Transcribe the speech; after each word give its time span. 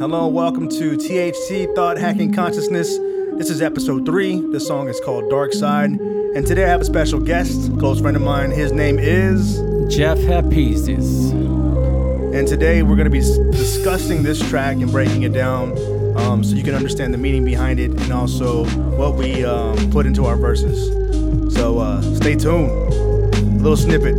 Hello, 0.00 0.28
welcome 0.28 0.68
to 0.68 0.96
THC 0.96 1.74
Thought 1.74 1.98
Hacking 1.98 2.32
Consciousness. 2.32 2.98
This 3.32 3.50
is 3.50 3.60
episode 3.60 4.06
three. 4.06 4.40
The 4.52 4.60
song 4.60 4.88
is 4.88 5.00
called 5.00 5.28
Dark 5.28 5.52
Side. 5.52 5.90
And 5.90 6.46
today 6.46 6.66
I 6.66 6.68
have 6.68 6.80
a 6.80 6.84
special 6.84 7.18
guest, 7.18 7.76
close 7.80 8.00
friend 8.00 8.16
of 8.16 8.22
mine. 8.22 8.52
His 8.52 8.70
name 8.70 9.00
is 9.00 9.58
Jeff 9.92 10.16
Hapizis. 10.18 11.32
And 12.32 12.46
today 12.46 12.84
we're 12.84 12.94
going 12.94 13.10
to 13.10 13.10
be 13.10 13.18
discussing 13.50 14.22
this 14.22 14.38
track 14.48 14.76
and 14.76 14.88
breaking 14.92 15.24
it 15.24 15.32
down 15.32 15.76
um, 16.16 16.44
so 16.44 16.54
you 16.54 16.62
can 16.62 16.76
understand 16.76 17.12
the 17.12 17.18
meaning 17.18 17.44
behind 17.44 17.80
it 17.80 17.90
and 17.90 18.12
also 18.12 18.66
what 18.96 19.16
we 19.16 19.44
um, 19.44 19.90
put 19.90 20.06
into 20.06 20.26
our 20.26 20.36
verses. 20.36 20.92
So 21.52 21.80
uh, 21.80 22.02
stay 22.14 22.36
tuned. 22.36 22.70
A 22.70 23.62
little 23.62 23.76
snippet 23.76 24.14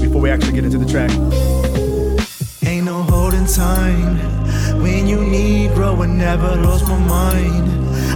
before 0.00 0.22
we 0.22 0.30
actually 0.30 0.52
get 0.52 0.64
into 0.64 0.78
the 0.78 0.86
track. 0.86 1.10
Ain't 2.66 2.86
no 2.86 3.02
holding 3.02 3.44
time 3.44 4.47
when 4.80 5.06
you 5.06 5.20
need 5.20 5.74
growing, 5.74 6.18
never 6.18 6.56
lost 6.56 6.86
my 6.88 6.98
mind. 6.98 7.66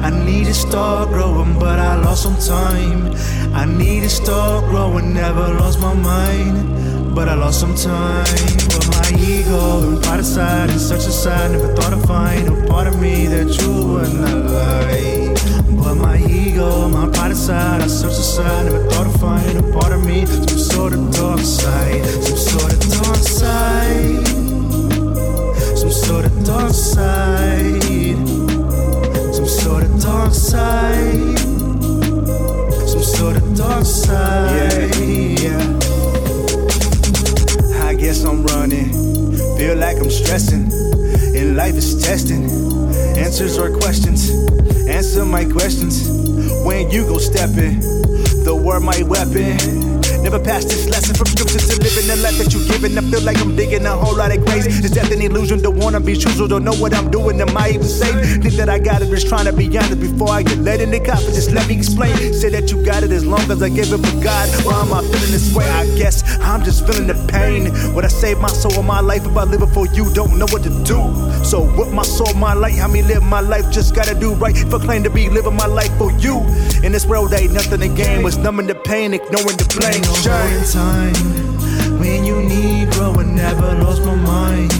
I 0.05 0.11
need 0.11 0.47
to 0.47 0.55
start 0.55 1.09
growing, 1.09 1.59
but 1.59 1.79
I 1.79 1.97
lost 1.97 2.23
some 2.23 2.39
time. 2.39 3.15
I 3.55 3.65
need 3.65 4.03
to 4.03 4.09
start 4.09 4.65
growing, 4.67 5.15
never 5.15 5.55
lost 5.55 5.81
my 5.81 5.95
mind, 5.95 7.15
but 7.15 7.29
I 7.29 7.35
lost 7.35 7.61
some 7.61 7.75
time. 7.75 8.27
But 8.69 8.87
my 8.97 9.19
ego 9.19 9.89
and 9.89 10.03
pride 10.03 10.21
aside 10.21 10.71
and 10.71 10.81
such 10.81 11.07
aside, 11.07 11.53
never 11.53 11.75
thought 11.75 11.93
I'd 11.93 12.07
find 12.07 12.49
a 12.49 12.67
part 12.67 12.87
of 12.87 13.01
me 13.01 13.27
that 13.27 13.49
you 13.61 13.73
would 13.89 14.13
not 14.15 14.39
like. 14.59 15.83
But 15.83 15.95
my 15.97 16.17
ego, 16.19 16.89
my 16.89 17.09
pride 17.11 17.33
aside, 17.33 17.83
I 17.83 17.87
search 17.87 18.13
aside, 18.13 18.67
never 18.67 18.89
thought 18.91 19.07
I'd 19.07 19.21
find 19.21 19.59
a 19.59 19.79
part 19.79 19.93
of 19.93 20.07
me, 20.07 20.27
some 20.27 20.59
sort 20.59 20.93
of 20.93 21.13
dark 21.13 21.41
side, 21.41 22.05
some 22.07 22.37
sort 22.37 22.73
of 22.73 22.81
dark 22.91 23.17
side 23.17 24.32
sort 25.93 26.25
of 26.25 26.45
dark 26.45 26.73
side, 26.73 27.83
some 29.35 29.47
sort 29.47 29.83
of 29.85 30.01
dark 30.01 30.33
side, 30.33 31.39
some 32.89 33.03
sort 33.03 33.37
of 33.37 33.55
dark 33.57 33.85
side. 33.85 34.95
Yeah. 35.39 35.59
I 37.85 37.95
guess 37.95 38.25
I'm 38.25 38.43
running, 38.47 38.91
feel 39.59 39.77
like 39.77 39.99
I'm 39.99 40.11
stressing, 40.11 40.73
and 41.37 41.57
life 41.57 41.75
is 41.75 42.03
testing. 42.03 42.45
Answers 43.19 43.59
or 43.59 43.71
questions, 43.79 44.31
answer 44.89 45.25
my 45.25 45.45
questions. 45.45 46.09
When 46.65 46.91
you 46.91 47.05
go 47.05 47.19
stepping, 47.19 47.81
the 48.45 48.55
word 48.55 48.81
my 48.81 49.03
weapon. 49.03 49.92
Never 50.23 50.39
pass 50.39 50.65
this 50.65 50.89
lesson 50.89 51.15
from 51.15 51.27
scriptures 51.27 51.69
to 51.69 51.83
living 51.83 52.07
the 52.07 52.17
life 52.23 52.39
that 52.39 52.55
you're 52.55 52.67
giving. 52.71 52.97
I 52.97 53.03
feel 53.11 53.23
like 53.23 53.39
I'm 53.39 53.57
digging 53.57 53.85
a 53.87 53.91
whole 53.91 54.17
lot 54.17 54.31
of 54.35 54.45
grace. 54.47 54.67
Is 54.67 54.93
that 54.93 55.11
an 55.11 55.21
illusion? 55.21 55.61
Don't 55.61 55.77
wanna 55.77 56.01
be 56.01 56.17
truthful, 56.17 56.47
don't 56.49 56.65
know 56.65 56.75
what 56.75 56.95
I'm 56.95 57.11
doing. 57.11 57.41
Am 57.41 57.57
I 57.57 57.71
even 57.71 57.83
safe? 57.83 58.43
Think 58.43 58.55
that 58.55 58.69
I 58.69 58.79
got 58.79 59.03
it, 59.03 59.11
just 59.11 59.29
trying 59.29 59.47
to 59.47 59.53
be 59.53 59.67
honest 59.77 60.01
before 60.01 60.31
I 60.31 60.43
get 60.43 60.59
let 60.59 60.81
in 60.81 60.91
the 60.91 61.01
coffin. 61.01 61.35
Just 61.35 61.51
let 61.51 61.67
me 61.69 61.77
explain. 61.77 62.15
Say 62.33 62.51
that 62.51 62.71
you 62.71 62.85
got 62.85 63.03
it 63.03 63.11
as 63.11 63.27
long 63.27 63.51
as 63.51 63.63
I 63.63 63.69
give 63.69 63.93
it 63.93 63.99
for 63.99 64.17
God. 64.23 64.49
Why 64.65 64.81
am 64.81 64.95
I 64.95 65.03
feeling 65.03 65.33
this 65.33 65.53
way? 65.55 65.69
I 65.69 65.87
guess 65.97 66.23
I'm 66.41 66.63
just 66.63 66.87
feeling 66.87 67.09
the 67.09 67.15
pain. 67.33 67.73
Would 67.95 68.05
I 68.05 68.09
save 68.09 68.39
my 68.39 68.49
soul 68.49 68.79
or 68.79 68.85
my 68.85 69.01
life 69.01 69.25
if 69.27 69.37
I 69.37 69.45
live 69.45 69.63
it 69.63 69.73
for 69.75 69.87
you? 69.87 70.13
Don't 70.13 70.39
know 70.39 70.47
what 70.51 70.63
to 70.63 70.71
do. 70.85 71.01
So 71.45 71.61
what 71.77 71.93
my 71.93 72.03
soul, 72.03 72.33
my 72.35 72.55
light, 72.55 72.75
how 72.75 72.89
me 72.89 73.03
live 73.03 73.23
my 73.23 73.41
life? 73.41 73.71
Just 73.71 73.95
gotta 73.95 74.15
do 74.15 74.35
right. 74.35 74.57
For 74.57 74.79
claim 74.79 75.03
to 75.05 75.11
be 75.11 75.29
living 75.29 75.57
my 75.57 75.67
life 75.67 75.93
for 75.99 76.13
you. 76.13 76.41
In 76.83 76.93
this 76.93 77.07
world, 77.07 77.33
ain't 77.33 77.53
nothing 77.53 77.81
to 77.81 77.89
gain. 77.89 78.23
Was 78.23 78.39
numbing 78.39 78.67
the 78.67 78.75
pain, 78.75 79.15
ignoring 79.15 79.57
the 79.57 79.67
blame. 79.77 80.03
no 80.03 80.15
time 80.71 81.99
when 81.99 82.25
you 82.25 82.43
need 82.43 82.91
growing. 82.93 83.35
Never 83.35 83.75
lost 83.83 84.05
my 84.05 84.15
mind. 84.15 84.73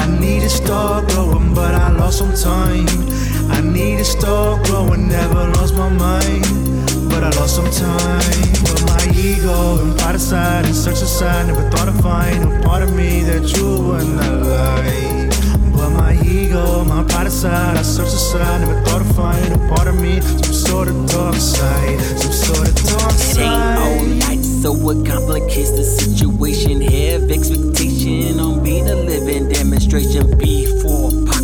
I 0.00 0.06
need 0.18 0.40
to 0.42 0.48
start 0.48 1.08
growing, 1.08 1.54
but 1.54 1.74
I 1.74 1.90
lost 1.90 2.18
some 2.18 2.34
time. 2.34 2.86
I 3.50 3.60
need 3.60 3.98
to 3.98 4.04
start 4.04 4.64
growing. 4.66 5.08
Never 5.08 5.48
lost 5.56 5.74
my 5.74 5.88
mind, 5.88 6.44
but 7.14 7.22
I 7.22 7.30
lost 7.38 7.54
some 7.56 7.70
time. 7.70 8.42
But 8.66 8.82
my 8.86 9.04
ego 9.14 9.78
and 9.82 9.96
pride 9.98 10.16
aside 10.16 10.64
and 10.66 10.74
search 10.74 11.00
aside, 11.02 11.46
never 11.46 11.68
thought 11.70 11.88
I'd 11.88 12.02
find 12.02 12.42
a 12.44 12.60
part 12.66 12.82
of 12.82 12.94
me 12.94 13.22
that 13.22 13.44
you 13.56 13.66
would 13.86 14.08
not 14.18 14.42
like. 14.42 15.30
But 15.76 15.90
my 15.90 16.12
ego, 16.24 16.84
my 16.84 17.04
pride 17.04 17.26
aside, 17.28 17.76
I 17.76 17.82
search 17.82 18.08
aside, 18.08 18.60
never 18.62 18.80
thought 18.84 19.02
I'd 19.02 19.14
find 19.14 19.52
a 19.54 19.58
part 19.74 19.86
of 19.86 20.00
me, 20.00 20.20
some 20.20 20.52
sort 20.52 20.88
of 20.88 21.06
dark 21.06 21.36
side, 21.36 22.00
some 22.00 22.32
sort 22.32 22.68
of 22.68 22.74
dark 22.74 23.12
It 23.14 23.38
ain't 23.38 23.78
all 23.78 23.98
side. 23.98 24.18
night, 24.26 24.42
so 24.44 24.70
it 24.90 25.06
complicates 25.06 25.70
the 25.70 25.84
situation. 25.84 26.80
Have 26.80 27.30
expectation 27.30 28.40
on 28.40 28.62
being 28.64 28.88
a 28.88 28.94
living 28.96 29.48
demonstration. 29.48 30.36
Before 30.36 31.10
Pac, 31.26 31.42
I 31.42 31.43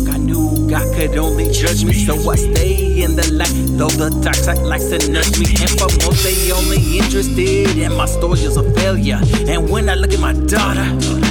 God 0.71 0.95
could 0.95 1.17
only 1.17 1.51
judge 1.51 1.83
me, 1.83 1.91
so 1.91 2.15
I 2.29 2.37
stay 2.37 3.03
in 3.03 3.17
the 3.17 3.29
light. 3.33 3.51
Though 3.77 3.89
the 3.89 4.09
dark 4.23 4.37
side 4.37 4.59
likes 4.59 4.85
to 4.85 5.11
nudge 5.11 5.37
me, 5.37 5.47
and 5.59 5.69
for 5.71 5.91
most 6.07 6.23
they 6.23 6.49
only 6.49 6.97
interested 6.97 7.77
in 7.77 7.93
my 7.97 8.05
story 8.05 8.39
as 8.45 8.55
a 8.55 8.63
failure. 8.75 9.19
And 9.51 9.69
when 9.69 9.89
I 9.89 9.95
look 9.95 10.13
at 10.13 10.21
my 10.21 10.31
daughter, 10.31 10.85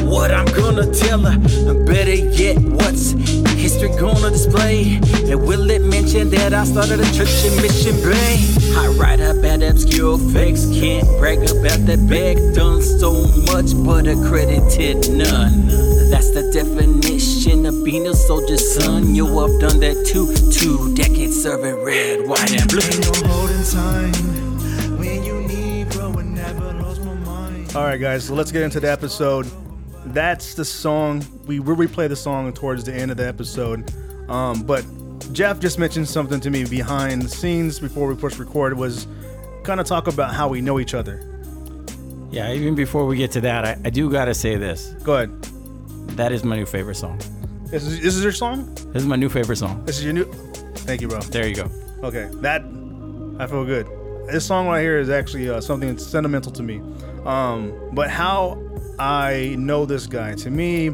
what 0.04 0.30
I'm 0.30 0.44
gonna 0.44 0.92
tell 0.92 1.20
her, 1.20 1.38
better 1.86 2.14
yet, 2.14 2.58
what's 2.58 3.14
history 3.70 4.00
gonna 4.00 4.30
display? 4.30 4.96
And 5.30 5.46
will 5.46 5.70
it 5.70 5.82
mention 5.82 6.30
that 6.30 6.52
I 6.52 6.64
started 6.64 7.00
a 7.00 7.08
church 7.12 7.44
in 7.44 7.54
Mission 7.62 7.94
Bay? 8.02 8.38
I 8.74 8.88
write 8.98 9.20
about 9.20 9.62
obscure 9.62 10.18
facts, 10.18 10.66
can't 10.66 11.06
brag 11.18 11.38
about 11.38 11.86
that 11.86 12.06
bag. 12.08 12.36
Done 12.54 12.82
so 12.82 13.12
much, 13.52 13.70
but 13.84 14.06
accredited 14.06 15.10
none. 15.10 15.68
That's 16.10 16.30
the 16.30 16.50
definition 16.52 17.66
of 17.66 17.84
being 17.84 18.06
a 18.08 18.14
soldier's 18.14 18.74
son. 18.74 19.14
You 19.14 19.26
have 19.38 19.60
done 19.60 19.78
that 19.80 20.04
too. 20.06 20.26
Two 20.50 20.94
decades 20.94 21.40
serving 21.42 21.84
red, 21.84 22.26
white, 22.26 22.52
and 22.52 22.68
blue. 22.68 22.80
Ain't 22.82 23.22
no 23.22 23.28
holding 23.28 23.64
time 23.64 24.98
when 24.98 25.22
you 25.22 25.42
need 25.46 25.90
growing. 25.90 26.34
Never 26.34 26.72
lost 26.74 27.02
my 27.04 27.14
mind. 27.14 27.76
All 27.76 27.84
right, 27.84 28.00
guys, 28.00 28.24
so 28.24 28.34
let's 28.34 28.50
get 28.50 28.62
into 28.62 28.80
the 28.80 28.90
episode. 28.90 29.46
That's 30.06 30.54
the 30.54 30.64
song. 30.64 31.24
We 31.46 31.60
will 31.60 31.76
replay 31.76 32.08
the 32.08 32.16
song 32.16 32.52
towards 32.52 32.84
the 32.84 32.94
end 32.94 33.10
of 33.10 33.16
the 33.16 33.26
episode. 33.26 33.92
Um, 34.28 34.62
but 34.62 34.84
Jeff 35.32 35.60
just 35.60 35.78
mentioned 35.78 36.08
something 36.08 36.40
to 36.40 36.50
me 36.50 36.64
behind 36.64 37.22
the 37.22 37.28
scenes 37.28 37.78
before 37.78 38.08
we 38.08 38.14
push 38.14 38.38
record 38.38 38.76
was 38.76 39.06
kind 39.64 39.80
of 39.80 39.86
talk 39.86 40.06
about 40.06 40.34
how 40.34 40.48
we 40.48 40.60
know 40.60 40.80
each 40.80 40.94
other. 40.94 41.26
Yeah, 42.30 42.52
even 42.52 42.74
before 42.74 43.06
we 43.06 43.16
get 43.16 43.32
to 43.32 43.40
that, 43.42 43.64
I, 43.64 43.78
I 43.84 43.90
do 43.90 44.10
gotta 44.10 44.34
say 44.34 44.56
this. 44.56 44.94
Go 45.02 45.14
ahead. 45.14 45.42
That 46.16 46.32
is 46.32 46.44
my 46.44 46.56
new 46.56 46.66
favorite 46.66 46.94
song. 46.94 47.18
This 47.66 47.84
is, 47.84 48.00
this 48.00 48.16
is 48.16 48.22
your 48.22 48.32
song? 48.32 48.72
This 48.92 49.02
is 49.02 49.06
my 49.06 49.16
new 49.16 49.28
favorite 49.28 49.56
song. 49.56 49.84
This 49.84 49.98
is 49.98 50.04
your 50.04 50.12
new. 50.12 50.24
Thank 50.74 51.00
you, 51.00 51.08
bro. 51.08 51.20
There 51.20 51.46
you 51.46 51.54
go. 51.54 51.70
Okay, 52.02 52.28
that 52.34 52.62
I 53.38 53.46
feel 53.46 53.64
good. 53.64 53.86
This 54.28 54.44
song 54.44 54.66
right 54.66 54.80
here 54.80 54.98
is 54.98 55.10
actually 55.10 55.48
uh, 55.48 55.60
something 55.60 55.88
that's 55.88 56.06
sentimental 56.06 56.52
to 56.52 56.62
me. 56.62 56.80
Um, 57.24 57.72
but 57.92 58.10
how 58.10 58.60
I 59.00 59.56
know 59.58 59.86
this 59.86 60.06
guy 60.06 60.34
to 60.34 60.50
me, 60.50 60.90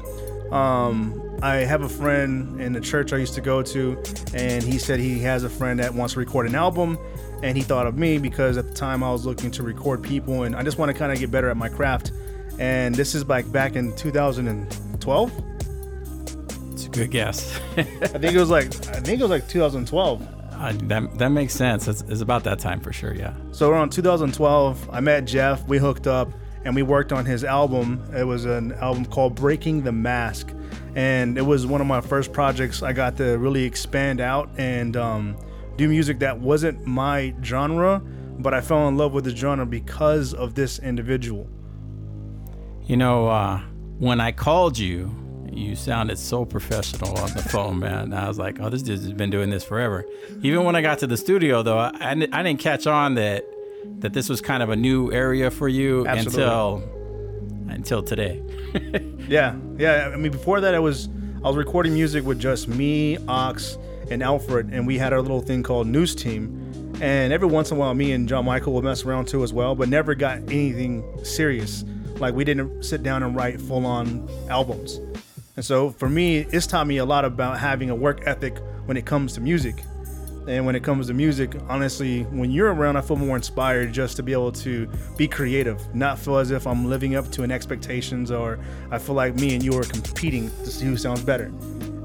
um, 0.53 1.39
I 1.43 1.57
have 1.57 1.83
a 1.83 1.89
friend 1.89 2.61
in 2.61 2.73
the 2.73 2.81
church 2.81 3.13
I 3.13 3.17
used 3.17 3.35
to 3.35 3.41
go 3.41 3.63
to, 3.63 4.01
and 4.33 4.63
he 4.63 4.79
said 4.79 5.01
he 5.01 5.19
has 5.23 5.43
a 5.43 5.51
friend 5.51 5.81
that 5.81 5.93
wants 5.93 6.15
to 6.15 6.21
record 6.21 6.47
an 6.47 6.55
album, 6.55 6.99
and 7.43 7.57
he 7.57 7.65
thought 7.65 7.85
of 7.85 7.99
me 7.99 8.19
because 8.19 8.59
at 8.59 8.69
the 8.69 8.75
time 8.75 9.03
I 9.03 9.11
was 9.11 9.27
looking 9.27 9.51
to 9.51 9.65
record 9.65 10.05
people, 10.05 10.45
and 10.45 10.55
I 10.55 10.63
just 10.63 10.79
want 10.79 10.93
to 10.93 10.97
kind 10.97 11.11
of 11.11 11.19
get 11.19 11.33
better 11.33 11.51
at 11.51 11.57
my 11.57 11.69
craft. 11.69 12.13
And 12.61 12.95
this 12.95 13.17
is 13.17 13.27
like 13.27 13.51
back 13.51 13.75
in 13.75 13.93
2012. 13.97 15.45
It's 16.75 16.87
a 16.87 16.89
good 16.89 17.11
guess. 17.11 17.61
I 17.77 17.83
think 17.83 18.35
it 18.35 18.39
was 18.39 18.51
like 18.51 18.67
I 18.89 19.01
think 19.01 19.19
it 19.19 19.23
was 19.23 19.31
like 19.31 19.49
2012. 19.49 20.23
Uh, 20.53 20.73
that, 20.85 21.19
that 21.19 21.29
makes 21.31 21.55
sense. 21.55 21.89
It's, 21.89 22.03
it's 22.03 22.21
about 22.21 22.45
that 22.45 22.61
time 22.61 22.79
for 22.79 22.93
sure, 22.93 23.15
yeah. 23.15 23.35
So 23.51 23.69
around 23.69 23.91
2012, 23.91 24.91
I 24.91 25.01
met 25.01 25.25
Jeff. 25.25 25.67
We 25.67 25.79
hooked 25.79 26.07
up 26.07 26.31
and 26.65 26.75
we 26.75 26.83
worked 26.83 27.13
on 27.13 27.25
his 27.25 27.45
album. 27.45 28.03
It 28.15 28.25
was 28.25 28.45
an 28.45 28.73
album 28.73 29.05
called 29.05 29.35
Breaking 29.35 29.83
the 29.83 29.93
Mask, 29.93 30.53
and 30.95 31.39
it 31.39 31.43
was 31.43 31.67
one 31.67 31.81
of 31.81 31.87
my 31.87 32.01
first 32.01 32.33
projects. 32.33 32.83
I 32.83 32.93
got 32.93 33.17
to 33.19 33.39
really 33.39 33.65
expand 33.65 34.21
out 34.21 34.51
and 34.59 34.97
um, 34.97 35.37
do 35.77 35.89
music 35.89 36.19
that 36.21 36.39
wasn't 36.41 36.87
my 36.87 37.35
genre, 37.43 38.01
but 38.39 38.55
I 38.55 38.61
fell 38.61 38.89
in 38.89 38.97
love 38.97 39.13
with 39.13 39.25
the 39.25 39.35
genre 39.35 39.67
because 39.67 40.35
of 40.35 40.55
this 40.55 40.79
individual. 40.79 41.49
You 42.85 42.97
know, 42.97 43.29
uh, 43.29 43.61
when 43.99 44.21
I 44.21 44.33
called 44.33 44.79
you, 44.79 45.15
you 45.53 45.75
sounded 45.75 46.19
so 46.19 46.45
professional 46.45 47.17
on 47.19 47.33
the 47.33 47.43
phone, 47.43 47.79
man. 47.79 48.13
I 48.13 48.29
was 48.29 48.39
like, 48.39 48.61
oh, 48.61 48.69
this 48.69 48.83
dude's 48.83 49.11
been 49.13 49.31
doing 49.31 49.51
this 49.51 49.65
forever. 49.65 50.05
Even 50.43 50.65
when 50.65 50.77
I 50.77 50.83
got 50.83 50.99
to 51.01 51.07
the 51.07 51.17
studio, 51.17 51.63
though, 51.63 51.79
I 51.79 51.93
I 52.33 52.43
didn't 52.43 52.59
catch 52.59 52.87
on 52.87 53.15
that 53.15 53.45
that 53.99 54.13
this 54.13 54.29
was 54.29 54.41
kind 54.41 54.63
of 54.63 54.71
a 54.71 54.77
new 54.77 55.13
area 55.13 55.51
for 55.51 55.69
you 55.69 56.07
Absolutely. 56.07 56.43
until 56.43 56.83
until 57.69 58.03
today. 58.03 58.43
Yeah, 59.29 59.57
yeah. 59.77 60.11
I 60.13 60.17
mean, 60.17 60.31
before 60.31 60.61
that, 60.61 60.75
I 60.75 60.79
was 60.79 61.09
I 61.43 61.49
was 61.49 61.57
recording 61.57 61.95
music 61.95 62.25
with 62.25 62.39
just 62.39 62.69
me, 62.69 63.19
Ox, 63.27 63.77
and 64.11 64.23
Alfred, 64.23 64.69
and 64.73 64.87
we 64.87 64.99
had 64.99 65.13
our 65.13 65.21
little 65.21 65.41
thing 65.41 65.63
called 65.63 65.89
News 65.89 66.15
Team. 66.15 66.63
And 67.01 67.33
every 67.33 67.49
once 67.49 67.71
in 67.71 67.77
a 67.77 67.81
while, 67.81 67.93
me 67.93 68.13
and 68.13 68.29
John 68.29 68.45
Michael 68.45 68.73
would 68.75 68.85
mess 68.85 69.05
around 69.05 69.27
too 69.27 69.43
as 69.43 69.53
well, 69.53 69.75
but 69.75 69.89
never 69.89 70.15
got 70.15 70.37
anything 70.37 71.05
serious. 71.25 71.85
Like 72.19 72.35
we 72.35 72.45
didn't 72.45 72.85
sit 72.85 73.03
down 73.03 73.23
and 73.23 73.35
write 73.35 73.61
full 73.61 73.85
on 73.85 74.29
albums. 74.49 75.01
And 75.57 75.65
so 75.65 75.91
for 75.91 76.09
me, 76.09 76.39
it's 76.39 76.67
taught 76.67 76.87
me 76.87 76.99
a 76.99 77.05
lot 77.05 77.25
about 77.25 77.59
having 77.59 77.91
a 77.91 77.95
work 77.95 78.23
ethic 78.27 78.59
when 78.85 78.97
it 78.97 79.07
comes 79.07 79.33
to 79.35 79.41
music. 79.41 79.83
And 80.47 80.65
when 80.65 80.77
it 80.77 80.85
comes 80.85 81.09
to 81.09 81.15
music, 81.15 81.57
honestly, 81.69 82.23
when 82.25 82.51
you're 82.53 82.73
around, 82.73 82.97
I 82.97 83.01
feel 83.01 83.17
more 83.17 83.37
inspired 83.37 83.93
just 83.93 84.17
to 84.17 84.23
be 84.23 84.33
able 84.33 84.53
to 84.53 84.89
be 85.17 85.27
creative, 85.27 85.95
not 85.95 86.19
feel 86.19 86.39
as 86.39 86.53
if 86.53 86.67
I'm 86.67 86.89
living 86.89 87.17
up 87.17 87.31
to 87.33 87.43
an 87.43 87.51
expectations 87.51 88.31
or 88.31 88.61
I 88.91 88.99
feel 88.99 89.17
like 89.17 89.35
me 89.35 89.55
and 89.55 89.63
you 89.63 89.77
are 89.77 89.85
competing 89.85 90.51
to 90.51 90.71
see 90.71 90.85
who 90.85 90.97
sounds 90.97 91.23
better. 91.23 91.53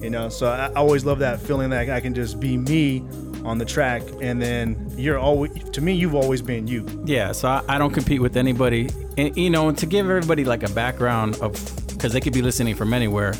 You 0.01 0.09
know, 0.09 0.29
so 0.29 0.47
I, 0.47 0.73
always 0.73 1.05
love 1.05 1.19
that 1.19 1.39
feeling 1.39 1.69
that 1.69 1.87
I 1.89 1.99
can 1.99 2.15
just 2.15 2.39
be 2.39 2.57
me 2.57 3.05
on 3.45 3.59
the 3.59 3.65
track, 3.65 4.01
and 4.19 4.41
then 4.41 4.91
you're 4.97 5.19
always 5.19 5.51
to 5.69 5.81
me, 5.81 5.93
you've 5.93 6.15
always 6.15 6.41
been 6.41 6.67
you. 6.67 6.85
Yeah, 7.05 7.31
so 7.31 7.47
I, 7.47 7.63
I 7.67 7.77
don't 7.77 7.93
compete 7.93 8.19
with 8.19 8.35
anybody. 8.35 8.89
And, 9.17 9.35
you 9.37 9.51
know, 9.51 9.71
to 9.71 9.85
give 9.85 10.09
everybody 10.09 10.43
like 10.43 10.63
a 10.63 10.69
background 10.71 11.35
of, 11.35 11.53
because 11.89 12.13
they 12.13 12.19
could 12.19 12.33
be 12.33 12.41
listening 12.41 12.75
from 12.75 12.93
anywhere, 12.93 13.35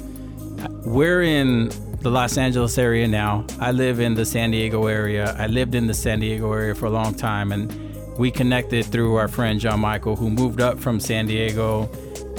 we're 0.86 1.24
in 1.24 1.72
the 2.02 2.10
Los 2.10 2.36
Angeles 2.38 2.80
area 2.80 3.08
now. 3.08 3.46
I 3.60 3.72
live 3.72 4.00
in 4.00 4.16
the 4.16 4.26
San 4.26 4.52
Diego 4.52 4.88
area. 4.88 5.36
I 5.38 5.46
lived 5.46 5.76
in 5.76 5.86
the 5.86 5.94
San 5.94 6.20
Diego 6.20 6.52
area 6.52 6.74
for 6.74 6.88
a 6.88 6.90
long 6.90 7.14
time, 7.14 7.52
and 7.52 7.72
we 8.18 8.32
connected 8.32 8.86
through 8.86 9.16
our 9.16 9.28
friend 9.28 9.60
John 9.60 9.82
Michael, 9.82 10.16
who 10.16 10.32
moved 10.32 10.62
up 10.62 10.80
from 10.80 11.00
San 11.00 11.28
Diego 11.28 11.90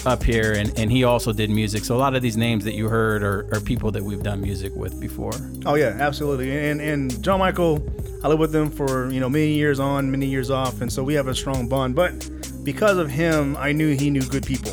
up 0.05 0.23
here, 0.23 0.55
and, 0.55 0.76
and 0.76 0.91
he 0.91 1.05
also 1.05 1.32
did 1.32 1.49
music. 1.49 1.85
So 1.85 1.94
a 1.94 1.99
lot 1.99 2.17
of 2.17 2.23
these 2.23 2.37
names 2.37 2.64
that 2.64 2.75
you 2.75 2.88
heard 2.88 3.23
are, 3.23 3.49
are 3.55 3.61
people 3.61 3.93
that 3.93 4.03
we've 4.03 4.23
done 4.23 4.41
music 4.41 4.75
with 4.75 5.00
before. 5.00 5.32
Oh 5.64 5.76
yeah, 5.76 5.97
absolutely. 6.00 6.69
And 6.69 6.81
and 6.81 7.23
John 7.23 7.38
Michael, 7.38 7.87
I 8.25 8.29
lived 8.29 8.41
with 8.41 8.55
him 8.55 8.69
for 8.69 9.11
you 9.12 9.20
know 9.20 9.29
many 9.29 9.53
years 9.53 9.79
on, 9.79 10.11
many 10.11 10.26
years 10.26 10.50
off, 10.50 10.81
and 10.81 10.93
so 10.93 11.05
we 11.05 11.14
have 11.14 11.29
a 11.29 11.35
strong 11.35 11.69
bond. 11.69 11.94
But 11.94 12.29
because 12.64 12.99
of 12.99 13.09
him, 13.11 13.56
I 13.56 13.70
knew 13.70 13.94
he 13.94 14.11
knew 14.11 14.23
good 14.23 14.44
people, 14.44 14.73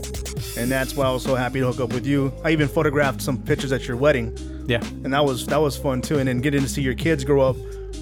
and 0.58 0.72
that's 0.72 0.96
why 0.96 1.06
I 1.06 1.12
was 1.12 1.22
so 1.22 1.36
happy 1.36 1.60
to 1.60 1.68
hook 1.72 1.80
up 1.80 1.94
with 1.94 2.08
you. 2.08 2.34
I 2.44 2.50
even 2.50 2.68
photographed 2.68 3.22
some 3.22 3.38
pictures 3.38 3.72
at 3.72 3.88
your 3.88 3.98
wedding, 3.98 4.36
Yeah. 4.70 4.84
and 5.04 5.14
that 5.14 5.26
was 5.26 5.48
that 5.48 5.60
was 5.60 5.76
fun 5.76 6.02
too. 6.02 6.20
And 6.20 6.28
then 6.28 6.42
getting 6.42 6.62
to 6.62 6.70
see 6.70 6.82
your 6.82 6.94
kids 6.94 7.24
grow 7.24 7.42
up 7.42 7.58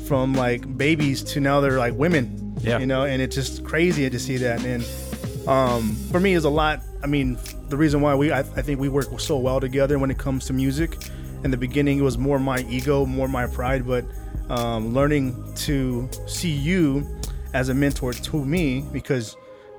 from 0.05 0.33
like 0.33 0.77
babies 0.77 1.23
to 1.23 1.39
now 1.39 1.61
they're 1.61 1.79
like 1.79 1.93
women. 1.93 2.55
Yeah. 2.61 2.79
You 2.79 2.85
know, 2.85 3.03
and 3.03 3.21
it's 3.21 3.35
just 3.35 3.63
crazy 3.63 4.09
to 4.09 4.19
see 4.19 4.37
that. 4.37 4.65
And 4.65 4.83
um, 5.47 5.95
for 6.11 6.19
me, 6.19 6.33
is 6.33 6.43
a 6.43 6.49
lot. 6.49 6.81
I 7.01 7.07
mean, 7.07 7.37
the 7.69 7.77
reason 7.77 8.01
why 8.01 8.15
we 8.15 8.31
I, 8.31 8.39
I 8.39 8.61
think 8.61 8.79
we 8.79 8.89
work 8.89 9.19
so 9.19 9.37
well 9.37 9.59
together 9.61 9.97
when 9.97 10.11
it 10.11 10.17
comes 10.17 10.45
to 10.47 10.53
music. 10.53 10.97
In 11.43 11.51
the 11.51 11.57
beginning, 11.57 11.99
it 11.99 12.01
was 12.01 12.17
more 12.17 12.39
my 12.39 12.65
ego, 12.67 13.05
more 13.05 13.27
my 13.27 13.45
pride, 13.47 13.87
but 13.87 14.03
um, 14.49 14.93
learning 14.93 15.53
to 15.55 16.09
see 16.25 16.51
you 16.51 17.07
as 17.53 17.69
a 17.69 17.73
mentor 17.73 18.11
to 18.11 18.43
me 18.43 18.83
because 18.91 19.37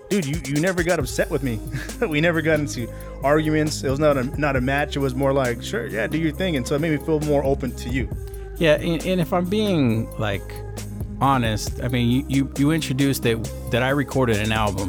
dude 0.08 0.26
you, 0.26 0.40
you 0.46 0.60
never 0.60 0.82
got 0.82 0.98
upset 0.98 1.30
with 1.30 1.42
me. 1.42 1.60
We 2.08 2.20
never 2.20 2.40
got 2.40 2.60
into 2.60 2.88
arguments. 3.22 3.82
It 3.82 3.90
was 3.90 3.98
not 3.98 4.16
a 4.16 4.24
not 4.40 4.56
a 4.56 4.60
match. 4.60 4.96
It 4.96 5.00
was 5.00 5.14
more 5.14 5.32
like 5.32 5.62
sure 5.62 5.86
yeah 5.86 6.06
do 6.06 6.18
your 6.18 6.32
thing. 6.32 6.56
And 6.56 6.66
so 6.66 6.74
it 6.76 6.80
made 6.80 6.98
me 6.98 7.04
feel 7.04 7.20
more 7.20 7.44
open 7.44 7.74
to 7.76 7.88
you. 7.88 8.08
Yeah, 8.58 8.74
and, 8.74 9.04
and 9.06 9.20
if 9.20 9.32
I'm 9.32 9.44
being 9.44 10.10
like 10.18 10.42
honest, 11.20 11.82
I 11.82 11.88
mean, 11.88 12.10
you, 12.10 12.24
you, 12.28 12.52
you 12.58 12.70
introduced 12.72 13.22
that 13.22 13.42
that 13.70 13.82
I 13.82 13.90
recorded 13.90 14.36
an 14.38 14.52
album, 14.52 14.88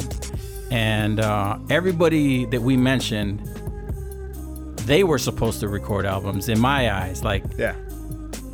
and 0.72 1.20
uh, 1.20 1.58
everybody 1.70 2.46
that 2.46 2.62
we 2.62 2.78
mentioned, 2.78 3.46
they 4.86 5.04
were 5.04 5.20
supposed 5.20 5.60
to 5.60 5.68
record 5.68 6.06
albums 6.06 6.50
in 6.50 6.60
my 6.60 6.92
eyes. 6.92 7.24
Like 7.24 7.44
yeah. 7.58 7.76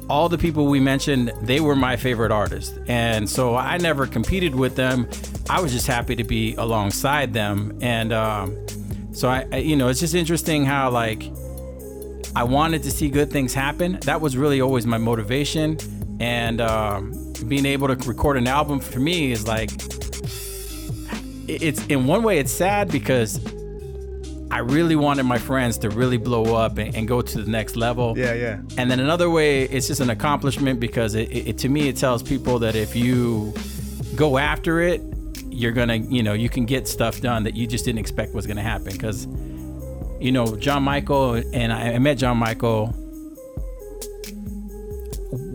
all 0.10 0.30
the 0.30 0.38
people 0.38 0.68
we 0.68 0.80
mentioned, 0.80 1.32
they 1.42 1.60
were 1.62 1.76
my 1.76 1.96
favorite 1.96 2.32
artists, 2.32 2.78
and 2.88 3.30
so 3.30 3.56
I 3.56 3.78
never 3.78 4.08
competed 4.08 4.56
with 4.56 4.76
them. 4.76 5.08
I 5.50 5.62
was 5.62 5.72
just 5.72 5.88
happy 5.88 6.16
to 6.16 6.24
be 6.24 6.56
alongside 6.56 7.34
them, 7.34 7.78
and 7.82 8.12
um, 8.12 8.58
so 9.14 9.30
I, 9.30 9.46
I, 9.52 9.58
you 9.58 9.76
know, 9.76 9.90
it's 9.90 10.00
just 10.00 10.16
interesting 10.16 10.66
how 10.66 10.90
like 10.90 11.24
I 12.36 12.44
wanted 12.44 12.84
to 12.84 12.92
see 12.92 13.10
good 13.10 13.32
things 13.32 13.54
happen. 13.54 13.98
That 14.02 14.20
was 14.20 14.36
really 14.36 14.60
always 14.60 14.86
my 14.86 14.98
motivation. 14.98 15.78
And 16.20 16.60
um, 16.60 17.34
being 17.48 17.66
able 17.66 17.88
to 17.88 17.96
record 18.08 18.38
an 18.38 18.48
album 18.48 18.80
for 18.80 19.00
me 19.00 19.32
is 19.32 19.48
like, 19.48 19.70
it's 21.48 21.86
in 21.88 22.08
one 22.08 22.24
way, 22.24 22.40
it's 22.40 22.52
sad 22.52 22.92
because 22.92 23.40
I 24.52 24.60
really 24.60 24.96
wanted 24.98 25.24
my 25.24 25.38
friends 25.38 25.78
to 25.80 25.90
really 25.90 26.18
blow 26.18 26.56
up 26.56 26.78
and, 26.78 26.94
and 26.96 27.08
go 27.08 27.22
to 27.22 27.42
the 27.42 27.50
next 27.50 27.76
level. 27.76 28.18
yeah 28.18 28.34
yeah 28.34 28.62
And 28.78 28.92
then 28.92 29.00
another 29.00 29.30
way, 29.30 29.64
it's 29.64 29.88
just 29.88 30.02
an 30.02 30.10
accomplishment 30.10 30.80
because 30.80 31.16
it, 31.16 31.32
it, 31.32 31.58
to 31.60 31.70
me, 31.70 31.88
it 31.88 31.96
tells 31.96 32.22
people 32.22 32.60
that 32.60 32.76
if 32.76 32.96
you 32.96 33.54
go 34.16 34.38
after 34.38 34.82
it, 34.82 35.02
you're 35.56 35.72
gonna, 35.72 35.96
you 35.96 36.22
know, 36.24 36.34
you 36.34 36.50
can 36.50 36.66
get 36.66 36.88
stuff 36.88 37.22
done 37.22 37.44
that 37.44 37.56
you 37.56 37.66
just 37.68 37.86
didn't 37.86 38.00
expect 38.00 38.34
was 38.34 38.46
gonna 38.46 38.62
happen. 38.62 38.92
Because, 38.92 39.26
you 40.20 40.32
know, 40.32 40.56
John 40.58 40.84
Michael 40.84 41.34
and 41.36 41.72
I, 41.74 41.94
I 41.94 42.00
met 42.00 42.18
John 42.18 42.38
Michael 42.38 42.94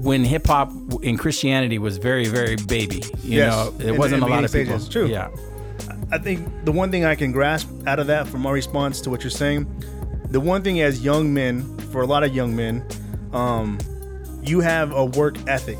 when 0.02 0.24
hip 0.24 0.46
hop 0.46 0.72
in 1.02 1.16
Christianity 1.16 1.78
was 1.78 1.98
very, 1.98 2.26
very 2.26 2.56
baby. 2.56 3.02
You 3.22 3.38
Yes, 3.38 3.52
know, 3.52 3.70
there 3.72 3.92
in- 3.94 3.98
wasn't 3.98 4.22
a 4.22 4.26
lot 4.26 4.44
of 4.44 4.52
people. 4.52 4.78
stages, 4.78 4.88
true. 4.88 5.06
Yeah. 5.06 5.28
I 6.12 6.18
think 6.18 6.46
the 6.64 6.72
one 6.72 6.90
thing 6.90 7.04
I 7.04 7.14
can 7.14 7.30
grasp 7.32 7.68
out 7.86 7.98
of 8.00 8.06
that 8.08 8.26
from 8.26 8.40
my 8.42 8.50
response 8.50 9.00
to 9.02 9.10
what 9.10 9.22
you're 9.22 9.30
saying, 9.30 9.66
the 10.30 10.40
one 10.40 10.62
thing 10.62 10.80
as 10.80 11.04
young 11.04 11.32
men, 11.32 11.76
for 11.92 12.02
a 12.02 12.06
lot 12.06 12.24
of 12.24 12.34
young 12.34 12.54
men, 12.56 12.84
um, 13.32 13.78
you 14.42 14.60
have 14.60 14.92
a 14.92 15.04
work 15.04 15.36
ethic 15.46 15.78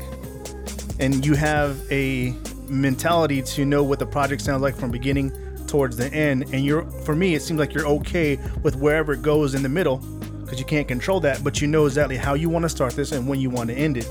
and 0.99 1.25
you 1.25 1.33
have 1.33 1.79
a 1.91 2.33
mentality 2.71 3.41
to 3.41 3.65
know 3.65 3.83
what 3.83 3.99
the 3.99 4.05
project 4.05 4.41
sounds 4.41 4.61
like 4.61 4.75
from 4.75 4.91
beginning 4.91 5.31
towards 5.67 5.97
the 5.97 6.11
end. 6.13 6.45
And 6.53 6.65
you're, 6.65 6.83
for 7.03 7.15
me, 7.15 7.35
it 7.35 7.41
seems 7.41 7.59
like 7.59 7.73
you're 7.73 7.87
okay 7.87 8.39
with 8.63 8.75
wherever 8.75 9.13
it 9.13 9.21
goes 9.21 9.53
in 9.53 9.61
the 9.61 9.69
middle 9.69 9.97
because 9.97 10.59
you 10.59 10.65
can't 10.65 10.87
control 10.87 11.19
that, 11.21 11.43
but 11.43 11.61
you 11.61 11.67
know 11.67 11.85
exactly 11.85 12.17
how 12.17 12.33
you 12.33 12.49
want 12.49 12.63
to 12.63 12.69
start 12.69 12.93
this 12.93 13.13
and 13.13 13.27
when 13.27 13.39
you 13.39 13.49
want 13.49 13.69
to 13.69 13.75
end 13.75 13.97
it. 13.97 14.07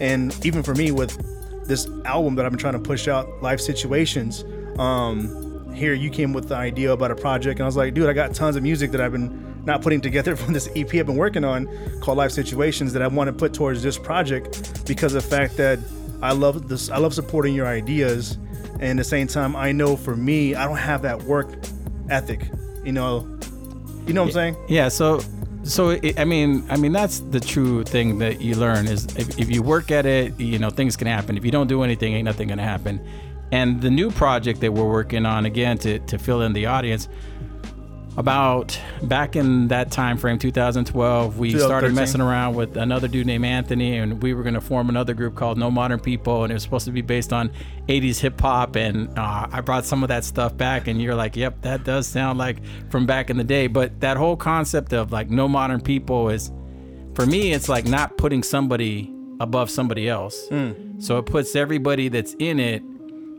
And 0.00 0.34
even 0.44 0.62
for 0.62 0.74
me, 0.74 0.90
with 0.90 1.16
this 1.66 1.86
album 2.04 2.34
that 2.36 2.46
I've 2.46 2.52
been 2.52 2.58
trying 2.58 2.72
to 2.74 2.78
push 2.78 3.08
out, 3.08 3.42
Life 3.42 3.60
Situations, 3.60 4.44
um, 4.78 5.72
here 5.74 5.92
you 5.92 6.10
came 6.10 6.32
with 6.32 6.48
the 6.48 6.56
idea 6.56 6.92
about 6.92 7.10
a 7.10 7.14
project, 7.14 7.60
and 7.60 7.64
I 7.64 7.66
was 7.66 7.76
like, 7.76 7.94
dude, 7.94 8.08
I 8.08 8.14
got 8.14 8.34
tons 8.34 8.56
of 8.56 8.62
music 8.62 8.90
that 8.92 9.00
I've 9.00 9.12
been 9.12 9.64
not 9.64 9.82
putting 9.82 10.00
together 10.00 10.34
from 10.36 10.52
this 10.52 10.68
EP 10.74 10.94
I've 10.94 11.06
been 11.06 11.16
working 11.16 11.44
on 11.44 11.68
called 12.00 12.18
Life 12.18 12.32
Situations 12.32 12.92
that 12.94 13.02
I 13.02 13.06
want 13.06 13.28
to 13.28 13.32
put 13.32 13.52
towards 13.52 13.82
this 13.82 13.98
project 13.98 14.86
because 14.86 15.14
of 15.14 15.22
the 15.22 15.28
fact 15.28 15.56
that 15.58 15.78
I 16.22 16.32
love 16.32 16.68
this, 16.68 16.90
I 16.90 16.98
love 16.98 17.14
supporting 17.14 17.54
your 17.54 17.66
ideas, 17.66 18.38
and 18.74 18.84
at 18.84 18.96
the 18.96 19.04
same 19.04 19.26
time, 19.26 19.56
I 19.56 19.72
know 19.72 19.96
for 19.96 20.16
me, 20.16 20.54
I 20.54 20.64
don't 20.64 20.76
have 20.76 21.02
that 21.02 21.22
work 21.22 21.52
ethic, 22.08 22.48
you 22.84 22.92
know, 22.92 23.26
you 24.06 24.12
know 24.12 24.22
what 24.22 24.28
I'm 24.28 24.32
saying? 24.32 24.56
Yeah. 24.68 24.88
So, 24.88 25.20
so 25.62 25.90
it, 25.90 26.18
I 26.18 26.24
mean, 26.24 26.66
I 26.68 26.76
mean 26.76 26.92
that's 26.92 27.20
the 27.20 27.40
true 27.40 27.84
thing 27.84 28.18
that 28.18 28.40
you 28.40 28.56
learn 28.56 28.88
is 28.88 29.06
if, 29.16 29.38
if 29.38 29.50
you 29.50 29.62
work 29.62 29.90
at 29.90 30.06
it, 30.06 30.38
you 30.40 30.58
know, 30.58 30.70
things 30.70 30.96
can 30.96 31.06
happen. 31.06 31.36
If 31.36 31.44
you 31.44 31.50
don't 31.50 31.68
do 31.68 31.82
anything, 31.82 32.14
ain't 32.14 32.24
nothing 32.24 32.48
gonna 32.48 32.62
happen. 32.62 33.00
And 33.52 33.80
the 33.80 33.90
new 33.90 34.10
project 34.10 34.60
that 34.60 34.72
we're 34.72 34.90
working 34.90 35.24
on 35.24 35.46
again 35.46 35.78
to 35.78 35.98
to 36.00 36.18
fill 36.18 36.42
in 36.42 36.52
the 36.52 36.66
audience. 36.66 37.08
About 38.18 38.78
back 39.04 39.36
in 39.36 39.68
that 39.68 39.90
time 39.90 40.18
frame, 40.18 40.38
2012, 40.38 41.38
we 41.38 41.50
started 41.58 41.94
messing 41.94 42.20
around 42.20 42.54
with 42.54 42.76
another 42.76 43.08
dude 43.08 43.26
named 43.26 43.46
Anthony, 43.46 43.96
and 43.96 44.22
we 44.22 44.34
were 44.34 44.42
going 44.42 44.54
to 44.54 44.60
form 44.60 44.90
another 44.90 45.14
group 45.14 45.34
called 45.34 45.56
No 45.56 45.70
Modern 45.70 45.98
People, 45.98 46.44
and 46.44 46.50
it 46.50 46.54
was 46.54 46.62
supposed 46.62 46.84
to 46.84 46.92
be 46.92 47.00
based 47.00 47.32
on 47.32 47.50
80s 47.88 48.20
hip 48.20 48.38
hop. 48.38 48.76
And 48.76 49.08
uh, 49.18 49.46
I 49.50 49.62
brought 49.62 49.86
some 49.86 50.02
of 50.02 50.10
that 50.10 50.24
stuff 50.24 50.54
back, 50.54 50.88
and 50.88 51.00
you're 51.00 51.14
like, 51.14 51.36
"Yep, 51.36 51.62
that 51.62 51.84
does 51.84 52.06
sound 52.06 52.38
like 52.38 52.58
from 52.90 53.06
back 53.06 53.30
in 53.30 53.38
the 53.38 53.44
day." 53.44 53.66
But 53.66 54.00
that 54.00 54.18
whole 54.18 54.36
concept 54.36 54.92
of 54.92 55.10
like 55.10 55.30
No 55.30 55.48
Modern 55.48 55.80
People 55.80 56.28
is, 56.28 56.52
for 57.14 57.24
me, 57.24 57.52
it's 57.52 57.70
like 57.70 57.86
not 57.86 58.18
putting 58.18 58.42
somebody 58.42 59.10
above 59.40 59.70
somebody 59.70 60.06
else. 60.08 60.48
So 60.98 61.16
it 61.16 61.24
puts 61.24 61.56
everybody 61.56 62.08
that's 62.08 62.34
in 62.38 62.60
it 62.60 62.82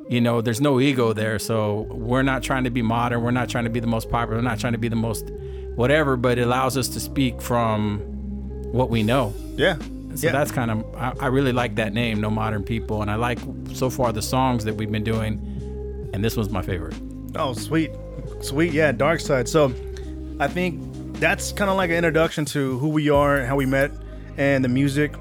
you 0.09 0.21
know, 0.21 0.41
there's 0.41 0.61
no 0.61 0.79
ego 0.79 1.13
there. 1.13 1.39
So 1.39 1.87
we're 1.91 2.23
not 2.23 2.43
trying 2.43 2.63
to 2.65 2.69
be 2.69 2.81
modern. 2.81 3.21
We're 3.21 3.31
not 3.31 3.49
trying 3.49 3.63
to 3.63 3.69
be 3.69 3.79
the 3.79 3.87
most 3.87 4.09
popular. 4.09 4.37
We're 4.37 4.47
not 4.47 4.59
trying 4.59 4.73
to 4.73 4.79
be 4.79 4.89
the 4.89 4.95
most 4.95 5.29
whatever, 5.75 6.17
but 6.17 6.37
it 6.37 6.43
allows 6.43 6.77
us 6.77 6.87
to 6.89 6.99
speak 6.99 7.41
from 7.41 7.99
what 8.71 8.89
we 8.89 9.03
know. 9.03 9.33
Yeah. 9.55 9.77
So 10.15 10.27
yeah. 10.27 10.31
that's 10.31 10.51
kind 10.51 10.69
of, 10.69 10.95
I, 10.95 11.13
I 11.21 11.27
really 11.27 11.53
like 11.53 11.75
that 11.75 11.93
name, 11.93 12.21
No 12.21 12.29
Modern 12.29 12.63
People. 12.63 13.01
And 13.01 13.09
I 13.09 13.15
like 13.15 13.39
so 13.73 13.89
far 13.89 14.11
the 14.13 14.21
songs 14.21 14.65
that 14.65 14.75
we've 14.75 14.91
been 14.91 15.03
doing. 15.03 15.39
And 16.13 16.23
this 16.23 16.37
one's 16.37 16.51
my 16.51 16.61
favorite. 16.61 16.95
Oh, 17.35 17.53
sweet, 17.53 17.91
sweet. 18.41 18.73
Yeah, 18.73 18.91
Dark 18.91 19.19
Side. 19.19 19.49
So, 19.49 19.73
I 20.39 20.47
think 20.47 20.81
that's 21.19 21.51
kind 21.51 21.69
of 21.69 21.77
like 21.77 21.89
an 21.89 21.95
introduction 21.95 22.43
to 22.45 22.77
who 22.79 22.89
we 22.89 23.09
are, 23.09 23.37
and 23.37 23.47
how 23.47 23.55
we 23.55 23.65
met, 23.65 23.91
and 24.35 24.63
the 24.63 24.67
music, 24.67 25.13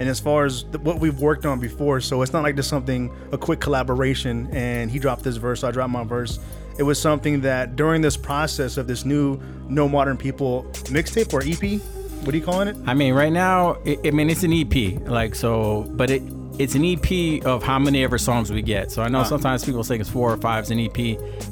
and 0.00 0.08
as 0.08 0.18
far 0.18 0.46
as 0.46 0.62
th- 0.64 0.78
what 0.78 0.98
we've 0.98 1.20
worked 1.20 1.44
on 1.44 1.60
before. 1.60 2.00
So 2.00 2.22
it's 2.22 2.32
not 2.32 2.42
like 2.42 2.56
just 2.56 2.70
something 2.70 3.14
a 3.32 3.38
quick 3.38 3.60
collaboration, 3.60 4.48
and 4.50 4.90
he 4.90 4.98
dropped 4.98 5.22
this 5.22 5.36
verse, 5.36 5.60
so 5.60 5.68
I 5.68 5.70
dropped 5.70 5.92
my 5.92 6.04
verse. 6.04 6.40
It 6.78 6.82
was 6.82 6.98
something 7.00 7.42
that 7.42 7.76
during 7.76 8.00
this 8.00 8.16
process 8.16 8.78
of 8.78 8.86
this 8.86 9.04
new 9.04 9.38
No 9.68 9.88
Modern 9.88 10.16
People 10.16 10.64
mixtape 10.84 11.32
or 11.34 11.42
EP, 11.42 11.80
What 12.24 12.34
are 12.34 12.38
you 12.38 12.42
calling 12.42 12.68
it? 12.68 12.76
I 12.86 12.94
mean, 12.94 13.12
right 13.12 13.32
now, 13.32 13.76
I 13.86 13.98
I 14.06 14.10
mean, 14.10 14.30
it's 14.30 14.42
an 14.42 14.52
EP, 14.54 15.06
like 15.06 15.34
so, 15.34 15.82
but 15.90 16.10
it 16.10 16.22
it's 16.58 16.74
an 16.74 16.84
EP 16.84 17.44
of 17.44 17.62
how 17.62 17.78
many 17.78 18.02
ever 18.02 18.18
songs 18.18 18.50
we 18.50 18.62
get. 18.62 18.90
So 18.90 19.02
I 19.02 19.08
know 19.08 19.24
sometimes 19.24 19.64
people 19.64 19.82
think 19.82 20.00
it's 20.00 20.10
four 20.10 20.30
or 20.32 20.36
five 20.36 20.64
is 20.64 20.70
an 20.70 20.80
EP. 20.80 20.98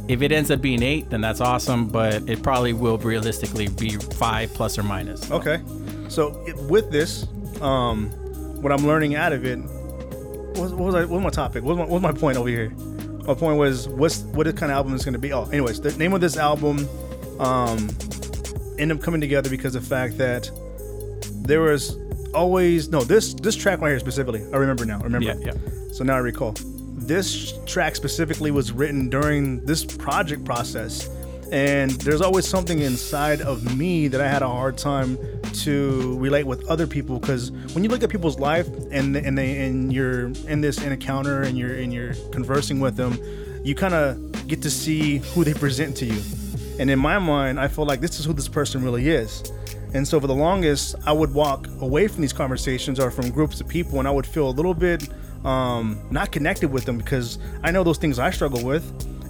If 0.09 0.21
it 0.23 0.33
ends 0.33 0.51
up 0.51 0.61
being 0.61 0.83
eight, 0.83 1.09
then 1.09 1.23
that's 1.23 1.41
awesome, 1.41 1.89
but 1.89 2.29
it 2.29 2.43
probably 2.43 2.75
will 2.75 2.99
realistically 2.99 3.69
be 3.69 3.91
five 3.97 4.53
plus 4.53 4.79
or 4.79 4.83
minus. 4.83 5.31
Okay. 5.31 5.63
So 6.09 6.45
with 6.69 6.91
this, 6.91 7.27
um, 7.63 8.11
what 8.61 8.73
I'm 8.73 8.87
learning 8.87 9.15
out 9.15 9.33
of 9.33 9.45
it, 9.45 9.57
what 9.59 10.59
was, 10.59 10.73
what 10.73 10.87
was 10.87 10.95
I? 10.95 11.01
What 11.01 11.11
was 11.11 11.23
my 11.23 11.31
topic? 11.31 11.63
What 11.63 11.77
was 11.77 11.79
my, 11.79 11.85
what 11.85 12.03
was 12.03 12.03
my 12.03 12.13
point 12.13 12.37
over 12.37 12.49
here? 12.49 12.71
My 13.27 13.35
point 13.35 13.59
was 13.59 13.89
what's 13.89 14.21
what 14.23 14.47
kind 14.57 14.73
of 14.73 14.77
album 14.77 14.95
is 14.95 15.05
going 15.05 15.13
to 15.13 15.19
be. 15.19 15.33
Oh, 15.33 15.45
anyways, 15.45 15.81
the 15.81 15.93
name 15.93 16.13
of 16.13 16.21
this 16.21 16.37
album, 16.37 16.89
um, 17.39 17.89
ended 18.79 18.97
up 18.97 19.03
coming 19.03 19.21
together 19.21 19.51
because 19.51 19.75
of 19.75 19.83
the 19.83 19.89
fact 19.89 20.19
that 20.19 20.51
there 21.43 21.61
was 21.61 21.97
always 22.35 22.89
no 22.89 23.03
this 23.03 23.35
this 23.35 23.57
track 23.57 23.81
right 23.81 23.91
here 23.91 24.01
specifically. 24.01 24.45
I 24.53 24.57
remember 24.57 24.85
now. 24.85 25.01
I 25.01 25.05
remember. 25.05 25.27
Yeah, 25.27 25.53
yeah. 25.53 25.93
So 25.93 26.05
now 26.05 26.15
I 26.17 26.19
recall. 26.19 26.55
This 26.97 27.55
track 27.65 27.97
specifically 27.97 28.51
was 28.51 28.73
written 28.73 29.09
during 29.09 29.65
this 29.65 29.85
project 29.85 30.45
process. 30.45 31.09
And 31.51 31.93
there's 31.93 32.21
always 32.21 32.47
something 32.47 32.81
inside 32.81 33.41
of 33.41 33.75
me 33.79 34.09
that 34.09 34.21
I 34.21 34.29
had 34.29 34.43
a 34.43 34.49
hard 34.49 34.77
time 34.77 35.17
to 35.55 36.19
relate 36.19 36.45
with 36.45 36.67
other 36.69 36.87
people 36.87 37.19
because 37.19 37.51
when 37.73 37.85
you 37.85 37.91
look 37.91 38.03
at 38.03 38.11
people's 38.11 38.39
life 38.39 38.69
and 38.91 39.17
and 39.17 39.37
they 39.37 39.67
and 39.67 39.93
you're 39.93 40.27
in 40.47 40.61
this 40.61 40.83
encounter 40.83 41.43
and 41.43 41.59
you're 41.59 41.75
and 41.75 41.93
you're 41.93 42.15
conversing 42.33 42.81
with 42.81 42.97
them, 42.97 43.19
you 43.65 43.75
kind 43.75 43.95
of 43.95 44.49
get 44.49 44.63
to 44.63 44.71
see 44.71 45.19
who 45.19 45.45
they 45.45 45.55
present 45.55 45.97
to 45.99 46.07
you. 46.07 46.23
And 46.79 46.91
in 46.91 46.99
my 46.99 47.19
mind, 47.19 47.59
I 47.59 47.69
feel 47.69 47.87
like 47.87 48.01
this 48.01 48.21
is 48.21 48.25
who 48.25 48.33
this 48.33 48.49
person 48.49 48.85
really 48.85 49.09
is. 49.09 49.53
And 49.95 50.07
so 50.07 50.21
for 50.21 50.27
the 50.27 50.35
longest, 50.35 50.95
I 51.07 51.13
would 51.13 51.33
walk 51.33 51.67
away 51.81 52.09
from 52.09 52.21
these 52.21 52.33
conversations 52.33 53.01
or 53.01 53.11
from 53.11 53.31
groups 53.31 53.61
of 53.61 53.69
people, 53.69 53.99
and 53.99 54.07
I 54.07 54.11
would 54.11 54.27
feel 54.27 54.49
a 54.49 54.53
little 54.53 54.75
bit 54.75 55.09
um, 55.45 55.99
not 56.11 56.31
connected 56.31 56.71
with 56.71 56.85
them 56.85 56.99
because 56.99 57.39
I 57.63 57.71
know 57.71 57.85
those 57.85 57.99
things 57.99 58.19
I 58.19 58.31
struggle 58.31 58.63
with, 58.65 58.85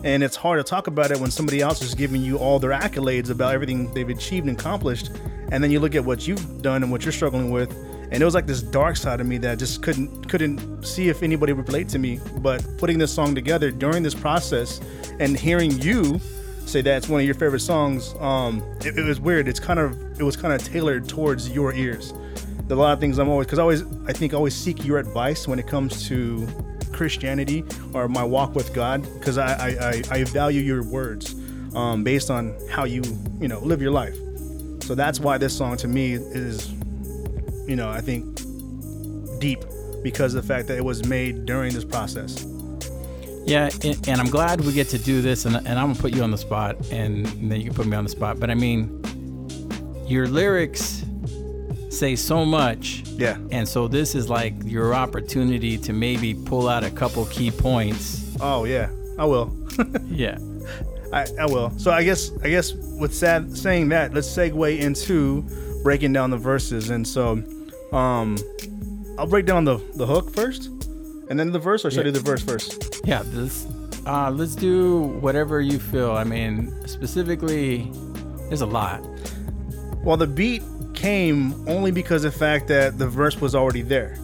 and 0.08 0.22
it's 0.22 0.36
hard 0.36 0.58
to 0.58 0.64
talk 0.64 0.86
about 0.86 1.10
it 1.10 1.20
when 1.20 1.30
somebody 1.30 1.60
else 1.60 1.82
is 1.82 1.94
giving 1.94 2.22
you 2.22 2.38
all 2.38 2.58
their 2.58 2.70
accolades 2.70 3.28
about 3.28 3.52
everything 3.52 3.92
they've 3.92 4.08
achieved 4.08 4.46
and 4.46 4.58
accomplished, 4.58 5.10
and 5.52 5.62
then 5.62 5.70
you 5.70 5.80
look 5.80 5.94
at 5.94 6.02
what 6.02 6.26
you've 6.26 6.62
done 6.62 6.82
and 6.82 6.90
what 6.90 7.04
you're 7.04 7.12
struggling 7.12 7.50
with, 7.50 7.70
and 8.10 8.22
it 8.22 8.24
was 8.24 8.34
like 8.34 8.46
this 8.46 8.62
dark 8.62 8.96
side 8.96 9.20
of 9.20 9.26
me 9.26 9.36
that 9.36 9.58
just 9.58 9.82
couldn't 9.82 10.26
couldn't 10.30 10.82
see 10.82 11.10
if 11.10 11.22
anybody 11.22 11.52
would 11.52 11.68
relate 11.68 11.90
to 11.90 11.98
me. 11.98 12.20
But 12.38 12.66
putting 12.78 12.96
this 12.96 13.12
song 13.12 13.34
together 13.34 13.70
during 13.70 14.02
this 14.02 14.14
process 14.14 14.80
and 15.20 15.36
hearing 15.36 15.72
you 15.82 16.18
say 16.64 16.80
that's 16.80 17.08
one 17.08 17.20
of 17.20 17.26
your 17.26 17.34
favorite 17.34 17.60
songs. 17.60 18.14
Um, 18.18 18.62
it, 18.80 18.96
it 18.96 19.04
was 19.04 19.20
weird. 19.20 19.46
It's 19.46 19.60
kind 19.60 19.78
of 19.78 19.92
it 20.18 20.24
was 20.24 20.36
kind 20.36 20.54
of 20.54 20.64
tailored 20.66 21.06
towards 21.06 21.50
your 21.50 21.74
ears. 21.74 22.14
A 22.70 22.74
lot 22.74 22.92
of 22.92 23.00
things 23.00 23.18
I'm 23.18 23.28
always 23.28 23.46
because 23.46 23.58
I 23.58 23.62
always 23.62 23.82
I 24.06 24.12
think 24.14 24.32
always 24.32 24.54
seek 24.54 24.86
your 24.86 24.98
advice 24.98 25.46
when 25.46 25.58
it 25.58 25.66
comes 25.66 26.08
to 26.08 26.46
Christianity 26.98 27.64
or 27.94 28.08
my 28.08 28.24
walk 28.24 28.56
with 28.56 28.74
God 28.74 29.02
because 29.18 29.38
I, 29.38 29.68
I, 29.80 30.02
I 30.10 30.24
value 30.24 30.60
your 30.60 30.82
words 30.82 31.36
um, 31.76 32.02
based 32.02 32.28
on 32.28 32.58
how 32.68 32.84
you 32.84 33.02
you 33.40 33.46
know 33.46 33.60
live 33.60 33.80
your 33.80 33.92
life. 33.92 34.16
So 34.82 34.96
that's 34.96 35.20
why 35.20 35.38
this 35.38 35.56
song 35.56 35.76
to 35.78 35.88
me 35.88 36.14
is 36.14 36.70
you 37.68 37.76
know 37.76 37.88
I 37.88 38.00
think 38.00 38.40
deep 39.38 39.60
because 40.02 40.34
of 40.34 40.42
the 40.42 40.48
fact 40.48 40.66
that 40.68 40.76
it 40.76 40.84
was 40.84 41.06
made 41.06 41.46
during 41.46 41.72
this 41.72 41.84
process. 41.84 42.44
Yeah, 43.46 43.70
and, 43.84 44.08
and 44.08 44.20
I'm 44.20 44.28
glad 44.28 44.60
we 44.60 44.72
get 44.72 44.88
to 44.88 44.98
do 44.98 45.22
this, 45.22 45.46
and, 45.46 45.56
and 45.56 45.78
I'm 45.78 45.92
gonna 45.92 46.00
put 46.00 46.14
you 46.14 46.22
on 46.22 46.32
the 46.32 46.38
spot, 46.38 46.76
and 46.90 47.26
then 47.26 47.60
you 47.60 47.66
can 47.66 47.74
put 47.74 47.86
me 47.86 47.96
on 47.96 48.04
the 48.04 48.10
spot. 48.10 48.40
But 48.40 48.50
I 48.50 48.54
mean, 48.54 49.00
your 50.06 50.26
lyrics 50.26 51.04
say 51.90 52.16
so 52.16 52.44
much, 52.44 53.02
Yeah. 53.16 53.38
and 53.50 53.66
so 53.68 53.88
this 53.88 54.14
is 54.14 54.28
like 54.28 54.54
your 54.64 54.94
opportunity 54.94 55.78
to 55.78 55.92
maybe 55.92 56.34
pull 56.34 56.68
out 56.68 56.84
a 56.84 56.90
couple 56.90 57.24
key 57.26 57.50
points. 57.50 58.36
Oh 58.40 58.64
yeah, 58.64 58.90
I 59.18 59.24
will. 59.24 59.54
Yeah, 60.08 60.38
I, 61.12 61.26
I 61.40 61.46
will. 61.46 61.70
So 61.78 61.90
I 61.92 62.02
guess 62.02 62.32
I 62.42 62.48
guess 62.50 62.72
with 62.72 63.14
sad, 63.14 63.56
saying 63.56 63.88
that, 63.90 64.12
let's 64.12 64.26
segue 64.28 64.78
into 64.80 65.42
breaking 65.84 66.12
down 66.12 66.30
the 66.30 66.36
verses. 66.36 66.90
And 66.90 67.06
so, 67.06 67.42
um, 67.92 68.36
I'll 69.18 69.26
break 69.28 69.46
down 69.46 69.64
the 69.64 69.76
the 69.94 70.04
hook 70.06 70.34
first, 70.34 70.66
and 71.30 71.38
then 71.38 71.52
the 71.52 71.58
verse, 71.60 71.84
or 71.84 71.90
should 71.92 72.00
I 72.00 72.04
do 72.04 72.10
the 72.10 72.20
verse 72.20 72.42
first? 72.42 73.00
yeah. 73.04 73.22
This, 73.26 73.66
uh, 74.06 74.30
let's 74.32 74.56
do 74.56 75.02
whatever 75.20 75.60
you 75.60 75.78
feel. 75.78 76.10
I 76.12 76.24
mean, 76.24 76.74
specifically, 76.88 77.88
there's 78.48 78.62
a 78.62 78.66
lot. 78.66 79.00
Well, 80.02 80.16
the 80.16 80.26
beat 80.26 80.62
came 80.98 81.54
only 81.68 81.92
because 81.92 82.24
of 82.24 82.32
the 82.32 82.38
fact 82.38 82.66
that 82.68 82.98
the 82.98 83.06
verse 83.06 83.40
was 83.40 83.54
already 83.54 83.82
there, 83.82 84.18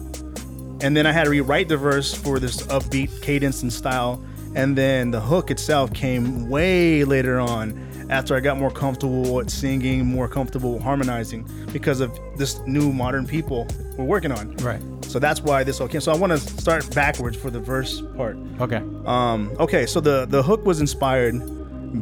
and 0.81 0.95
then 0.95 1.07
I 1.07 1.11
had 1.11 1.23
to 1.23 1.29
rewrite 1.29 1.69
the 1.69 1.77
verse 1.77 2.13
for 2.13 2.37
this 2.37 2.63
upbeat 2.67 3.21
cadence 3.21 3.63
and 3.63 3.71
style. 3.71 4.23
And 4.55 4.77
then 4.77 5.11
the 5.11 5.19
hook 5.19 5.51
itself 5.51 5.93
came 5.93 6.49
way 6.49 7.03
later 7.03 7.41
on 7.41 8.07
after 8.09 8.35
I 8.35 8.39
got 8.39 8.57
more 8.57 8.71
comfortable 8.71 9.35
with 9.35 9.49
singing, 9.49 10.05
more 10.05 10.29
comfortable 10.29 10.79
harmonizing 10.79 11.45
because 11.73 11.99
of 11.99 12.17
this 12.37 12.59
new 12.65 12.93
modern 12.93 13.25
people 13.27 13.67
we're 13.97 14.05
working 14.05 14.31
on. 14.31 14.55
Right. 14.57 14.81
So 15.01 15.19
that's 15.19 15.41
why 15.41 15.63
this 15.63 15.81
all 15.81 15.87
came. 15.89 16.01
So 16.01 16.11
I 16.11 16.15
want 16.15 16.31
to 16.31 16.37
start 16.37 16.93
backwards 16.95 17.35
for 17.35 17.49
the 17.49 17.59
verse 17.59 18.01
part. 18.15 18.37
Okay. 18.61 18.81
Um, 19.05 19.55
okay, 19.59 19.85
so 19.85 19.99
the 19.99 20.25
the 20.25 20.41
hook 20.41 20.65
was 20.65 20.79
inspired 20.79 21.35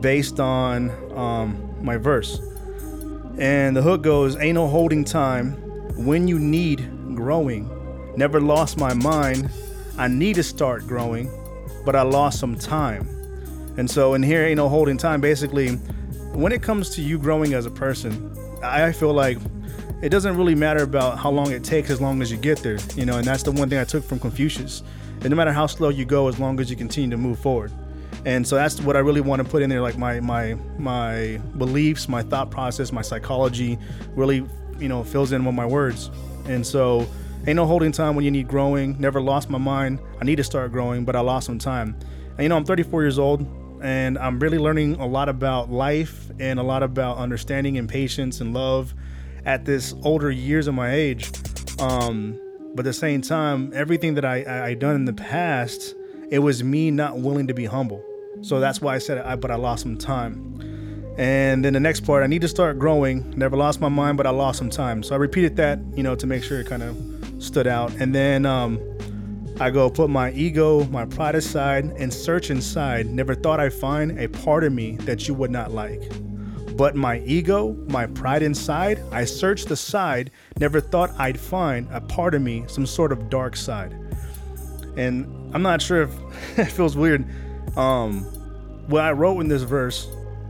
based 0.01 0.39
on 0.39 0.89
um, 1.17 1.75
my 1.81 1.97
verse, 1.97 2.39
and 3.37 3.75
the 3.75 3.81
hook 3.81 4.01
goes, 4.01 4.37
"Ain't 4.37 4.55
no 4.55 4.67
holding 4.67 5.03
time 5.03 5.53
when 5.95 6.27
you 6.27 6.39
need 6.39 6.87
growing. 7.15 7.69
Never 8.15 8.39
lost 8.41 8.77
my 8.77 8.93
mind. 8.93 9.49
I 9.97 10.07
need 10.07 10.35
to 10.35 10.43
start 10.43 10.87
growing, 10.87 11.29
but 11.85 11.95
I 11.95 12.01
lost 12.01 12.39
some 12.39 12.55
time." 12.55 13.07
And 13.77 13.89
so 13.89 14.13
in 14.13 14.23
here, 14.23 14.43
ain't 14.43 14.57
no 14.57 14.69
holding 14.69 14.97
time. 14.97 15.19
Basically, 15.21 15.79
when 16.33 16.51
it 16.51 16.61
comes 16.61 16.89
to 16.91 17.01
you 17.01 17.17
growing 17.17 17.53
as 17.53 17.65
a 17.65 17.71
person, 17.71 18.31
I 18.63 18.91
feel 18.91 19.13
like 19.13 19.37
it 20.01 20.09
doesn't 20.09 20.37
really 20.37 20.55
matter 20.55 20.83
about 20.83 21.17
how 21.17 21.31
long 21.31 21.51
it 21.51 21.63
takes 21.63 21.89
as 21.89 22.01
long 22.01 22.21
as 22.21 22.31
you 22.31 22.37
get 22.37 22.59
there, 22.59 22.77
you 22.95 23.05
know, 23.05 23.17
and 23.17 23.25
that's 23.25 23.43
the 23.43 23.51
one 23.51 23.69
thing 23.69 23.79
I 23.79 23.83
took 23.83 24.03
from 24.03 24.19
Confucius. 24.19 24.83
And 25.21 25.29
no 25.29 25.35
matter 25.35 25.53
how 25.53 25.67
slow 25.67 25.89
you 25.89 26.05
go, 26.05 26.27
as 26.27 26.39
long 26.39 26.59
as 26.59 26.69
you 26.69 26.75
continue 26.75 27.09
to 27.11 27.17
move 27.17 27.39
forward. 27.39 27.71
And 28.25 28.47
so 28.47 28.55
that's 28.55 28.79
what 28.81 28.95
I 28.95 28.99
really 28.99 29.21
want 29.21 29.43
to 29.43 29.47
put 29.47 29.61
in 29.61 29.69
there, 29.69 29.81
like 29.81 29.97
my 29.97 30.19
my 30.19 30.55
my 30.77 31.41
beliefs, 31.57 32.07
my 32.07 32.23
thought 32.23 32.51
process, 32.51 32.91
my 32.91 33.01
psychology, 33.01 33.77
really, 34.15 34.45
you 34.79 34.87
know, 34.87 35.03
fills 35.03 35.31
in 35.31 35.43
with 35.45 35.55
my 35.55 35.65
words. 35.65 36.09
And 36.45 36.65
so, 36.65 37.07
ain't 37.47 37.55
no 37.55 37.65
holding 37.65 37.91
time 37.91 38.15
when 38.15 38.25
you 38.25 38.31
need 38.31 38.47
growing. 38.47 38.99
Never 38.99 39.21
lost 39.21 39.49
my 39.49 39.57
mind. 39.57 39.99
I 40.21 40.25
need 40.25 40.37
to 40.37 40.43
start 40.43 40.71
growing, 40.71 41.05
but 41.05 41.15
I 41.15 41.19
lost 41.21 41.45
some 41.45 41.59
time. 41.59 41.95
And 42.31 42.43
you 42.43 42.49
know, 42.49 42.57
I'm 42.57 42.65
34 42.65 43.01
years 43.03 43.19
old, 43.19 43.45
and 43.81 44.17
I'm 44.17 44.39
really 44.39 44.57
learning 44.57 44.95
a 44.95 45.05
lot 45.05 45.29
about 45.29 45.71
life 45.71 46.31
and 46.39 46.59
a 46.59 46.63
lot 46.63 46.83
about 46.83 47.17
understanding 47.17 47.77
and 47.77 47.87
patience 47.87 48.41
and 48.41 48.53
love 48.53 48.93
at 49.45 49.65
this 49.65 49.93
older 50.03 50.31
years 50.31 50.67
of 50.67 50.73
my 50.73 50.93
age. 50.93 51.31
Um, 51.79 52.39
but 52.75 52.79
at 52.79 52.85
the 52.85 52.93
same 52.93 53.21
time, 53.21 53.71
everything 53.75 54.15
that 54.15 54.25
I, 54.25 54.43
I 54.43 54.65
I 54.67 54.73
done 54.73 54.95
in 54.95 55.05
the 55.05 55.13
past, 55.13 55.95
it 56.33 56.39
was 56.39 56.63
me 56.63 56.89
not 56.89 57.19
willing 57.19 57.45
to 57.45 57.53
be 57.53 57.65
humble. 57.65 58.03
So 58.41 58.59
that's 58.59 58.81
why 58.81 58.95
I 58.95 58.97
said 58.97 59.19
I 59.19 59.35
but 59.35 59.51
I 59.51 59.55
lost 59.55 59.83
some 59.83 59.99
time. 59.99 61.13
And 61.15 61.63
then 61.63 61.73
the 61.73 61.79
next 61.79 61.99
part, 61.99 62.23
I 62.23 62.27
need 62.27 62.41
to 62.41 62.47
start 62.47 62.79
growing. 62.79 63.37
Never 63.37 63.55
lost 63.55 63.79
my 63.79 63.87
mind, 63.87 64.17
but 64.17 64.25
I 64.25 64.31
lost 64.31 64.57
some 64.57 64.71
time. 64.71 65.03
So 65.03 65.13
I 65.13 65.19
repeated 65.19 65.55
that, 65.57 65.79
you 65.95 66.01
know, 66.01 66.15
to 66.15 66.25
make 66.25 66.43
sure 66.43 66.59
it 66.59 66.65
kind 66.65 66.81
of 66.81 66.97
stood 67.37 67.67
out. 67.67 67.93
And 67.99 68.15
then 68.15 68.47
um, 68.47 68.79
I 69.59 69.69
go 69.69 69.91
put 69.91 70.09
my 70.09 70.31
ego, 70.31 70.85
my 70.85 71.05
pride 71.05 71.35
aside, 71.35 71.85
and 71.99 72.11
search 72.11 72.49
inside. 72.49 73.05
Never 73.11 73.35
thought 73.35 73.59
I'd 73.59 73.71
find 73.71 74.19
a 74.19 74.27
part 74.27 74.63
of 74.63 74.73
me 74.73 74.95
that 75.01 75.27
you 75.27 75.35
would 75.35 75.51
not 75.51 75.71
like. 75.71 76.01
But 76.75 76.95
my 76.95 77.19
ego, 77.19 77.73
my 77.89 78.07
pride 78.07 78.41
inside, 78.41 78.99
I 79.11 79.25
searched 79.25 79.67
the 79.67 79.75
side, 79.75 80.31
never 80.57 80.81
thought 80.81 81.11
I'd 81.19 81.39
find 81.39 81.87
a 81.91 82.01
part 82.01 82.33
of 82.33 82.41
me, 82.41 82.63
some 82.65 82.87
sort 82.87 83.11
of 83.11 83.29
dark 83.29 83.55
side. 83.55 83.95
And 84.97 85.42
I'm 85.53 85.61
not 85.61 85.81
sure 85.81 86.03
if 86.03 86.11
it 86.57 86.65
feels 86.65 86.97
weird. 86.97 87.25
Um, 87.77 88.21
what 88.87 89.03
I 89.03 89.11
wrote 89.11 89.39
in 89.39 89.47
this 89.47 89.63
verse 89.63 90.07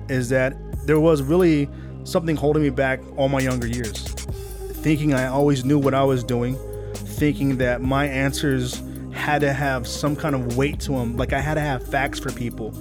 is 0.10 0.30
that 0.30 0.56
there 0.86 1.00
was 1.00 1.22
really 1.22 1.70
something 2.04 2.36
holding 2.36 2.64
me 2.64 2.70
back 2.70 3.00
all 3.16 3.30
my 3.30 3.40
younger 3.40 3.68
years. 3.68 4.04
Thinking 4.04 5.14
I 5.14 5.28
always 5.28 5.64
knew 5.64 5.80
what 5.80 5.94
I 5.94 6.04
was 6.04 6.24
doing, 6.24 6.58
thinking 6.94 7.58
that 7.58 7.82
my 7.82 8.06
answers 8.06 8.82
had 9.14 9.42
to 9.42 9.54
have 9.54 9.88
some 9.88 10.16
kind 10.16 10.36
of 10.36 10.58
weight 10.58 10.80
to 10.82 10.94
them, 10.94 11.16
like 11.16 11.32
I 11.34 11.40
had 11.40 11.54
to 11.54 11.62
have 11.62 11.86
facts 11.88 12.20
for 12.20 12.32
people. 12.32 12.74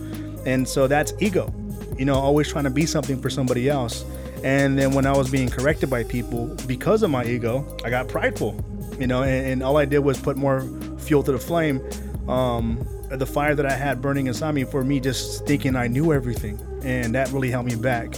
And 0.46 0.66
so 0.66 0.88
that's 0.88 1.12
ego, 1.20 1.54
you 1.96 2.04
know, 2.04 2.14
always 2.14 2.48
trying 2.48 2.64
to 2.64 2.70
be 2.70 2.86
something 2.86 3.20
for 3.20 3.30
somebody 3.30 3.68
else. 3.68 4.04
And 4.42 4.76
then 4.76 4.92
when 4.92 5.06
I 5.06 5.16
was 5.16 5.30
being 5.30 5.48
corrected 5.48 5.88
by 5.88 6.02
people 6.02 6.56
because 6.66 7.04
of 7.04 7.10
my 7.10 7.24
ego, 7.24 7.76
I 7.84 7.90
got 7.90 8.08
prideful, 8.08 8.58
you 8.98 9.06
know, 9.06 9.22
and, 9.22 9.46
and 9.46 9.62
all 9.62 9.76
I 9.76 9.84
did 9.84 10.00
was 10.00 10.20
put 10.20 10.36
more 10.36 10.62
fuel 10.98 11.22
to 11.22 11.30
the 11.30 11.38
flame, 11.38 11.80
um, 12.28 12.86
the 13.10 13.26
fire 13.26 13.54
that 13.54 13.66
I 13.66 13.74
had 13.74 14.00
burning 14.00 14.26
inside 14.26 14.52
me 14.52 14.64
for 14.64 14.84
me 14.84 15.00
just 15.00 15.46
thinking 15.46 15.76
I 15.76 15.86
knew 15.86 16.12
everything. 16.12 16.58
And 16.84 17.14
that 17.14 17.30
really 17.30 17.50
held 17.50 17.66
me 17.66 17.76
back. 17.76 18.14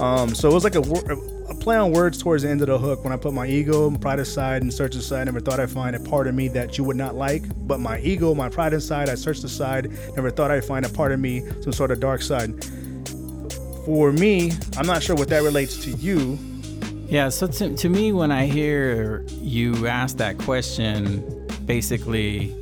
Um, 0.00 0.34
so 0.34 0.50
it 0.50 0.54
was 0.54 0.64
like 0.64 0.74
a, 0.74 0.80
a 0.80 1.54
play 1.54 1.76
on 1.76 1.92
words 1.92 2.18
towards 2.18 2.42
the 2.42 2.50
end 2.50 2.60
of 2.60 2.66
the 2.66 2.78
hook 2.78 3.02
when 3.04 3.12
I 3.12 3.16
put 3.16 3.32
my 3.32 3.46
ego, 3.46 3.88
my 3.88 3.98
pride 3.98 4.18
aside, 4.18 4.62
and 4.62 4.72
search 4.72 4.94
aside. 4.94 5.24
Never 5.26 5.40
thought 5.40 5.58
I'd 5.58 5.70
find 5.70 5.96
a 5.96 6.00
part 6.00 6.26
of 6.26 6.34
me 6.34 6.48
that 6.48 6.76
you 6.76 6.84
would 6.84 6.96
not 6.96 7.14
like, 7.14 7.44
but 7.66 7.80
my 7.80 7.98
ego, 8.00 8.34
my 8.34 8.48
pride 8.48 8.72
aside, 8.72 9.08
I 9.08 9.14
searched 9.14 9.44
aside. 9.44 9.90
Never 10.14 10.30
thought 10.30 10.50
I'd 10.50 10.64
find 10.64 10.84
a 10.84 10.88
part 10.88 11.12
of 11.12 11.20
me, 11.20 11.44
some 11.62 11.72
sort 11.72 11.90
of 11.90 12.00
dark 12.00 12.22
side. 12.22 12.64
For 13.84 14.12
me, 14.12 14.52
I'm 14.76 14.86
not 14.86 15.02
sure 15.02 15.16
what 15.16 15.28
that 15.28 15.42
relates 15.42 15.82
to 15.84 15.90
you. 15.90 16.38
Yeah, 17.08 17.28
so 17.28 17.46
to, 17.46 17.76
to 17.76 17.88
me, 17.88 18.12
when 18.12 18.32
I 18.32 18.46
hear 18.46 19.24
you 19.30 19.86
ask 19.86 20.16
that 20.16 20.38
question, 20.38 21.46
basically, 21.64 22.54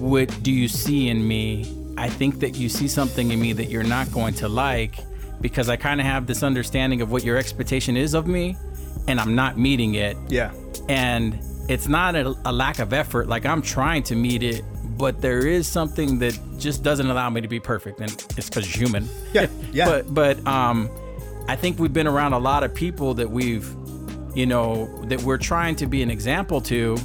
what 0.00 0.42
do 0.42 0.50
you 0.50 0.68
see 0.68 1.08
in 1.08 1.26
me? 1.26 1.76
I 1.96 2.08
think 2.08 2.40
that 2.40 2.56
you 2.56 2.68
see 2.68 2.88
something 2.88 3.30
in 3.30 3.40
me 3.40 3.52
that 3.52 3.66
you're 3.66 3.82
not 3.82 4.10
going 4.12 4.34
to 4.34 4.48
like 4.48 4.96
because 5.40 5.68
I 5.68 5.76
kind 5.76 6.00
of 6.00 6.06
have 6.06 6.26
this 6.26 6.42
understanding 6.42 7.02
of 7.02 7.10
what 7.10 7.24
your 7.24 7.36
expectation 7.36 7.96
is 7.96 8.14
of 8.14 8.26
me 8.26 8.56
and 9.08 9.20
I'm 9.20 9.34
not 9.34 9.58
meeting 9.58 9.94
it. 9.94 10.16
Yeah. 10.28 10.52
And 10.88 11.38
it's 11.68 11.88
not 11.88 12.16
a, 12.16 12.34
a 12.44 12.52
lack 12.52 12.78
of 12.78 12.92
effort, 12.92 13.28
like 13.28 13.46
I'm 13.46 13.62
trying 13.62 14.02
to 14.04 14.16
meet 14.16 14.42
it, 14.42 14.64
but 14.96 15.20
there 15.20 15.46
is 15.46 15.66
something 15.66 16.18
that 16.20 16.38
just 16.58 16.82
doesn't 16.82 17.08
allow 17.08 17.30
me 17.30 17.40
to 17.40 17.48
be 17.48 17.60
perfect. 17.60 18.00
And 18.00 18.10
it's 18.36 18.48
because 18.48 18.74
you're 18.74 18.88
human. 18.88 19.08
Yeah, 19.32 19.46
yeah. 19.72 19.86
but, 19.86 20.14
but, 20.14 20.46
um, 20.46 20.90
I 21.48 21.56
think 21.56 21.78
we've 21.78 21.92
been 21.92 22.06
around 22.06 22.32
a 22.32 22.38
lot 22.38 22.62
of 22.64 22.74
people 22.74 23.14
that 23.14 23.30
we've, 23.30 23.68
you 24.34 24.46
know, 24.46 24.86
that 25.06 25.22
we're 25.22 25.38
trying 25.38 25.74
to 25.76 25.86
be 25.86 26.02
an 26.02 26.10
example 26.10 26.60
to, 26.62 26.96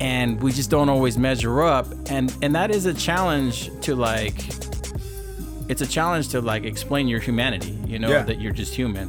and 0.00 0.40
we 0.42 0.52
just 0.52 0.70
don't 0.70 0.88
always 0.88 1.16
measure 1.18 1.62
up. 1.62 1.86
And 2.10 2.34
and 2.42 2.54
that 2.54 2.70
is 2.74 2.86
a 2.86 2.94
challenge 2.94 3.70
to 3.82 3.94
like, 3.96 4.34
it's 5.68 5.80
a 5.82 5.86
challenge 5.86 6.28
to 6.28 6.40
like 6.40 6.64
explain 6.64 7.08
your 7.08 7.20
humanity. 7.20 7.78
You 7.86 7.98
know 7.98 8.08
Yeah. 8.10 8.22
that 8.22 8.40
you're 8.40 8.52
just 8.52 8.74
human. 8.74 9.08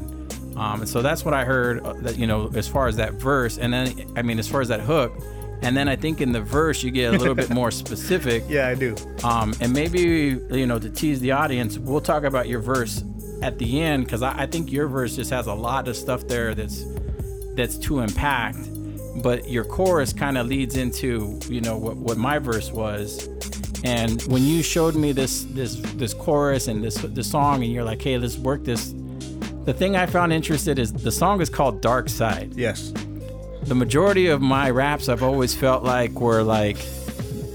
Um, 0.56 0.82
and 0.82 0.90
so 0.90 1.02
that's 1.04 1.24
what 1.24 1.34
I 1.36 1.46
heard. 1.46 1.86
uh, 1.86 1.94
That 1.94 2.18
you 2.18 2.26
know, 2.26 2.50
as 2.56 2.68
far 2.68 2.88
as 2.88 2.96
that 2.98 3.14
verse, 3.14 3.58
and 3.58 3.72
then 3.72 3.94
I 4.16 4.22
mean, 4.24 4.40
as 4.40 4.48
far 4.48 4.62
as 4.62 4.68
that 4.70 4.80
hook, 4.82 5.14
and 5.62 5.76
then 5.78 5.88
I 5.88 5.96
think 5.96 6.20
in 6.22 6.32
the 6.32 6.42
verse 6.42 6.82
you 6.84 6.90
get 6.92 7.14
a 7.14 7.18
little 7.18 7.36
bit 7.36 7.50
more 7.52 7.70
specific. 7.84 8.44
Yeah, 8.50 8.68
I 8.68 8.74
do. 8.76 8.96
Um, 9.24 9.54
and 9.62 9.72
maybe 9.74 10.40
you 10.52 10.66
know 10.66 10.80
to 10.80 10.90
tease 10.90 11.20
the 11.20 11.32
audience, 11.32 11.78
we'll 11.78 12.02
talk 12.02 12.24
about 12.24 12.48
your 12.48 12.60
verse 12.60 13.04
at 13.44 13.60
the 13.60 13.82
end 13.82 14.06
because 14.06 14.24
I, 14.24 14.44
I 14.44 14.46
think 14.48 14.72
your 14.72 14.88
verse 14.88 15.16
just 15.16 15.30
has 15.30 15.46
a 15.46 15.54
lot 15.54 15.88
of 15.88 15.96
stuff 15.96 16.28
there 16.28 16.56
that's 16.56 16.84
that's 17.54 17.78
too 17.78 18.00
impact. 18.00 18.58
But 19.24 19.50
your 19.50 19.64
chorus 19.64 20.14
kind 20.14 20.38
of 20.38 20.48
leads 20.48 20.78
into 20.78 21.40
you 21.50 21.62
know 21.62 21.78
what, 21.78 21.98
what 21.98 22.18
my 22.18 22.40
verse 22.40 22.72
was. 22.72 23.28
And 23.84 24.22
when 24.24 24.44
you 24.44 24.62
showed 24.64 24.96
me 24.96 25.12
this 25.12 25.44
this 25.52 25.76
this 25.96 26.14
chorus 26.14 26.68
and 26.68 26.84
this 26.84 26.96
this 26.96 27.30
song, 27.30 27.64
and 27.64 27.72
you're 27.72 27.84
like, 27.84 28.02
hey, 28.02 28.18
let's 28.18 28.38
work 28.38 28.64
this. 28.64 28.94
The 29.66 29.74
thing 29.74 29.96
I 29.96 30.06
found 30.06 30.32
interested 30.34 30.80
is 30.80 30.94
the 30.94 31.12
song 31.12 31.42
is 31.42 31.50
called 31.50 31.82
Dark 31.82 32.08
Side 32.10 32.54
Yes. 32.56 32.94
the 33.64 33.76
majority 33.76 34.28
of 34.28 34.42
my 34.42 34.70
raps 34.70 35.10
I've 35.10 35.24
always 35.24 35.54
felt 35.54 35.84
like 35.84 36.22
were 36.22 36.42
like, 36.42 36.78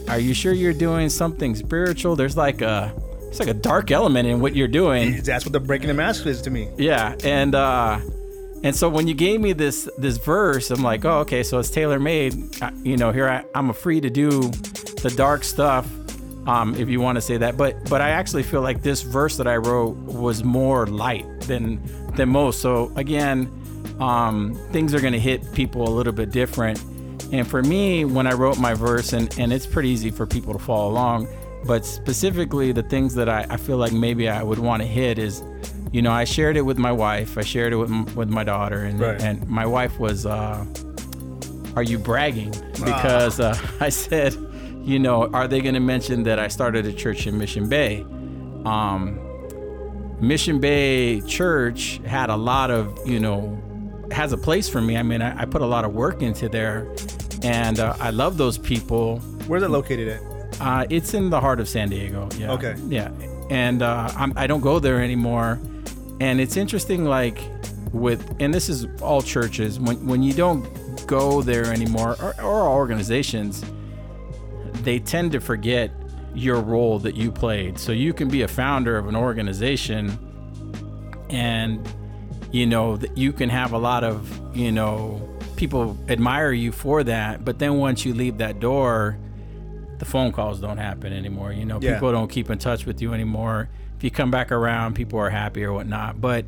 are 0.08 0.18
you 0.18 0.34
sure 0.34 0.52
you're 0.52 0.74
doing 0.74 1.08
something 1.08 1.54
spiritual? 1.54 2.14
There's 2.16 2.36
like 2.36 2.60
a 2.60 2.92
it's 3.28 3.38
like 3.40 3.48
a 3.48 3.54
dark 3.54 3.90
element 3.90 4.28
in 4.28 4.40
what 4.40 4.54
you're 4.54 4.68
doing. 4.68 5.22
That's 5.22 5.46
what 5.46 5.52
the 5.54 5.60
breaking 5.60 5.88
the 5.88 5.94
mask 5.94 6.26
is 6.26 6.42
to 6.42 6.50
me. 6.50 6.68
Yeah, 6.76 7.16
and 7.24 7.54
uh 7.54 8.00
and 8.64 8.74
so 8.74 8.88
when 8.88 9.08
you 9.08 9.14
gave 9.14 9.40
me 9.40 9.52
this 9.52 9.88
this 9.98 10.18
verse, 10.18 10.70
I'm 10.70 10.82
like, 10.82 11.04
oh, 11.04 11.18
okay, 11.20 11.42
so 11.42 11.58
it's 11.58 11.70
tailor 11.70 11.98
made. 11.98 12.34
You 12.84 12.96
know, 12.96 13.10
here 13.10 13.28
I, 13.28 13.44
I'm 13.54 13.72
free 13.72 14.00
to 14.00 14.10
do 14.10 14.42
the 15.02 15.12
dark 15.16 15.42
stuff, 15.42 15.88
um, 16.46 16.74
if 16.76 16.88
you 16.88 17.00
want 17.00 17.16
to 17.16 17.22
say 17.22 17.36
that. 17.38 17.56
But 17.56 17.88
but 17.90 18.00
I 18.00 18.10
actually 18.10 18.44
feel 18.44 18.62
like 18.62 18.82
this 18.82 19.02
verse 19.02 19.36
that 19.36 19.48
I 19.48 19.56
wrote 19.56 19.96
was 19.96 20.44
more 20.44 20.86
light 20.86 21.26
than 21.42 21.80
than 22.14 22.28
most. 22.28 22.60
So 22.60 22.92
again, 22.94 23.50
um, 23.98 24.54
things 24.70 24.94
are 24.94 25.00
gonna 25.00 25.18
hit 25.18 25.52
people 25.54 25.88
a 25.88 25.90
little 25.90 26.12
bit 26.12 26.30
different. 26.30 26.80
And 27.32 27.48
for 27.48 27.62
me, 27.62 28.04
when 28.04 28.26
I 28.26 28.34
wrote 28.34 28.58
my 28.58 28.74
verse, 28.74 29.12
and 29.12 29.36
and 29.38 29.52
it's 29.52 29.66
pretty 29.66 29.88
easy 29.88 30.10
for 30.10 30.24
people 30.24 30.52
to 30.52 30.58
follow 30.60 30.88
along, 30.88 31.26
but 31.64 31.84
specifically 31.84 32.70
the 32.70 32.82
things 32.84 33.14
that 33.16 33.28
I, 33.28 33.44
I 33.50 33.56
feel 33.56 33.76
like 33.76 33.92
maybe 33.92 34.28
I 34.28 34.42
would 34.42 34.58
want 34.58 34.82
to 34.82 34.86
hit 34.86 35.18
is 35.18 35.42
you 35.92 36.02
know, 36.02 36.10
I 36.10 36.24
shared 36.24 36.56
it 36.56 36.62
with 36.62 36.78
my 36.78 36.92
wife. 36.92 37.36
I 37.38 37.42
shared 37.42 37.72
it 37.72 37.76
with 37.76 37.90
m- 37.90 38.06
with 38.14 38.28
my 38.30 38.44
daughter, 38.44 38.80
and 38.84 38.98
Right. 39.00 39.20
and 39.22 39.46
my 39.48 39.66
wife 39.66 39.98
was, 39.98 40.24
uh, 40.26 40.64
"Are 41.76 41.82
you 41.82 41.98
bragging?" 41.98 42.52
Because 42.84 43.38
uh, 43.40 43.56
I 43.80 43.90
said, 43.90 44.34
you 44.82 44.98
know, 44.98 45.26
are 45.32 45.46
they 45.46 45.60
going 45.60 45.74
to 45.74 45.80
mention 45.80 46.22
that 46.24 46.38
I 46.38 46.48
started 46.48 46.86
a 46.86 46.92
church 46.92 47.26
in 47.26 47.36
Mission 47.38 47.68
Bay? 47.68 48.04
Um, 48.64 49.18
Mission 50.20 50.60
Bay 50.60 51.20
Church 51.22 52.00
had 52.06 52.30
a 52.30 52.36
lot 52.36 52.70
of, 52.70 52.96
you 53.06 53.18
know, 53.20 53.58
has 54.12 54.32
a 54.32 54.38
place 54.38 54.68
for 54.68 54.80
me. 54.80 54.96
I 54.96 55.02
mean, 55.02 55.20
I, 55.20 55.42
I 55.42 55.44
put 55.46 55.62
a 55.62 55.66
lot 55.66 55.84
of 55.84 55.92
work 55.94 56.22
into 56.22 56.48
there, 56.48 56.86
and 57.42 57.78
uh, 57.80 57.96
I 58.00 58.10
love 58.10 58.36
those 58.38 58.56
people. 58.56 59.18
Where's 59.48 59.62
it 59.64 59.70
located 59.70 60.08
at? 60.08 60.22
Uh, 60.60 60.86
it's 60.90 61.12
in 61.14 61.28
the 61.30 61.40
heart 61.40 61.58
of 61.60 61.68
San 61.68 61.88
Diego. 61.88 62.28
Yeah. 62.38 62.52
Okay. 62.52 62.76
Yeah, 62.88 63.10
and 63.50 63.82
uh, 63.82 64.10
I'm, 64.16 64.32
I 64.36 64.46
don't 64.46 64.60
go 64.60 64.78
there 64.78 65.00
anymore. 65.02 65.58
And 66.22 66.40
it's 66.40 66.56
interesting, 66.56 67.04
like 67.04 67.42
with, 67.92 68.36
and 68.40 68.54
this 68.54 68.68
is 68.68 68.86
all 69.02 69.22
churches. 69.22 69.80
When 69.80 70.06
when 70.06 70.22
you 70.22 70.32
don't 70.32 70.64
go 71.08 71.42
there 71.42 71.66
anymore, 71.66 72.16
or, 72.22 72.40
or 72.40 72.68
organizations, 72.68 73.64
they 74.84 75.00
tend 75.00 75.32
to 75.32 75.40
forget 75.40 75.90
your 76.32 76.60
role 76.60 77.00
that 77.00 77.16
you 77.16 77.32
played. 77.32 77.76
So 77.78 77.90
you 77.90 78.12
can 78.14 78.28
be 78.28 78.42
a 78.42 78.48
founder 78.48 78.96
of 78.96 79.08
an 79.08 79.16
organization, 79.16 80.16
and 81.28 81.86
you 82.52 82.66
know 82.66 82.96
that 82.98 83.18
you 83.18 83.32
can 83.32 83.48
have 83.48 83.72
a 83.72 83.78
lot 83.78 84.04
of 84.04 84.56
you 84.56 84.70
know 84.70 85.28
people 85.56 85.96
admire 86.08 86.52
you 86.52 86.70
for 86.70 87.02
that. 87.02 87.44
But 87.44 87.58
then 87.58 87.78
once 87.78 88.04
you 88.04 88.14
leave 88.14 88.38
that 88.38 88.60
door, 88.60 89.18
the 89.98 90.04
phone 90.04 90.30
calls 90.30 90.60
don't 90.60 90.78
happen 90.78 91.12
anymore. 91.12 91.52
You 91.52 91.64
know, 91.64 91.80
Yeah. 91.80 91.94
people 91.94 92.12
don't 92.12 92.30
keep 92.30 92.48
in 92.48 92.58
touch 92.58 92.86
with 92.86 93.02
you 93.02 93.12
anymore. 93.12 93.68
If 94.02 94.06
you 94.06 94.10
come 94.10 94.32
back 94.32 94.50
around, 94.50 94.94
people 94.94 95.20
are 95.20 95.30
happy 95.30 95.62
or 95.62 95.72
whatnot. 95.72 96.20
But 96.20 96.44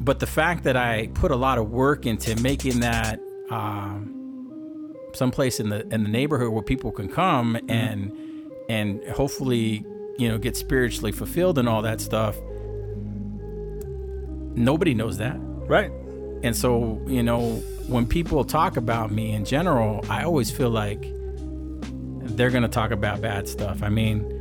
but 0.00 0.18
the 0.18 0.26
fact 0.26 0.64
that 0.64 0.78
I 0.78 1.08
put 1.12 1.30
a 1.30 1.36
lot 1.36 1.58
of 1.58 1.70
work 1.70 2.06
into 2.06 2.40
making 2.40 2.80
that 2.80 3.20
um, 3.50 4.94
someplace 5.12 5.60
in 5.60 5.68
the 5.68 5.86
in 5.92 6.04
the 6.04 6.08
neighborhood 6.08 6.54
where 6.54 6.62
people 6.62 6.90
can 6.90 7.06
come 7.06 7.58
and 7.68 8.10
and 8.70 9.04
hopefully 9.10 9.84
you 10.16 10.26
know 10.26 10.38
get 10.38 10.56
spiritually 10.56 11.12
fulfilled 11.12 11.58
and 11.58 11.68
all 11.68 11.82
that 11.82 12.00
stuff. 12.00 12.34
Nobody 14.56 14.94
knows 14.94 15.18
that. 15.18 15.36
Right. 15.68 15.90
And 16.42 16.56
so, 16.56 16.98
you 17.06 17.22
know, 17.22 17.56
when 17.88 18.06
people 18.06 18.42
talk 18.42 18.78
about 18.78 19.12
me 19.12 19.32
in 19.32 19.44
general, 19.44 20.02
I 20.08 20.24
always 20.24 20.50
feel 20.50 20.70
like 20.70 21.02
they're 22.38 22.48
going 22.48 22.62
to 22.62 22.70
talk 22.70 22.90
about 22.90 23.20
bad 23.20 23.48
stuff. 23.48 23.82
I 23.82 23.90
mean, 23.90 24.33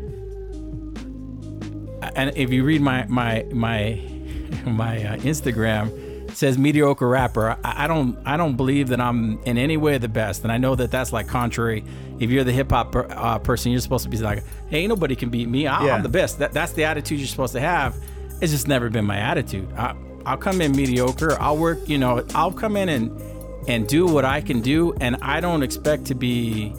and 2.16 2.36
if 2.38 2.52
you 2.52 2.63
read 2.63 2.82
my 2.82 3.06
my 3.08 3.46
my 3.52 4.02
my 4.66 5.04
uh, 5.04 5.18
Instagram, 5.18 5.89
it 6.30 6.38
says 6.38 6.58
mediocre 6.58 7.08
rapper. 7.08 7.58
I, 7.63 7.84
I 7.84 7.88
don't 7.88 8.18
I 8.26 8.38
don't 8.38 8.56
believe 8.56 8.89
that 8.89 9.02
I'm 9.02 9.42
in 9.44 9.58
any 9.58 9.78
way 9.78 9.98
the 9.98 10.08
best, 10.08 10.44
and 10.44 10.52
I 10.52 10.58
know 10.58 10.76
that 10.76 10.92
that's 10.92 11.13
like 11.13 11.28
contrary. 11.28 11.84
If 12.20 12.30
you're 12.30 12.44
the 12.44 12.52
hip 12.52 12.72
hop 12.72 12.92
per, 12.92 13.08
uh, 13.10 13.39
person, 13.39 13.72
you're 13.72 13.82
supposed 13.82 14.04
to 14.04 14.10
be 14.10 14.18
like, 14.18 14.44
hey, 14.70 14.88
nobody 14.88 15.16
can 15.16 15.30
beat 15.30 15.50
me. 15.50 15.68
I, 15.68 15.86
Yeah. 15.86 15.96
I'm 15.96 16.04
the 16.04 16.10
best. 16.10 16.39
That, 16.39 16.54
that's 16.54 16.72
the 16.74 16.86
attitude 16.86 17.20
you're 17.20 17.28
supposed 17.28 17.54
to 17.54 17.60
have. 17.60 17.96
It's 18.42 18.52
just 18.52 18.68
never 18.68 18.89
been 18.89 19.06
my 19.06 19.18
attitude. 19.18 19.68
I, 19.74 19.96
I'll 20.26 20.38
come 20.38 20.62
in 20.62 20.72
mediocre. 20.74 21.39
I'll 21.42 21.58
work. 21.58 21.88
You 21.89 21.98
know, 21.98 22.26
I'll 22.34 22.52
come 22.52 22.78
in 22.78 22.89
and 22.89 23.22
and 23.68 23.88
do 23.88 24.06
what 24.06 24.26
I 24.26 24.42
can 24.42 24.62
do, 24.62 24.94
and 25.00 25.18
I 25.22 25.39
don't 25.39 25.63
expect 25.63 26.06
to 26.06 26.16
be 26.16 26.74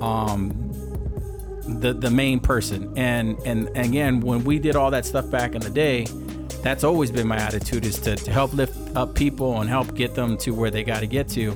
um 0.00 0.67
the 1.68 1.92
the 1.92 2.10
main 2.10 2.40
person. 2.40 2.92
And 2.96 3.38
and 3.44 3.68
again 3.76 4.20
when 4.20 4.44
we 4.44 4.58
did 4.58 4.76
all 4.76 4.90
that 4.90 5.04
stuff 5.06 5.30
back 5.30 5.54
in 5.54 5.60
the 5.60 5.70
day 5.70 6.06
that's 6.62 6.82
always 6.82 7.12
been 7.12 7.28
my 7.28 7.36
attitude 7.36 7.84
is 7.84 8.00
to, 8.00 8.16
to 8.16 8.32
help 8.32 8.52
lift 8.52 8.76
up 8.96 9.14
people 9.14 9.60
and 9.60 9.70
help 9.70 9.94
get 9.94 10.16
them 10.16 10.36
to 10.38 10.50
where 10.50 10.70
they 10.70 10.82
got 10.82 11.00
to 11.00 11.06
get 11.06 11.28
to. 11.28 11.52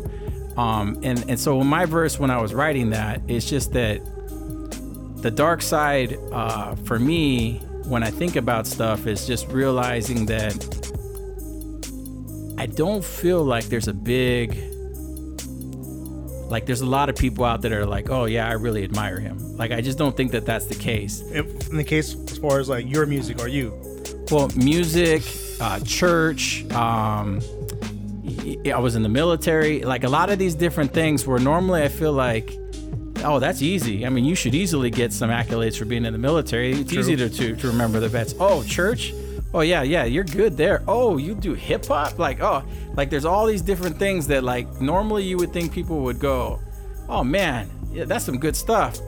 Um 0.57 0.99
and 1.03 1.25
and 1.29 1.41
so 1.41 1.61
in 1.61 1.67
my 1.67 1.87
verse 1.87 2.19
when 2.19 2.31
i 2.31 2.41
was 2.41 2.53
writing 2.53 2.91
that 2.91 3.23
it's 3.27 3.49
just 3.49 3.73
that 3.73 4.03
the 5.23 5.31
dark 5.31 5.63
side 5.63 6.19
uh 6.31 6.75
for 6.75 6.99
me 6.99 7.59
when 7.85 8.03
i 8.03 8.11
think 8.11 8.37
about 8.37 8.67
stuff 8.67 9.07
is 9.07 9.27
just 9.27 9.49
realizing 9.49 10.27
that 10.27 10.55
i 12.59 12.67
don't 12.67 13.03
feel 13.03 13.43
like 13.43 13.65
there's 13.67 13.89
a 13.89 13.95
big 13.95 14.72
like 16.53 16.67
there's 16.67 16.83
a 16.83 16.87
lot 16.87 17.09
of 17.09 17.17
people 17.17 17.45
out 17.45 17.63
there 17.63 17.71
that 17.71 17.79
are 17.81 17.87
like 17.87 18.11
oh 18.11 18.27
yeah 18.27 18.47
i 18.47 18.53
really 18.53 18.85
admire 18.85 19.19
him. 19.19 19.57
Like 19.57 19.73
i 19.73 19.81
just 19.81 19.99
don't 19.99 20.17
think 20.17 20.33
that 20.33 20.45
that's 20.45 20.67
the 20.67 20.75
case. 20.75 21.23
If, 21.33 21.71
in 21.71 21.79
the 21.79 21.85
case 21.85 22.15
as 22.15 22.39
far 22.39 22.61
as 22.61 22.69
like 22.69 22.89
your 22.89 23.07
music 23.07 23.41
or 23.41 23.49
you. 23.49 23.73
well 24.31 24.49
music 24.55 25.23
uh, 25.61 25.81
church 25.81 26.71
um, 26.73 27.41
i 28.67 28.79
was 28.79 28.95
in 28.95 29.03
the 29.03 29.09
military. 29.09 29.83
Like 29.83 30.05
a 30.05 30.09
lot 30.09 30.31
of 30.31 30.39
these 30.39 30.55
different 30.55 30.93
things 30.93 31.27
where 31.27 31.41
normally 31.41 31.83
i 31.83 31.89
feel 31.89 32.13
like 32.13 32.53
oh 33.25 33.39
that's 33.39 33.63
easy. 33.63 34.05
I 34.05 34.11
mean 34.11 34.27
you 34.27 34.35
should 34.35 34.55
easily 34.55 34.91
get 34.91 35.13
some 35.13 35.31
accolades 35.31 35.79
for 35.79 35.87
being 35.87 36.05
in 36.05 36.13
the 36.13 36.19
military. 36.19 36.73
It's 36.73 36.93
True. 36.93 37.01
easy 37.01 37.17
to, 37.17 37.31
to, 37.31 37.57
to 37.57 37.67
remember 37.67 37.99
the 37.99 38.09
vets 38.09 38.35
oh 38.39 38.63
church 38.65 39.15
oh 39.55 39.61
yeah, 39.61 39.83
yeah, 39.83 40.05
you're 40.05 40.25
good 40.25 40.57
there. 40.57 40.83
Oh, 40.89 41.17
you 41.19 41.35
do 41.35 41.55
hip 41.55 41.87
hop? 41.87 42.19
Like, 42.19 42.41
oh, 42.41 42.65
like 42.95 43.11
there's 43.11 43.25
all 43.25 43.47
these 43.47 43.63
different 43.63 43.99
things 43.99 44.27
that 44.29 44.45
like 44.45 44.81
normally 44.81 45.25
you 45.25 45.37
would 45.39 45.53
think 45.53 45.73
people 45.73 46.01
would 46.01 46.19
go, 46.19 46.61
oh 47.09 47.23
man, 47.25 47.71
yeah, 47.93 48.05
that's 48.05 48.25
some 48.25 48.39
good 48.39 48.57
stuff. 48.57 48.99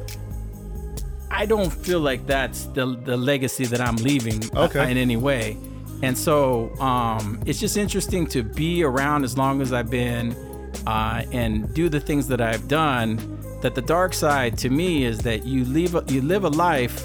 I 1.31 1.47
don't 1.47 1.71
feel 1.73 2.01
like 2.01 2.27
that's 2.27 2.67
the 2.67 2.87
the 3.05 3.17
legacy 3.17 3.65
that 3.67 3.81
I'm 3.81 3.97
leaving 3.97 4.43
uh, 4.57 4.65
Okay. 4.65 4.91
in 4.91 4.97
any 4.97 5.17
way. 5.17 5.57
And 6.03 6.17
so 6.17 6.71
um, 6.81 7.41
it's 7.47 7.59
just 7.59 7.77
interesting 7.77 8.27
to 8.29 8.43
be 8.43 8.83
around 8.85 9.25
as 9.25 9.39
long 9.39 9.63
as 9.63 9.73
I've 9.73 9.89
been 9.91 10.33
uh, 10.87 11.25
and 11.33 11.73
do 11.73 11.89
the 11.89 12.01
things 12.01 12.29
that 12.29 12.41
I've 12.41 12.69
done. 12.69 13.19
That 13.63 13.75
the 13.75 13.81
dark 13.81 14.13
side 14.13 14.59
to 14.59 14.69
me 14.69 15.05
is 15.05 15.21
that 15.21 15.45
you 15.47 15.65
live 15.65 15.95
a, 15.95 16.05
you 16.09 16.21
live 16.21 16.45
a 16.45 16.51
life 16.51 17.03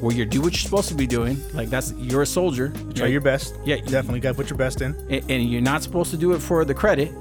where 0.00 0.14
you 0.14 0.24
do 0.24 0.40
what 0.40 0.52
you're 0.52 0.58
supposed 0.60 0.88
to 0.88 0.94
be 0.94 1.06
doing. 1.06 1.40
Like 1.52 1.68
that's 1.70 1.92
you're 1.92 2.22
a 2.22 2.26
soldier. 2.26 2.72
Try 2.94 3.06
your 3.08 3.20
best. 3.20 3.54
Yeah, 3.64 3.76
you- 3.76 3.82
definitely 3.82 4.20
got 4.20 4.30
to 4.30 4.34
put 4.34 4.50
your 4.50 4.56
best 4.58 4.80
in. 4.80 4.94
and, 5.10 5.30
and 5.30 5.50
you're 5.50 5.60
not 5.62 5.82
supposed 5.82 6.10
to 6.12 6.16
do 6.16 6.32
it 6.32 6.38
for 6.40 6.64
the 6.64 6.74
credit, 6.74 7.12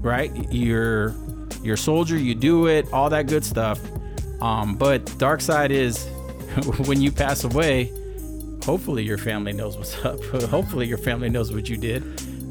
right? 0.00 0.30
You're 0.52 1.14
you're 1.62 1.74
a 1.74 1.78
soldier, 1.78 2.16
you 2.16 2.34
do 2.34 2.66
it, 2.68 2.90
all 2.92 3.10
that 3.10 3.26
good 3.26 3.44
stuff. 3.44 3.80
Um, 4.40 4.76
but 4.76 5.18
dark 5.18 5.40
side 5.42 5.70
is 5.70 6.06
when 6.86 7.00
you 7.00 7.12
pass 7.12 7.44
away, 7.44 7.92
hopefully 8.64 9.02
your 9.02 9.18
family 9.18 9.52
knows 9.52 9.76
what's 9.76 10.02
up. 10.04 10.22
hopefully 10.50 10.86
your 10.86 10.98
family 10.98 11.28
knows 11.28 11.52
what 11.52 11.68
you 11.68 11.76
did. 11.76 12.02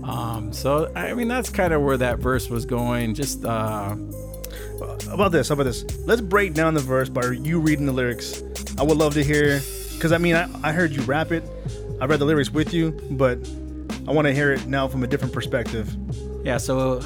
Um, 0.03 0.51
so 0.53 0.91
I 0.95 1.13
mean 1.13 1.27
that's 1.27 1.49
kind 1.49 1.73
of 1.73 1.81
where 1.81 1.97
that 1.97 2.19
verse 2.19 2.49
was 2.49 2.65
going. 2.65 3.13
Just 3.13 3.45
uh, 3.45 3.95
about 5.09 5.31
this? 5.31 5.49
How 5.49 5.53
about 5.53 5.63
this? 5.63 5.83
Let's 6.05 6.21
break 6.21 6.53
down 6.53 6.73
the 6.73 6.79
verse 6.79 7.09
by 7.09 7.25
you 7.31 7.59
reading 7.59 7.85
the 7.85 7.91
lyrics. 7.91 8.41
I 8.79 8.83
would 8.83 8.97
love 8.97 9.13
to 9.15 9.23
hear, 9.23 9.61
because 9.93 10.13
I 10.13 10.17
mean, 10.17 10.35
I, 10.35 10.47
I 10.63 10.71
heard 10.71 10.91
you 10.91 11.01
rap 11.01 11.33
it. 11.33 11.43
I 11.99 12.05
read 12.05 12.19
the 12.19 12.25
lyrics 12.25 12.49
with 12.49 12.73
you, 12.73 12.91
but 13.11 13.37
I 14.07 14.11
want 14.13 14.25
to 14.25 14.33
hear 14.33 14.53
it 14.53 14.67
now 14.67 14.87
from 14.87 15.03
a 15.03 15.07
different 15.07 15.33
perspective. 15.33 15.93
Yeah, 16.45 16.57
so 16.57 17.01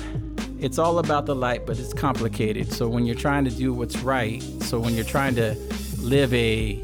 it's 0.60 0.78
all 0.78 1.00
about 1.00 1.26
the 1.26 1.34
light, 1.34 1.66
but 1.66 1.80
it's 1.80 1.92
complicated. 1.92 2.72
So 2.72 2.88
when 2.88 3.08
you're 3.08 3.16
trying 3.16 3.44
to 3.46 3.50
do 3.50 3.74
what's 3.74 3.98
right, 3.98 4.44
so 4.62 4.80
when 4.80 4.94
you're 4.94 5.04
trying 5.04 5.34
to 5.36 5.56
live 6.00 6.32
a 6.34 6.80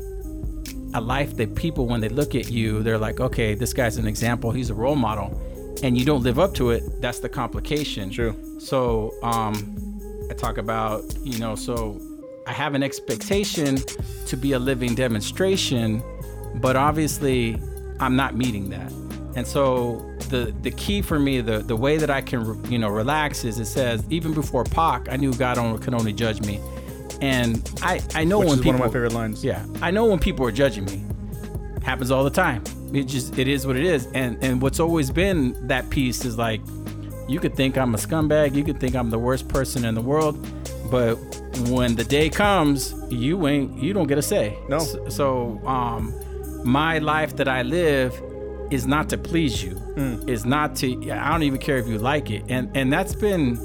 a 0.95 1.02
life 1.02 1.38
that 1.38 1.54
people 1.54 1.86
when 1.86 2.02
they 2.02 2.10
look 2.10 2.34
at 2.34 2.49
you, 2.49 2.82
they're 2.82 2.97
like, 2.97 3.19
"Okay, 3.19 3.54
this 3.54 3.73
guy's 3.73 3.97
an 3.97 4.08
example. 4.08 4.52
He's 4.52 4.71
a 4.71 4.73
role 4.73 4.95
model." 4.95 5.39
And 5.84 5.95
you 5.95 6.04
don't 6.04 6.23
live 6.23 6.39
up 6.39 6.56
to 6.56 6.71
it, 6.71 6.99
that's 6.99 7.19
the 7.19 7.30
complication. 7.30 8.10
True. 8.10 8.36
So, 8.60 9.13
um 9.21 9.54
I 10.32 10.34
talk 10.34 10.58
about, 10.58 11.04
you 11.23 11.38
know, 11.39 11.56
so 11.56 12.02
I 12.49 12.51
have 12.53 12.73
an 12.73 12.81
expectation 12.81 13.77
to 14.25 14.35
be 14.35 14.53
a 14.53 14.59
living 14.59 14.95
demonstration, 14.95 16.01
but 16.55 16.75
obviously 16.75 17.62
I'm 17.99 18.15
not 18.15 18.35
meeting 18.35 18.71
that. 18.71 18.91
And 19.35 19.45
so 19.45 19.97
the 20.29 20.51
the 20.63 20.71
key 20.71 21.03
for 21.03 21.19
me, 21.19 21.41
the 21.41 21.59
the 21.59 21.75
way 21.75 21.97
that 21.97 22.09
I 22.09 22.21
can 22.21 22.59
you 22.71 22.79
know 22.79 22.89
relax 22.89 23.43
is 23.43 23.59
it 23.59 23.65
says 23.65 24.03
even 24.09 24.33
before 24.33 24.63
Pac, 24.63 25.09
I 25.12 25.15
knew 25.15 25.31
God 25.35 25.59
only, 25.59 25.79
could 25.79 25.93
only 25.93 26.12
judge 26.12 26.41
me, 26.41 26.59
and 27.21 27.71
I 27.83 28.01
I 28.15 28.23
know 28.23 28.39
Which 28.39 28.49
when 28.49 28.57
people 28.57 28.71
one 28.71 28.81
of 28.81 28.88
my 28.88 28.93
favorite 28.93 29.13
lines. 29.13 29.45
yeah 29.45 29.63
I 29.83 29.91
know 29.91 30.07
when 30.07 30.17
people 30.17 30.43
are 30.47 30.51
judging 30.51 30.85
me, 30.85 31.03
happens 31.83 32.09
all 32.09 32.23
the 32.23 32.31
time. 32.31 32.63
It 32.93 33.03
just 33.03 33.38
it 33.38 33.47
is 33.47 33.67
what 33.67 33.75
it 33.75 33.85
is, 33.85 34.07
and 34.15 34.43
and 34.43 34.59
what's 34.59 34.79
always 34.79 35.12
been 35.12 35.67
that 35.67 35.88
piece 35.91 36.25
is 36.25 36.35
like 36.35 36.62
you 37.27 37.39
could 37.39 37.55
think 37.55 37.77
I'm 37.77 37.93
a 37.93 37.99
scumbag, 37.99 38.55
you 38.55 38.63
could 38.63 38.79
think 38.79 38.95
I'm 38.95 39.12
the 39.12 39.19
worst 39.19 39.47
person 39.47 39.85
in 39.85 39.93
the 39.93 40.01
world, 40.01 40.35
but 40.89 41.15
when 41.69 41.95
the 41.95 42.03
day 42.03 42.29
comes, 42.29 42.93
you 43.09 43.47
ain't 43.47 43.81
you 43.81 43.93
don't 43.93 44.07
get 44.07 44.17
a 44.17 44.21
say. 44.21 44.57
No. 44.69 44.77
S- 44.77 44.95
So 45.09 45.59
um 45.65 46.13
my 46.63 46.99
life 46.99 47.35
that 47.38 47.47
I 47.47 47.62
live 47.63 48.13
is 48.69 48.85
not 48.85 49.09
to 49.09 49.17
please 49.17 49.63
you. 49.63 49.75
Is 50.27 50.45
not 50.45 50.75
to 50.77 50.88
I 51.12 51.29
don't 51.31 51.43
even 51.43 51.59
care 51.59 51.77
if 51.77 51.88
you 51.88 51.97
like 51.97 52.29
it. 52.31 52.43
And 52.49 52.69
and 52.75 52.91
that's 52.93 53.15
been 53.15 53.57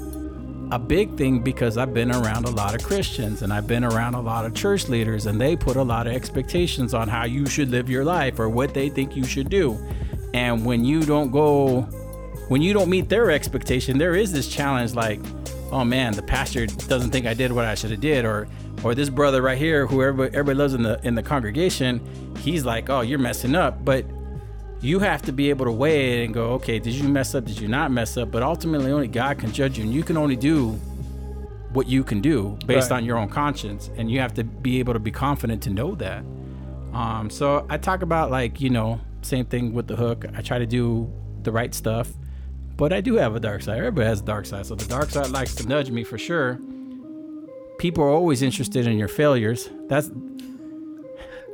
a 0.71 0.79
big 0.79 1.15
thing 1.15 1.39
because 1.41 1.77
I've 1.77 1.93
been 1.93 2.11
around 2.11 2.45
a 2.45 2.49
lot 2.49 2.73
of 2.73 2.83
Christians 2.83 3.43
and 3.43 3.53
I've 3.53 3.67
been 3.67 3.83
around 3.83 4.15
a 4.15 4.21
lot 4.21 4.45
of 4.45 4.55
church 4.55 4.89
leaders 4.89 5.27
and 5.27 5.39
they 5.39 5.55
put 5.55 5.75
a 5.77 5.83
lot 5.83 6.07
of 6.07 6.13
expectations 6.13 6.93
on 6.95 7.07
how 7.07 7.25
you 7.25 7.45
should 7.45 7.69
live 7.69 7.87
your 7.89 8.03
life 8.03 8.39
or 8.39 8.49
what 8.49 8.73
they 8.73 8.89
think 8.89 9.15
you 9.15 9.23
should 9.25 9.49
do. 9.49 9.77
And 10.33 10.65
when 10.65 10.83
you 10.83 11.03
don't 11.03 11.29
go 11.31 11.81
when 12.47 12.61
you 12.61 12.73
don't 12.73 12.89
meet 12.89 13.09
their 13.09 13.31
expectation, 13.31 13.97
there 13.97 14.15
is 14.15 14.31
this 14.31 14.47
challenge 14.47 14.93
like, 14.93 15.19
oh 15.75 15.83
man, 15.83 16.13
the 16.13 16.21
pastor 16.23 16.65
doesn't 16.65 17.11
think 17.11 17.25
I 17.25 17.33
did 17.33 17.51
what 17.51 17.65
I 17.65 17.75
should 17.75 17.91
have 17.91 17.99
did 17.99 18.23
or 18.23 18.47
or 18.83 18.95
this 18.95 19.09
brother 19.09 19.41
right 19.41 19.57
here 19.57 19.85
who 19.87 20.01
everybody, 20.01 20.29
everybody 20.35 20.57
loves 20.57 20.73
in 20.73 20.83
the 20.83 20.99
in 21.03 21.15
the 21.15 21.23
congregation, 21.23 21.99
he's 22.39 22.63
like, 22.65 22.89
"Oh, 22.89 23.01
you're 23.01 23.19
messing 23.19 23.55
up." 23.55 23.83
But 23.83 24.05
you 24.81 24.99
have 24.99 25.21
to 25.23 25.31
be 25.31 25.49
able 25.49 25.65
to 25.65 25.71
weigh 25.71 26.21
it 26.21 26.25
and 26.25 26.33
go, 26.33 26.51
okay, 26.51 26.77
did 26.77 26.93
you 26.93 27.07
mess 27.07 27.33
up? 27.33 27.45
Did 27.45 27.59
you 27.59 27.67
not 27.67 27.91
mess 27.91 28.17
up? 28.17 28.29
But 28.29 28.43
ultimately, 28.43 28.91
only 28.91 29.07
God 29.07 29.39
can 29.39 29.51
judge 29.51 29.77
you, 29.79 29.83
and 29.83 29.91
you 29.91 30.03
can 30.03 30.15
only 30.15 30.35
do 30.35 30.71
what 31.73 31.87
you 31.87 32.03
can 32.03 32.21
do 32.21 32.57
based 32.67 32.91
Right. 32.91 32.97
on 32.97 33.05
your 33.05 33.17
own 33.17 33.27
conscience, 33.29 33.89
and 33.97 34.11
you 34.11 34.19
have 34.19 34.33
to 34.35 34.43
be 34.43 34.79
able 34.79 34.93
to 34.93 34.99
be 34.99 35.11
confident 35.11 35.63
to 35.63 35.69
know 35.71 35.95
that. 35.95 36.23
Um, 36.93 37.29
so 37.29 37.65
I 37.69 37.77
talk 37.77 38.01
about 38.03 38.31
like 38.31 38.61
you 38.61 38.69
know, 38.69 38.99
same 39.23 39.45
thing 39.45 39.73
with 39.73 39.87
the 39.87 39.95
hook. 39.95 40.25
I 40.37 40.41
try 40.41 40.59
to 40.59 40.67
do 40.67 41.11
the 41.43 41.51
right 41.51 41.73
stuff, 41.73 42.09
but 42.77 42.93
I 42.93 43.01
do 43.01 43.15
have 43.15 43.35
a 43.35 43.39
dark 43.39 43.61
side. 43.61 43.77
Everybody 43.77 44.07
has 44.07 44.21
a 44.21 44.25
dark 44.25 44.45
side, 44.45 44.65
so 44.65 44.75
the 44.75 44.85
dark 44.85 45.09
side 45.09 45.29
likes 45.29 45.55
to 45.55 45.67
nudge 45.67 45.89
me 45.89 46.03
for 46.03 46.17
sure. 46.17 46.59
People 47.79 48.03
are 48.03 48.09
always 48.09 48.41
interested 48.41 48.87
in 48.87 48.97
your 48.97 49.07
failures. 49.07 49.69
That's 49.87 50.09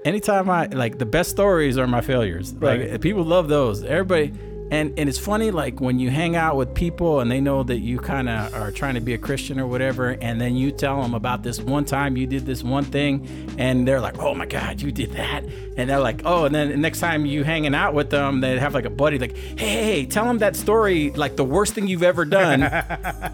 anytime 0.06 0.50
I 0.50 0.68
like 0.68 0.98
the 0.98 1.06
best 1.06 1.30
stories 1.30 1.78
are 1.78 1.88
my 1.88 2.02
failures. 2.02 2.54
Right. 2.54 2.92
Like 2.92 3.02
people 3.02 3.24
love 3.24 3.48
those. 3.48 3.84
Everybody 3.84 4.34
and 4.72 4.98
and 4.98 5.10
it's 5.10 5.20
funny 5.20 5.52
like 5.52 5.82
when 5.82 6.00
you 6.00 6.10
hang 6.10 6.36
out 6.36 6.56
with 6.56 6.74
people 6.74 7.20
and 7.20 7.30
they 7.30 7.42
know 7.42 7.62
that 7.62 7.80
you 7.80 8.00
kind 8.00 8.30
of 8.30 8.54
are 8.56 8.72
trying 8.72 8.96
to 8.96 9.02
be 9.02 9.14
a 9.14 9.18
Christian 9.18 9.60
or 9.60 9.68
whatever 9.68 10.12
and 10.22 10.40
then 10.40 10.56
you 10.56 10.72
tell 10.72 11.02
them 11.02 11.14
about 11.14 11.44
this 11.44 11.60
one 11.60 11.84
time 11.84 12.16
you 12.16 12.26
did 12.26 12.46
this 12.46 12.64
one 12.64 12.86
thing 12.86 13.28
and 13.58 13.86
they're 13.86 14.00
like, 14.00 14.18
"Oh 14.20 14.34
my 14.34 14.46
god, 14.46 14.82
you 14.82 14.92
did 14.92 15.12
that." 15.12 15.44
And 15.76 15.90
they're 15.90 16.00
like, 16.00 16.22
"Oh, 16.26 16.46
and 16.46 16.56
then 16.56 16.70
the 16.70 16.78
next 16.78 17.02
time 17.02 17.26
you 17.26 17.44
hanging 17.44 17.76
out 17.76 17.94
with 17.94 18.10
them, 18.10 18.40
they 18.40 18.58
have 18.60 18.74
like 18.74 18.86
a 18.86 18.90
buddy 18.90 19.20
like, 19.20 19.36
"Hey, 19.36 19.84
hey, 19.84 20.06
tell 20.06 20.26
them 20.26 20.38
that 20.40 20.56
story 20.56 21.12
like 21.12 21.36
the 21.36 21.44
worst 21.44 21.74
thing 21.74 21.88
you've 21.88 22.04
ever 22.04 22.24
done." 22.24 22.62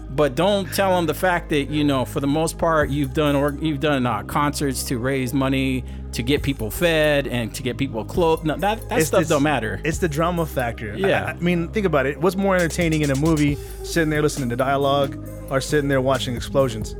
but 0.10 0.34
don't 0.34 0.72
tell 0.74 0.96
them 0.96 1.06
the 1.06 1.14
fact 1.14 1.50
that 1.50 1.70
you 1.70 1.84
know 1.84 2.04
for 2.04 2.18
the 2.18 2.26
most 2.26 2.58
part 2.58 2.90
you've 2.90 3.14
done 3.14 3.36
or 3.36 3.56
you've 3.60 3.80
done 3.80 4.06
uh, 4.06 4.24
concerts 4.24 4.82
to 4.84 4.98
raise 4.98 5.32
money 5.32 5.84
to 6.12 6.22
get 6.22 6.42
people 6.42 6.70
fed 6.70 7.26
and 7.26 7.54
to 7.54 7.62
get 7.62 7.76
people 7.76 8.04
clothed 8.04 8.44
no, 8.44 8.56
that, 8.56 8.78
that 8.80 8.84
It's- 8.86 9.06
stuff 9.08 9.20
it's- 9.20 9.28
don't 9.28 9.42
matter 9.42 9.80
It's 9.84 9.98
the 9.98 10.08
drama 10.08 10.46
factor. 10.46 10.94
Yeah. 10.96 11.24
I, 11.26 11.30
I 11.30 11.34
mean, 11.34 11.68
think 11.68 11.84
about 11.86 12.06
it. 12.06 12.18
What's 12.20 12.36
more 12.36 12.56
entertaining 12.56 13.02
in 13.02 13.10
a 13.10 13.14
movie, 13.16 13.56
sitting 13.84 14.08
there 14.10 14.22
listening 14.22 14.48
to 14.48 14.56
dialogue, 14.56 15.16
or 15.50 15.60
sitting 15.60 15.88
there 15.88 16.00
watching 16.00 16.34
explosions? 16.34 16.96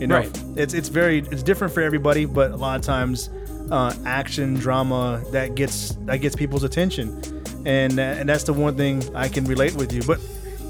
You 0.00 0.06
know, 0.06 0.16
Right. 0.16 0.42
it's 0.56 0.72
it's 0.74 0.88
very 0.88 1.18
it's 1.30 1.42
different 1.42 1.72
for 1.74 1.82
everybody, 1.82 2.24
but 2.24 2.50
a 2.52 2.56
lot 2.56 2.78
of 2.80 2.82
times, 2.84 3.28
uh, 3.70 3.94
action 4.06 4.54
drama 4.54 5.22
that 5.30 5.54
gets 5.54 5.96
that 6.06 6.18
gets 6.18 6.34
people's 6.34 6.64
attention, 6.64 7.20
and 7.66 7.98
uh, 7.98 8.02
and 8.02 8.28
that's 8.28 8.44
the 8.44 8.52
one 8.54 8.76
thing 8.76 9.02
I 9.14 9.28
can 9.28 9.44
relate 9.44 9.74
with 9.74 9.92
you. 9.92 10.02
But 10.02 10.18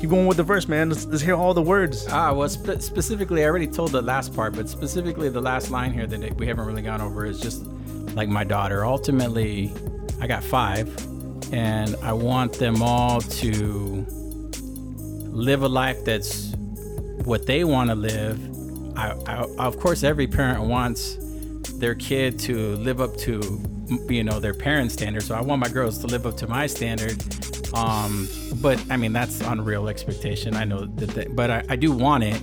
keep 0.00 0.08
going 0.10 0.26
with 0.26 0.38
the 0.38 0.42
verse, 0.42 0.66
man. 0.66 0.88
Let's, 0.88 1.04
let's 1.04 1.22
hear 1.22 1.34
all 1.34 1.52
the 1.52 1.62
words. 1.62 2.06
ah 2.08 2.32
well 2.32 2.48
spe- 2.48 2.80
specifically 2.80 3.42
i 3.42 3.46
already 3.46 3.66
told 3.66 3.92
the 3.92 4.00
last 4.00 4.34
part 4.34 4.54
but 4.54 4.68
specifically 4.68 5.28
the 5.28 5.40
last 5.40 5.70
line 5.70 5.92
here 5.92 6.06
that 6.06 6.34
we 6.36 6.46
haven't 6.46 6.66
really 6.66 6.82
gone 6.82 7.00
over 7.00 7.26
is 7.26 7.38
just 7.40 7.66
like 8.14 8.28
my 8.28 8.42
daughter 8.44 8.84
ultimately 8.84 9.72
i 10.20 10.26
got 10.26 10.42
five 10.42 10.88
and 11.52 11.96
i 12.02 12.12
want 12.12 12.52
them 12.54 12.82
all 12.82 13.20
to 13.20 14.06
live 15.32 15.62
a 15.62 15.68
life 15.68 16.02
that's 16.04 16.52
what 17.24 17.46
they 17.46 17.62
want 17.64 17.90
to 17.90 17.94
live 17.94 18.38
I, 18.96 19.12
I, 19.26 19.34
of 19.58 19.78
course 19.78 20.02
every 20.02 20.26
parent 20.26 20.62
wants 20.64 21.18
their 21.78 21.94
kid 21.94 22.38
to 22.40 22.76
live 22.76 23.00
up 23.00 23.16
to 23.18 23.60
you 24.08 24.24
know 24.24 24.40
their 24.40 24.54
parents 24.54 24.94
standards 24.94 25.26
so 25.26 25.34
i 25.34 25.40
want 25.40 25.60
my 25.60 25.68
girls 25.68 25.98
to 25.98 26.06
live 26.06 26.26
up 26.26 26.36
to 26.38 26.48
my 26.48 26.66
standard 26.66 27.22
um, 27.74 28.28
but 28.60 28.82
i 28.90 28.96
mean 28.96 29.12
that's 29.12 29.40
unreal 29.42 29.88
expectation. 29.88 30.54
I 30.54 30.64
know 30.64 30.86
that 30.86 31.10
they, 31.10 31.26
but 31.26 31.50
I, 31.50 31.64
I 31.70 31.76
do 31.76 31.92
want 31.92 32.24
it. 32.24 32.40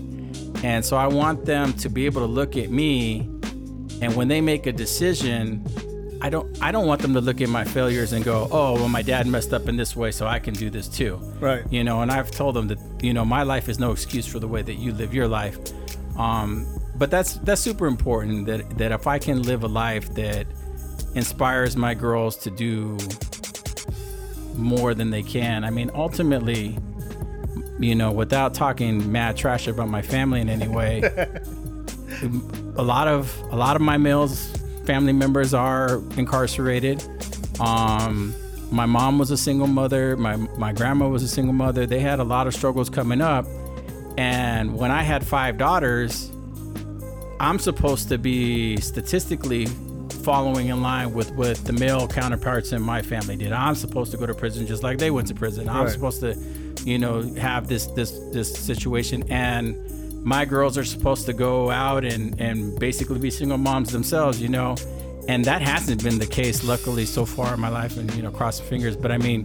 And 0.63 0.83
so 0.83 0.97
i 0.97 1.07
want 1.07 1.45
them 1.45 1.73
to 1.73 1.89
be 1.89 2.05
able 2.05 2.21
to 2.21 2.27
look 2.27 2.57
at 2.57 2.69
me. 2.69 3.29
And 4.01 4.15
when 4.15 4.27
they 4.27 4.41
make 4.41 4.67
a 4.67 4.71
decision 4.71 5.65
i 6.21 6.29
don't 6.29 6.61
i 6.63 6.71
don't 6.71 6.87
want 6.87 7.01
them 7.01 7.13
to 7.13 7.21
look 7.21 7.41
at 7.41 7.49
my 7.49 7.63
failures 7.63 8.11
and 8.11 8.25
go 8.25 8.47
oh 8.51 8.73
well 8.73 8.89
my 8.89 9.03
dad 9.03 9.27
messed 9.27 9.53
up 9.53 9.67
in 9.67 9.77
this 9.77 9.95
way 9.95 10.09
so 10.09 10.25
i 10.25 10.39
can 10.39 10.53
do 10.53 10.69
this 10.69 10.87
too. 10.87 11.17
Right. 11.39 11.63
you 11.71 11.83
know 11.83 12.01
and 12.01 12.11
i've 12.11 12.31
told 12.31 12.55
them 12.55 12.67
that 12.69 12.79
you 13.01 13.13
know 13.13 13.23
my 13.23 13.43
life 13.43 13.69
is 13.69 13.77
no 13.79 13.91
excuse 13.91 14.25
for 14.25 14.39
the 14.39 14.47
way 14.47 14.61
that 14.61 14.75
you 14.75 14.93
live 14.93 15.13
your 15.13 15.27
life. 15.27 15.57
Um, 16.17 16.65
but 16.95 17.11
that's 17.11 17.35
that's 17.35 17.61
super 17.61 17.85
important 17.85 18.47
that 18.47 18.77
that 18.77 18.91
if 18.91 19.05
i 19.05 19.19
can 19.19 19.43
live 19.43 19.63
a 19.63 19.67
life 19.67 20.13
that 20.15 20.47
inspires 21.13 21.75
my 21.75 21.93
girls 21.93 22.35
to 22.37 22.49
do 22.49 22.97
more 24.57 24.93
than 24.93 25.09
they 25.09 25.23
can 25.23 25.63
i 25.63 25.69
mean 25.69 25.89
ultimately 25.93 26.77
you 27.79 27.95
know 27.95 28.11
without 28.11 28.53
talking 28.53 29.11
mad 29.11 29.37
trash 29.37 29.67
about 29.67 29.89
my 29.89 30.01
family 30.01 30.41
in 30.41 30.49
any 30.49 30.67
way 30.67 31.01
a 32.75 32.83
lot 32.83 33.07
of 33.07 33.37
a 33.51 33.55
lot 33.55 33.75
of 33.75 33.81
my 33.81 33.97
males 33.97 34.51
family 34.85 35.13
members 35.13 35.53
are 35.53 36.01
incarcerated 36.17 37.03
um 37.59 38.33
my 38.71 38.85
mom 38.85 39.17
was 39.17 39.31
a 39.31 39.37
single 39.37 39.67
mother. 39.67 40.17
My 40.17 40.35
my 40.35 40.73
grandma 40.73 41.07
was 41.07 41.23
a 41.23 41.27
single 41.27 41.53
mother. 41.53 41.85
They 41.85 41.99
had 41.99 42.19
a 42.19 42.23
lot 42.23 42.47
of 42.47 42.53
struggles 42.53 42.89
coming 42.89 43.21
up, 43.21 43.45
and 44.17 44.77
when 44.77 44.91
I 44.91 45.03
had 45.03 45.25
five 45.25 45.57
daughters, 45.57 46.31
I'm 47.39 47.59
supposed 47.59 48.09
to 48.09 48.17
be 48.17 48.77
statistically 48.77 49.67
following 50.31 50.67
in 50.67 50.81
line 50.81 51.13
with 51.13 51.31
what 51.31 51.55
the 51.63 51.71
male 51.71 52.05
counterparts 52.05 52.73
in 52.73 52.81
my 52.81 53.01
family 53.01 53.37
did. 53.37 53.53
I'm 53.53 53.75
supposed 53.75 54.11
to 54.11 54.17
go 54.17 54.25
to 54.25 54.33
prison 54.33 54.67
just 54.67 54.83
like 54.83 54.97
they 54.97 55.09
went 55.09 55.29
to 55.29 55.33
prison. 55.33 55.69
I'm 55.69 55.85
Right. 55.85 55.89
supposed 55.89 56.19
to, 56.19 56.35
you 56.83 56.97
know, 56.99 57.21
have 57.35 57.69
this 57.69 57.85
this 57.99 58.11
this 58.33 58.53
situation 58.53 59.23
and 59.29 59.77
my 60.25 60.43
girls 60.43 60.77
are 60.77 60.83
supposed 60.83 61.25
to 61.27 61.33
go 61.33 61.71
out 61.71 62.03
and 62.03 62.23
and 62.41 62.77
basically 62.77 63.19
be 63.19 63.31
single 63.31 63.57
moms 63.57 63.93
themselves, 63.93 64.41
you 64.41 64.49
know. 64.49 64.75
And 65.29 65.45
that 65.45 65.61
hasn't 65.61 66.03
been 66.03 66.19
the 66.19 66.27
case 66.41 66.61
luckily 66.65 67.05
so 67.05 67.25
far 67.25 67.53
in 67.53 67.61
my 67.61 67.69
life 67.69 67.95
and 67.97 68.13
you 68.13 68.21
know 68.21 68.31
cross 68.31 68.59
fingers, 68.59 68.97
but 68.97 69.13
I 69.13 69.17
mean 69.17 69.39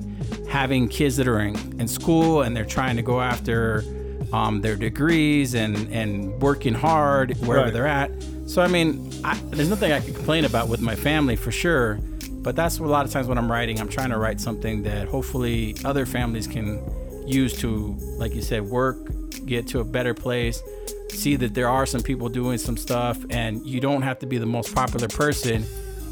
having 0.49 0.89
kids 0.89 1.17
that 1.19 1.29
are 1.29 1.39
in, 1.49 1.55
in 1.81 1.87
school 1.87 2.43
and 2.43 2.57
they're 2.57 2.73
trying 2.79 2.97
to 2.97 3.03
go 3.03 3.21
after 3.21 3.85
um, 4.33 4.63
their 4.63 4.75
degrees 4.75 5.55
and 5.55 5.75
and 5.93 6.13
working 6.43 6.75
hard 6.75 7.37
wherever 7.47 7.67
Right. 7.67 7.73
they're 7.73 7.87
at. 8.03 8.11
So 8.47 8.63
I 8.63 8.69
mean, 8.69 9.11
I, 9.25 9.39
there's 9.51 9.69
nothing 9.69 9.93
I 9.93 10.01
can 10.01 10.15
complain 10.15 10.45
about 10.45 10.69
with 10.69 10.81
my 10.81 10.95
family 10.95 11.37
for 11.37 11.53
sure. 11.53 11.99
But 12.43 12.57
that's 12.57 12.79
a 12.79 12.83
lot 12.83 13.07
of 13.07 13.13
times 13.13 13.29
when 13.29 13.39
I'm 13.39 13.51
writing, 13.51 13.81
I'm 13.81 13.89
trying 13.89 14.11
to 14.11 14.19
write 14.19 14.41
something 14.41 14.83
that 14.83 15.07
hopefully 15.07 15.77
other 15.85 16.05
families 16.05 16.49
can 16.49 16.83
use 17.25 17.57
to, 17.59 17.97
like 18.19 18.35
you 18.35 18.43
said, 18.43 18.65
work, 18.65 18.99
get 19.47 19.69
to 19.69 19.81
a 19.81 19.85
better 19.85 20.13
place, 20.13 20.61
see 21.09 21.37
that 21.37 21.55
there 21.55 21.69
are 21.69 21.87
some 21.87 22.03
people 22.03 22.29
doing 22.29 22.59
some 22.59 22.77
stuff, 22.77 23.19
and 23.31 23.65
you 23.65 23.81
don't 23.81 24.03
have 24.03 24.19
to 24.19 24.27
be 24.27 24.39
the 24.39 24.47
most 24.47 24.75
popular 24.75 25.07
person. 25.07 25.65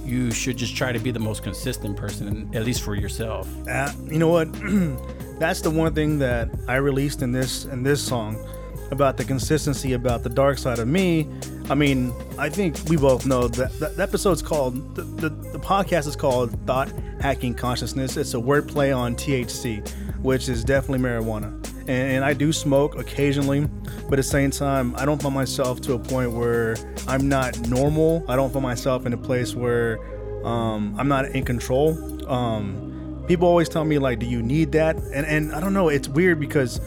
You 0.04 0.30
should 0.30 0.56
just 0.56 0.76
try 0.76 0.92
to 0.92 1.00
be 1.00 1.10
the 1.10 1.18
most 1.18 1.42
consistent 1.42 1.96
person, 1.96 2.48
at 2.54 2.64
least 2.64 2.82
for 2.82 2.94
yourself. 2.94 3.48
Uh, 3.68 3.92
you 4.06 4.18
know 4.18 4.28
what? 4.28 4.52
That's 5.40 5.60
the 5.62 5.70
one 5.70 5.94
thing 5.94 6.20
that 6.20 6.48
I 6.68 6.76
released 6.76 7.22
in 7.22 7.32
this 7.32 7.64
in 7.64 7.82
this 7.82 8.02
song 8.02 8.36
about 8.90 9.16
the 9.16 9.24
consistency 9.24 9.92
about 9.92 10.22
the 10.22 10.28
dark 10.28 10.58
side 10.58 10.78
of 10.78 10.88
me. 10.88 11.28
I 11.68 11.74
mean, 11.74 12.12
I 12.38 12.48
think 12.48 12.76
we 12.88 12.96
both 12.96 13.26
know 13.26 13.48
that 13.48 13.78
the 13.78 14.02
episode's 14.02 14.42
called 14.42 14.94
the, 14.94 15.02
the, 15.02 15.28
the 15.28 15.58
podcast 15.58 16.06
is 16.08 16.16
called 16.16 16.58
Thought 16.66 16.90
Hacking 17.20 17.54
Consciousness. 17.54 18.16
It's 18.16 18.34
a 18.34 18.38
wordplay 18.38 18.96
on 18.96 19.14
THC, 19.14 19.88
which 20.18 20.48
is 20.48 20.64
definitely 20.64 21.06
marijuana. 21.06 21.54
And, 21.80 21.90
and 21.90 22.24
I 22.24 22.34
do 22.34 22.52
smoke 22.52 22.98
occasionally, 22.98 23.68
but 24.08 24.14
at 24.14 24.16
the 24.16 24.22
same 24.22 24.50
time, 24.50 24.94
I 24.96 25.04
don't 25.04 25.22
find 25.22 25.34
myself 25.34 25.80
to 25.82 25.94
a 25.94 25.98
point 25.98 26.32
where 26.32 26.76
I'm 27.06 27.28
not 27.28 27.58
normal. 27.68 28.24
I 28.28 28.36
don't 28.36 28.52
find 28.52 28.64
myself 28.64 29.06
in 29.06 29.12
a 29.12 29.18
place 29.18 29.54
where 29.54 29.98
um, 30.44 30.94
I'm 30.98 31.08
not 31.08 31.26
in 31.26 31.44
control. 31.44 32.28
Um, 32.30 33.24
people 33.28 33.46
always 33.46 33.68
tell 33.68 33.84
me 33.84 33.98
like, 33.98 34.18
"Do 34.18 34.26
you 34.26 34.42
need 34.42 34.72
that?" 34.72 34.96
And 34.96 35.26
and 35.26 35.52
I 35.54 35.60
don't 35.60 35.74
know. 35.74 35.88
It's 35.88 36.08
weird 36.08 36.40
because 36.40 36.80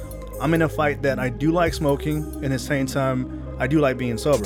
I'm 0.44 0.54
in 0.54 0.64
a 0.64 0.68
fight 0.68 1.02
that 1.04 1.20
I 1.20 1.30
do 1.30 1.54
like 1.54 1.74
smoking, 1.74 2.18
and 2.18 2.44
at 2.44 2.52
the 2.52 2.60
same 2.60 2.86
time, 2.86 3.56
I 3.60 3.66
do 3.66 3.80
like 3.80 3.98
being 3.98 4.18
sober. 4.18 4.44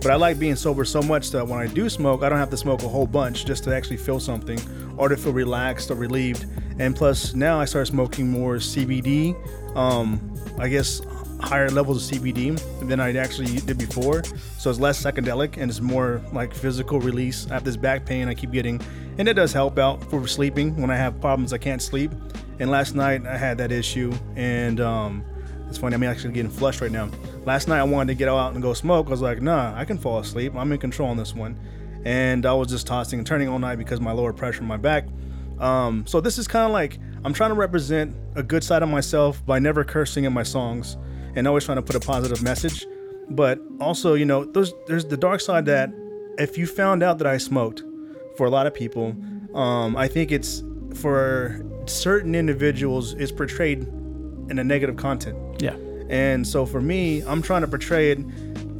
But 0.00 0.12
I 0.12 0.14
like 0.14 0.38
being 0.38 0.54
sober 0.54 0.84
so 0.84 1.02
much 1.02 1.32
that 1.32 1.44
when 1.44 1.58
I 1.58 1.66
do 1.66 1.88
smoke, 1.88 2.22
I 2.22 2.28
don't 2.28 2.38
have 2.38 2.50
to 2.50 2.56
smoke 2.56 2.84
a 2.84 2.88
whole 2.88 3.08
bunch 3.08 3.44
just 3.44 3.64
to 3.64 3.74
actually 3.74 3.96
feel 3.96 4.20
something 4.20 4.60
or 4.96 5.08
to 5.08 5.16
feel 5.16 5.32
relaxed 5.32 5.90
or 5.90 5.96
relieved. 5.96 6.46
And 6.78 6.94
plus, 6.94 7.34
now 7.34 7.58
I 7.58 7.64
start 7.64 7.88
smoking 7.88 8.30
more 8.30 8.58
CBD. 8.58 9.34
Um, 9.76 10.20
I 10.56 10.68
guess 10.68 11.02
higher 11.40 11.68
levels 11.68 12.12
of 12.12 12.16
CBD 12.16 12.56
than 12.88 13.00
I 13.00 13.16
actually 13.16 13.56
did 13.56 13.76
before. 13.76 14.22
So 14.58 14.70
it's 14.70 14.78
less 14.78 15.02
psychedelic 15.02 15.56
and 15.56 15.68
it's 15.68 15.80
more 15.80 16.22
like 16.32 16.54
physical 16.54 17.00
release. 17.00 17.50
I 17.50 17.54
have 17.54 17.64
this 17.64 17.76
back 17.76 18.06
pain 18.06 18.28
I 18.28 18.34
keep 18.34 18.52
getting, 18.52 18.80
and 19.18 19.28
it 19.28 19.34
does 19.34 19.52
help 19.52 19.80
out 19.80 20.00
for 20.10 20.28
sleeping 20.28 20.80
when 20.80 20.92
I 20.92 20.96
have 20.96 21.20
problems 21.20 21.52
I 21.52 21.58
can't 21.58 21.82
sleep. 21.82 22.12
And 22.58 22.70
last 22.70 22.94
night 22.94 23.26
I 23.26 23.36
had 23.36 23.58
that 23.58 23.72
issue, 23.72 24.12
and 24.36 24.80
um, 24.80 25.24
it's 25.68 25.78
funny. 25.78 25.94
I'm 25.94 26.02
actually 26.04 26.32
getting 26.32 26.50
flushed 26.50 26.80
right 26.80 26.90
now. 26.90 27.10
Last 27.44 27.68
night 27.68 27.78
I 27.78 27.84
wanted 27.84 28.12
to 28.12 28.18
get 28.18 28.28
out 28.28 28.52
and 28.52 28.62
go 28.62 28.74
smoke. 28.74 29.06
I 29.06 29.10
was 29.10 29.20
like, 29.20 29.42
nah, 29.42 29.74
I 29.76 29.84
can 29.84 29.98
fall 29.98 30.18
asleep. 30.18 30.54
I'm 30.54 30.70
in 30.72 30.78
control 30.78 31.08
on 31.08 31.16
this 31.16 31.34
one. 31.34 31.58
And 32.04 32.46
I 32.46 32.52
was 32.52 32.68
just 32.68 32.86
tossing 32.86 33.18
and 33.18 33.26
turning 33.26 33.48
all 33.48 33.58
night 33.58 33.76
because 33.76 34.00
my 34.00 34.12
lower 34.12 34.32
pressure 34.32 34.60
in 34.60 34.66
my 34.66 34.76
back. 34.76 35.06
Um, 35.58 36.06
so 36.06 36.20
this 36.20 36.38
is 36.38 36.46
kind 36.46 36.66
of 36.66 36.72
like 36.72 36.98
I'm 37.24 37.32
trying 37.32 37.50
to 37.50 37.56
represent 37.56 38.14
a 38.34 38.42
good 38.42 38.62
side 38.62 38.82
of 38.82 38.88
myself 38.88 39.44
by 39.46 39.58
never 39.58 39.84
cursing 39.84 40.24
in 40.24 40.32
my 40.32 40.42
songs 40.42 40.96
and 41.34 41.48
always 41.48 41.64
trying 41.64 41.76
to 41.76 41.82
put 41.82 41.96
a 41.96 42.00
positive 42.00 42.42
message. 42.42 42.86
But 43.30 43.58
also, 43.80 44.14
you 44.14 44.26
know, 44.26 44.44
there's 44.44 44.74
there's 44.86 45.06
the 45.06 45.16
dark 45.16 45.40
side 45.40 45.64
that 45.66 45.90
if 46.38 46.58
you 46.58 46.66
found 46.66 47.02
out 47.02 47.18
that 47.18 47.26
I 47.26 47.38
smoked, 47.38 47.82
for 48.36 48.46
a 48.46 48.50
lot 48.50 48.66
of 48.66 48.74
people, 48.74 49.16
um, 49.54 49.96
I 49.96 50.08
think 50.08 50.32
it's 50.32 50.62
for 50.94 51.64
certain 51.86 52.34
individuals 52.34 53.14
is 53.14 53.32
portrayed 53.32 53.80
in 54.50 54.58
a 54.58 54.64
negative 54.64 54.96
content. 54.96 55.62
Yeah. 55.62 55.76
And 56.08 56.46
so 56.46 56.66
for 56.66 56.80
me, 56.80 57.22
I'm 57.22 57.42
trying 57.42 57.62
to 57.62 57.68
portray 57.68 58.10
it 58.10 58.18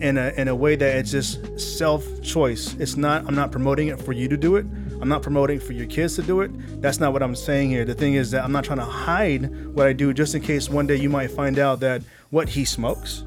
in 0.01 0.19
a 0.19 0.33
in 0.37 0.49
a 0.49 0.55
way 0.55 0.77
that 0.77 0.97
it's 0.97 1.11
just 1.11 1.59
self 1.59 2.05
choice. 2.23 2.75
It's 2.75 2.97
not 2.97 3.27
I'm 3.27 3.35
not 3.35 3.51
promoting 3.51 3.88
it 3.88 4.01
for 4.01 4.12
you 4.12 4.29
to 4.29 4.37
do 4.37 4.57
it. 4.57 4.67
I'm 5.01 5.09
not 5.09 5.23
promoting 5.23 5.61
for 5.61 5.73
your 5.73 5.87
kids 5.87 6.17
to 6.17 6.23
do 6.23 6.40
it. 6.40 6.51
That's 6.83 7.01
not 7.01 7.12
what 7.12 7.23
I'm 7.23 7.35
saying 7.35 7.71
here. 7.71 7.85
The 7.85 7.95
thing 7.95 8.14
is 8.14 8.31
that 8.33 8.45
I'm 8.45 8.53
not 8.53 8.64
trying 8.64 8.79
to 8.79 8.85
hide 8.85 9.67
what 9.75 9.87
I 9.87 9.93
do 9.93 10.12
just 10.12 10.35
in 10.35 10.43
case 10.43 10.69
one 10.69 10.87
day 10.87 10.97
you 10.97 11.09
might 11.09 11.31
find 11.31 11.59
out 11.59 11.81
that 11.81 12.03
what 12.31 12.49
he 12.49 12.64
smokes 12.64 13.25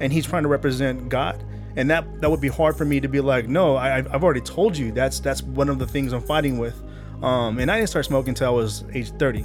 and 0.00 0.12
he's 0.12 0.26
trying 0.26 0.42
to 0.42 0.48
represent 0.48 1.08
God. 1.08 1.42
And 1.76 1.90
that 1.90 2.20
that 2.20 2.30
would 2.30 2.40
be 2.40 2.48
hard 2.48 2.76
for 2.76 2.84
me 2.84 3.00
to 3.00 3.08
be 3.08 3.20
like, 3.20 3.48
no, 3.48 3.76
I, 3.76 3.98
I've 3.98 4.14
I've 4.14 4.24
already 4.24 4.40
told 4.40 4.76
you 4.76 4.92
that's 4.92 5.20
that's 5.20 5.42
one 5.42 5.68
of 5.68 5.78
the 5.78 5.86
things 5.86 6.12
I'm 6.12 6.22
fighting 6.22 6.58
with. 6.58 6.80
Um, 7.22 7.58
and 7.58 7.70
I 7.70 7.78
didn't 7.78 7.90
start 7.90 8.06
smoking 8.06 8.30
until 8.30 8.48
I 8.48 8.50
was 8.50 8.84
age 8.94 9.10
30, 9.10 9.44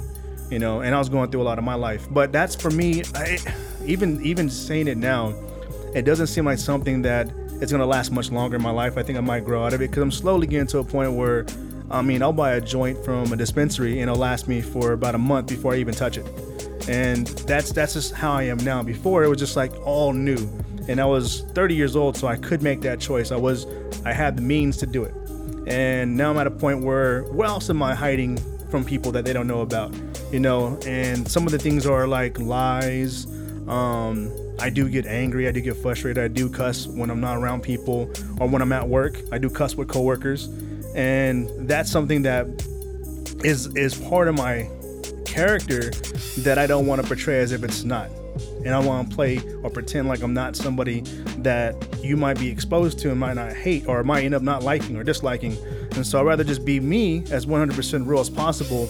you 0.50 0.58
know, 0.58 0.80
and 0.80 0.94
I 0.94 0.98
was 0.98 1.08
going 1.08 1.30
through 1.30 1.42
a 1.42 1.44
lot 1.44 1.58
of 1.58 1.64
my 1.64 1.74
life. 1.74 2.06
But 2.10 2.32
that's 2.32 2.54
for 2.54 2.70
me. 2.70 3.02
I, 3.14 3.38
even 3.84 4.20
even 4.22 4.50
saying 4.50 4.88
it 4.88 4.96
now, 4.96 5.34
it 5.94 6.02
doesn't 6.02 6.28
seem 6.28 6.44
like 6.44 6.58
something 6.58 7.02
that 7.02 7.30
it's 7.60 7.70
gonna 7.70 7.86
last 7.86 8.10
much 8.10 8.30
longer 8.30 8.56
in 8.56 8.62
my 8.62 8.70
life. 8.70 8.98
I 8.98 9.02
think 9.02 9.18
I 9.18 9.20
might 9.20 9.44
grow 9.44 9.64
out 9.64 9.72
of 9.72 9.80
it 9.80 9.90
because 9.90 10.02
I'm 10.02 10.10
slowly 10.10 10.46
getting 10.46 10.66
to 10.68 10.78
a 10.78 10.84
point 10.84 11.12
where, 11.12 11.46
I 11.90 12.02
mean, 12.02 12.22
I'll 12.22 12.32
buy 12.32 12.52
a 12.52 12.60
joint 12.60 13.04
from 13.04 13.32
a 13.32 13.36
dispensary 13.36 14.00
and 14.00 14.10
it'll 14.10 14.16
last 14.16 14.48
me 14.48 14.60
for 14.60 14.92
about 14.92 15.14
a 15.14 15.18
month 15.18 15.48
before 15.48 15.74
I 15.74 15.76
even 15.76 15.94
touch 15.94 16.18
it 16.18 16.26
and 16.88 17.26
that's 17.26 17.72
that's 17.72 17.94
just 17.94 18.14
how 18.14 18.32
I 18.32 18.44
am 18.44 18.58
now. 18.58 18.82
Before 18.82 19.24
it 19.24 19.28
was 19.28 19.38
just 19.38 19.56
like 19.56 19.72
all 19.84 20.12
new, 20.12 20.36
and 20.88 21.00
I 21.00 21.04
was 21.04 21.42
30 21.52 21.74
years 21.74 21.96
old, 21.96 22.16
so 22.16 22.28
I 22.28 22.36
could 22.36 22.62
make 22.62 22.80
that 22.82 23.00
choice. 23.00 23.32
I 23.32 23.36
was, 23.36 23.66
I 24.04 24.12
had 24.12 24.36
the 24.36 24.42
means 24.42 24.76
to 24.78 24.86
do 24.86 25.04
it, 25.04 25.14
and 25.66 26.16
now 26.16 26.30
I'm 26.30 26.38
at 26.38 26.46
a 26.46 26.50
point 26.50 26.82
where 26.82 27.22
what 27.24 27.48
else 27.48 27.68
am 27.70 27.82
I 27.82 27.94
hiding 27.94 28.38
from 28.70 28.84
people 28.84 29.12
that 29.12 29.24
they 29.24 29.32
don't 29.32 29.46
know 29.46 29.60
about, 29.60 29.94
you 30.30 30.40
know? 30.40 30.78
And 30.86 31.28
some 31.28 31.46
of 31.46 31.52
the 31.52 31.58
things 31.58 31.86
are 31.86 32.06
like 32.06 32.38
lies. 32.38 33.26
Um, 33.68 34.32
I 34.58 34.70
do 34.70 34.88
get 34.88 35.06
angry. 35.06 35.48
I 35.48 35.52
do 35.52 35.60
get 35.60 35.76
frustrated. 35.76 36.22
I 36.22 36.28
do 36.28 36.48
cuss 36.48 36.86
when 36.86 37.10
I'm 37.10 37.20
not 37.20 37.36
around 37.36 37.62
people 37.62 38.10
or 38.40 38.48
when 38.48 38.62
I'm 38.62 38.72
at 38.72 38.88
work. 38.88 39.20
I 39.32 39.38
do 39.38 39.50
cuss 39.50 39.74
with 39.74 39.88
coworkers, 39.88 40.46
and 40.94 41.48
that's 41.68 41.90
something 41.90 42.22
that 42.22 42.46
is 43.44 43.66
is 43.76 43.94
part 43.94 44.28
of 44.28 44.36
my 44.36 44.68
character 45.26 45.90
that 46.38 46.58
I 46.58 46.66
don't 46.66 46.86
want 46.86 47.02
to 47.02 47.06
portray 47.06 47.40
as 47.40 47.52
if 47.52 47.62
it's 47.64 47.84
not. 47.84 48.08
And 48.66 48.74
I 48.74 48.80
want 48.80 49.08
to 49.08 49.14
play 49.14 49.40
or 49.62 49.70
pretend 49.70 50.08
like 50.08 50.22
I'm 50.22 50.34
not 50.34 50.56
somebody 50.56 51.02
that 51.38 51.76
you 52.02 52.16
might 52.16 52.36
be 52.38 52.48
exposed 52.48 52.98
to 53.00 53.10
and 53.10 53.20
might 53.20 53.34
not 53.34 53.52
hate 53.52 53.86
or 53.86 54.02
might 54.02 54.24
end 54.24 54.34
up 54.34 54.42
not 54.42 54.64
liking 54.64 54.96
or 54.96 55.04
disliking. 55.04 55.56
And 55.94 56.04
so 56.04 56.18
I'd 56.18 56.26
rather 56.26 56.42
just 56.42 56.64
be 56.64 56.80
me 56.80 57.24
as 57.30 57.46
100% 57.46 58.06
real 58.06 58.18
as 58.18 58.28
possible. 58.28 58.88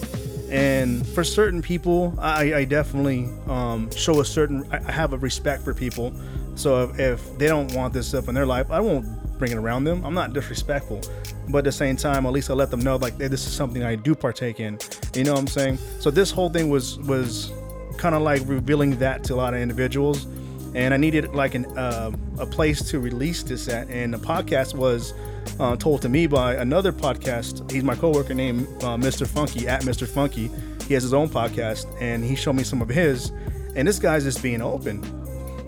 And 0.50 1.06
for 1.08 1.22
certain 1.24 1.60
people, 1.60 2.14
I, 2.18 2.54
I 2.54 2.64
definitely 2.64 3.28
um, 3.48 3.90
show 3.90 4.20
a 4.20 4.24
certain, 4.24 4.66
I 4.72 4.90
have 4.90 5.12
a 5.12 5.18
respect 5.18 5.62
for 5.62 5.74
people. 5.74 6.14
So 6.54 6.84
if, 6.84 6.98
if 6.98 7.38
they 7.38 7.46
don't 7.46 7.72
want 7.74 7.92
this 7.92 8.08
stuff 8.08 8.28
in 8.28 8.34
their 8.34 8.46
life, 8.46 8.70
I 8.70 8.80
won't 8.80 9.06
bring 9.38 9.52
it 9.52 9.58
around 9.58 9.84
them. 9.84 10.04
I'm 10.06 10.14
not 10.14 10.32
disrespectful, 10.32 11.02
but 11.50 11.58
at 11.58 11.64
the 11.64 11.72
same 11.72 11.96
time, 11.96 12.24
at 12.24 12.32
least 12.32 12.48
I 12.48 12.54
let 12.54 12.70
them 12.70 12.80
know 12.80 12.96
like 12.96 13.18
hey, 13.20 13.28
this 13.28 13.46
is 13.46 13.52
something 13.52 13.82
I 13.82 13.94
do 13.94 14.14
partake 14.14 14.60
in. 14.60 14.78
You 15.14 15.24
know 15.24 15.34
what 15.34 15.40
I'm 15.40 15.46
saying? 15.46 15.78
So 16.00 16.10
this 16.10 16.30
whole 16.30 16.48
thing 16.48 16.70
was 16.70 16.98
was 17.00 17.52
kind 17.96 18.14
of 18.14 18.22
like 18.22 18.42
revealing 18.46 18.98
that 18.98 19.24
to 19.24 19.34
a 19.34 19.36
lot 19.36 19.54
of 19.54 19.60
individuals, 19.60 20.26
and 20.74 20.92
I 20.92 20.96
needed 20.96 21.34
like 21.34 21.54
an 21.54 21.66
uh, 21.78 22.12
a 22.38 22.46
place 22.46 22.82
to 22.90 23.00
release 23.00 23.42
this 23.42 23.68
at. 23.68 23.88
And 23.88 24.12
the 24.14 24.18
podcast 24.18 24.74
was 24.74 25.14
uh, 25.58 25.76
told 25.76 26.02
to 26.02 26.08
me 26.08 26.26
by 26.26 26.54
another 26.54 26.92
podcast. 26.92 27.70
He's 27.70 27.84
my 27.84 27.94
coworker 27.94 28.34
named 28.34 28.66
uh, 28.82 28.96
Mr. 28.96 29.26
Funky 29.26 29.66
at 29.68 29.82
Mr. 29.82 30.06
Funky. 30.06 30.50
He 30.86 30.94
has 30.94 31.02
his 31.02 31.14
own 31.14 31.28
podcast, 31.28 31.86
and 32.00 32.24
he 32.24 32.36
showed 32.36 32.54
me 32.54 32.62
some 32.62 32.80
of 32.80 32.88
his. 32.88 33.32
And 33.74 33.86
this 33.86 33.98
guy's 33.98 34.24
just 34.24 34.42
being 34.42 34.62
open, 34.62 35.02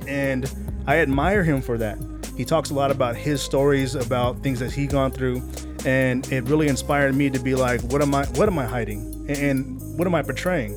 and 0.07 0.51
I 0.87 0.99
admire 0.99 1.45
him 1.45 1.61
for 1.61 1.77
that. 1.79 1.99
He 2.37 2.45
talks 2.45 2.71
a 2.71 2.75
lot 2.75 2.91
about 2.91 3.17
his 3.17 3.43
stories, 3.43 3.95
about 3.95 4.43
things 4.43 4.61
that 4.61 4.73
he 4.73 4.87
gone 4.87 5.11
through, 5.11 5.43
and 5.85 6.31
it 6.33 6.45
really 6.45 6.69
inspired 6.69 7.15
me 7.15 7.31
to 7.31 7.39
be 7.39 7.55
like, 7.55 7.81
what 7.83 8.01
am 8.01 8.15
I, 8.15 8.25
what 8.27 8.49
am 8.49 8.59
I 8.59 8.65
hiding, 8.65 9.27
and 9.29 9.81
what 9.99 10.07
am 10.07 10.15
I 10.15 10.23
portraying? 10.23 10.77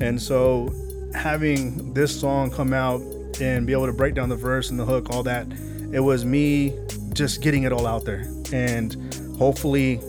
And 0.00 0.20
so, 0.20 0.72
having 1.14 1.94
this 1.94 2.18
song 2.18 2.50
come 2.50 2.72
out 2.72 3.00
and 3.40 3.66
be 3.66 3.72
able 3.72 3.86
to 3.86 3.92
break 3.92 4.14
down 4.14 4.28
the 4.28 4.36
verse 4.36 4.70
and 4.70 4.78
the 4.78 4.84
hook, 4.84 5.10
all 5.10 5.22
that, 5.22 5.46
it 5.92 6.00
was 6.00 6.24
me 6.24 6.76
just 7.12 7.42
getting 7.42 7.62
it 7.62 7.72
all 7.72 7.86
out 7.86 8.04
there, 8.04 8.26
and 8.52 8.96
hopefully, 9.38 10.00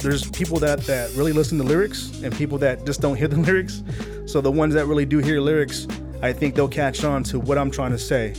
there's 0.00 0.30
people 0.30 0.58
that 0.58 0.80
that 0.82 1.12
really 1.14 1.32
listen 1.32 1.58
to 1.58 1.64
lyrics 1.64 2.20
and 2.22 2.34
people 2.34 2.58
that 2.58 2.84
just 2.84 3.00
don't 3.00 3.16
hear 3.16 3.28
the 3.28 3.36
lyrics. 3.40 3.82
So 4.26 4.40
the 4.40 4.52
ones 4.52 4.74
that 4.74 4.86
really 4.86 5.06
do 5.06 5.18
hear 5.18 5.40
lyrics, 5.40 5.86
I 6.22 6.32
think 6.32 6.54
they'll 6.54 6.68
catch 6.68 7.04
on 7.04 7.22
to 7.24 7.40
what 7.40 7.58
I'm 7.58 7.70
trying 7.70 7.92
to 7.92 7.98
say. 7.98 8.34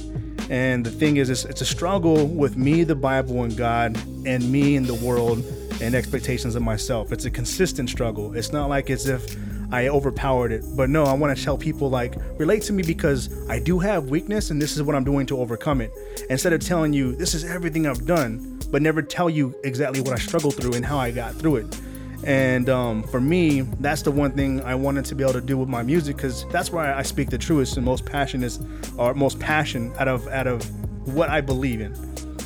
And 0.49 0.85
the 0.85 0.91
thing 0.91 1.17
is, 1.17 1.29
it's, 1.29 1.45
it's 1.45 1.61
a 1.61 1.65
struggle 1.65 2.27
with 2.27 2.57
me, 2.57 2.83
the 2.83 2.95
Bible, 2.95 3.43
and 3.43 3.55
God, 3.55 3.97
and 4.25 4.51
me 4.51 4.75
and 4.75 4.85
the 4.85 4.95
world, 4.95 5.43
and 5.81 5.95
expectations 5.95 6.55
of 6.55 6.63
myself. 6.63 7.11
It's 7.11 7.25
a 7.25 7.31
consistent 7.31 7.89
struggle. 7.89 8.35
It's 8.35 8.51
not 8.51 8.67
like 8.69 8.89
as 8.89 9.07
if 9.07 9.35
I 9.71 9.87
overpowered 9.87 10.51
it. 10.51 10.63
But 10.75 10.89
no, 10.89 11.03
I 11.03 11.13
want 11.13 11.37
to 11.37 11.43
tell 11.43 11.57
people 11.57 11.89
like 11.89 12.15
relate 12.37 12.63
to 12.63 12.73
me 12.73 12.83
because 12.83 13.29
I 13.49 13.59
do 13.59 13.79
have 13.79 14.09
weakness 14.09 14.49
and 14.49 14.61
this 14.61 14.75
is 14.75 14.83
what 14.83 14.95
I'm 14.95 15.03
doing 15.03 15.25
to 15.27 15.39
overcome 15.39 15.81
it. 15.81 15.91
Instead 16.29 16.53
of 16.53 16.61
telling 16.61 16.93
you 16.93 17.15
this 17.15 17.33
is 17.33 17.43
everything 17.43 17.87
I've 17.87 18.05
done, 18.05 18.59
but 18.71 18.81
never 18.81 19.01
tell 19.01 19.29
you 19.29 19.55
exactly 19.63 20.01
what 20.01 20.13
I 20.13 20.17
struggled 20.17 20.55
through 20.55 20.73
and 20.73 20.85
how 20.85 20.97
I 20.97 21.11
got 21.11 21.35
through 21.35 21.57
it. 21.57 21.79
And 22.25 22.69
um, 22.69 23.03
for 23.03 23.21
me, 23.21 23.61
that's 23.79 24.01
the 24.01 24.11
one 24.11 24.31
thing 24.31 24.61
I 24.61 24.75
wanted 24.75 25.05
to 25.05 25.15
be 25.15 25.23
able 25.23 25.33
to 25.33 25.41
do 25.41 25.57
with 25.57 25.69
my 25.69 25.83
music 25.83 26.17
because 26.17 26.45
that's 26.49 26.71
where 26.71 26.93
I 26.93 27.01
speak 27.01 27.29
the 27.29 27.37
truest 27.37 27.77
and 27.77 27.85
most 27.85 28.05
passionate, 28.05 28.59
or 28.97 29.13
most 29.13 29.39
passion 29.39 29.93
out 29.97 30.09
of 30.09 30.27
out 30.27 30.45
of 30.45 30.69
what 31.07 31.29
I 31.29 31.39
believe 31.39 31.79
in. 31.79 31.95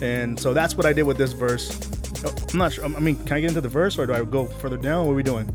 And 0.01 0.39
so 0.39 0.53
that's 0.53 0.75
what 0.75 0.85
I 0.85 0.93
did 0.93 1.03
with 1.03 1.17
this 1.17 1.31
verse. 1.31 1.79
Oh, 2.23 2.33
I'm 2.51 2.59
not 2.59 2.73
sure. 2.73 2.85
I 2.85 2.99
mean, 2.99 3.15
can 3.25 3.37
I 3.37 3.41
get 3.41 3.49
into 3.49 3.61
the 3.61 3.69
verse 3.69 3.97
or 3.97 4.05
do 4.05 4.13
I 4.13 4.23
go 4.23 4.45
further 4.45 4.77
down? 4.77 5.07
What 5.07 5.13
are 5.13 5.15
we 5.15 5.23
doing? 5.23 5.49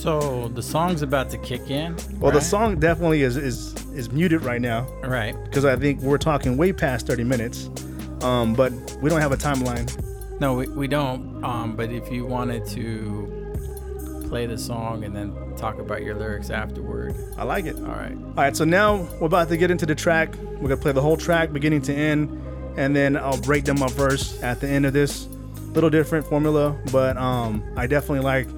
So 0.00 0.48
the 0.54 0.62
song's 0.62 1.02
about 1.02 1.28
to 1.28 1.36
kick 1.36 1.70
in. 1.70 1.94
Well, 2.20 2.32
the 2.32 2.40
song 2.40 2.80
definitely 2.80 3.20
is 3.20 3.36
is 3.36 3.74
is 3.92 4.10
muted 4.10 4.42
right 4.42 4.60
now 4.60 4.86
Right. 5.02 5.36
because 5.44 5.66
I 5.66 5.76
think 5.76 6.00
we're 6.00 6.16
talking 6.16 6.56
way 6.56 6.72
past 6.72 7.06
30 7.06 7.24
minutes. 7.24 7.68
Um, 8.22 8.54
but 8.54 8.72
we 9.02 9.10
don't 9.10 9.20
have 9.20 9.32
a 9.32 9.36
timeline. 9.36 9.86
No, 10.40 10.54
we, 10.54 10.68
we 10.68 10.88
don't. 10.88 11.44
Um, 11.44 11.76
but 11.76 11.90
if 11.90 12.10
you 12.10 12.24
wanted 12.24 12.64
to 12.68 14.24
play 14.28 14.46
the 14.46 14.56
song 14.56 15.04
and 15.04 15.14
then 15.14 15.34
talk 15.56 15.78
about 15.78 16.02
your 16.02 16.14
lyrics 16.14 16.48
afterward, 16.48 17.14
I 17.36 17.44
like 17.44 17.66
it. 17.66 17.76
all 17.76 17.82
right. 17.82 18.12
All 18.14 18.34
right, 18.44 18.56
so 18.56 18.64
now 18.64 19.06
we're 19.20 19.26
about 19.26 19.48
to 19.48 19.58
get 19.58 19.70
into 19.70 19.84
the 19.84 19.94
track. 19.94 20.34
We're 20.36 20.68
gonna 20.70 20.76
play 20.78 20.92
the 20.92 21.02
whole 21.02 21.18
track, 21.18 21.52
beginning 21.52 21.82
to 21.82 21.94
end, 21.94 22.30
and 22.78 22.96
then 22.96 23.18
I'll 23.18 23.40
break 23.42 23.64
down 23.64 23.78
my 23.78 23.88
verse 23.88 24.42
at 24.42 24.60
the 24.60 24.68
end 24.68 24.86
of 24.86 24.94
this. 24.94 25.26
Little 25.74 25.90
different 25.90 26.24
formula, 26.26 26.74
but 26.90 27.18
um, 27.18 27.62
I 27.76 27.86
definitely 27.86 28.20
like 28.24 28.48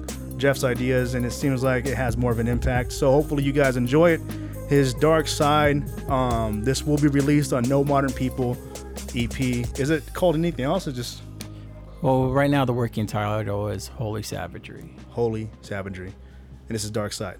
Jeff's 0.43 0.65
ideas, 0.65 1.13
and 1.13 1.25
it 1.25 1.31
seems 1.31 1.63
like 1.63 1.85
it 1.85 1.95
has 1.95 2.17
more 2.17 2.29
of 2.29 2.37
an 2.37 2.49
impact. 2.49 2.91
So 2.91 3.09
hopefully 3.09 3.43
you 3.43 3.53
guys 3.53 3.77
enjoy 3.77 4.09
it. 4.09 4.21
His 4.67 4.93
Dark 4.93 5.29
Side. 5.29 5.87
Um, 6.09 6.65
this 6.65 6.83
will 6.83 6.97
be 6.97 7.07
released 7.07 7.53
on 7.53 7.63
No 7.63 7.81
Modern 7.81 8.11
People 8.11 8.57
EP. 9.15 9.39
Is 9.39 9.89
it 9.89 10.13
called 10.13 10.35
anything 10.35 10.65
else, 10.65 10.85
or 10.85 10.91
just 10.91 11.21
Well, 12.01 12.29
right 12.29 12.51
now 12.51 12.65
the 12.65 12.73
working 12.73 13.07
title 13.07 13.69
is 13.69 13.87
Holy 13.87 14.21
Savagery. 14.21 14.93
Holy 15.11 15.49
Savagery? 15.61 16.13
And 16.67 16.75
this 16.75 16.83
is 16.83 16.91
Dark 16.91 17.13
Side, 17.13 17.37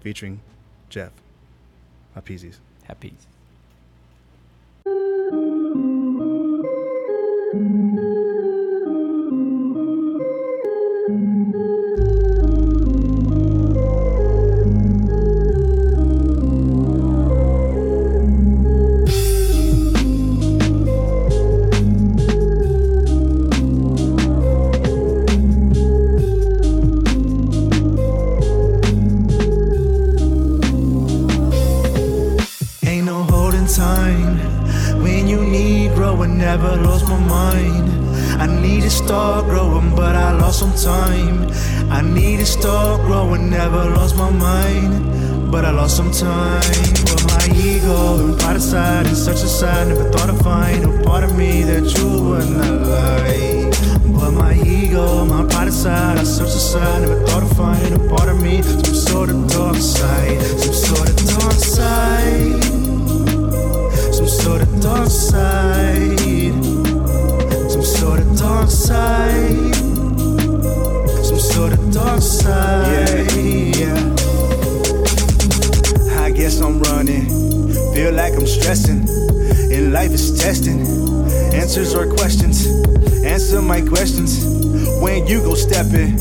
featuring 0.00 0.40
Jeff. 0.88 1.12
My 2.16 2.22
peasies. 2.22 2.56
Happy. 2.84 3.12
Ain't 7.54 8.37
lost 45.88 45.96
some 45.96 46.10
time. 46.10 46.60
But 47.04 47.24
my 47.28 47.56
ego 47.56 48.18
and 48.20 48.38
pride 48.38 48.56
aside 48.56 49.06
and 49.06 49.16
such 49.16 49.42
aside, 49.42 49.88
never 49.88 50.10
thought 50.10 50.30
I'd 50.30 50.42
find 50.42 50.84
a 50.84 51.02
part 51.04 51.24
of 51.24 51.36
me 51.36 51.62
that 51.62 51.96
you 51.96 52.08
would 52.24 52.48
not 52.50 52.80
like. 52.94 53.72
But 54.14 54.32
my 54.32 54.54
ego, 54.54 55.24
my 55.24 55.44
pride 55.46 55.68
aside, 55.68 56.18
I 56.18 56.24
search 56.24 56.48
aside, 56.48 57.02
never 57.02 57.24
thought 57.26 57.42
I'd 57.42 57.56
find 57.56 57.94
a 57.94 58.08
part 58.16 58.28
of 58.28 58.42
me, 58.42 58.62
some 58.62 58.94
sort 58.94 59.30
of 59.30 59.48
dark 59.48 59.76
side, 59.76 60.17
I'm 76.60 76.80
running. 76.80 77.26
Feel 77.94 78.12
like 78.12 78.34
I'm 78.34 78.46
stressing. 78.46 79.08
And 79.72 79.92
life 79.92 80.10
is 80.10 80.40
testing. 80.40 80.80
Answers 81.52 81.94
or 81.94 82.06
questions. 82.14 82.66
Answer 83.24 83.62
my 83.62 83.80
questions. 83.80 84.44
When 85.00 85.26
you 85.26 85.40
go 85.40 85.54
stepping, 85.54 86.16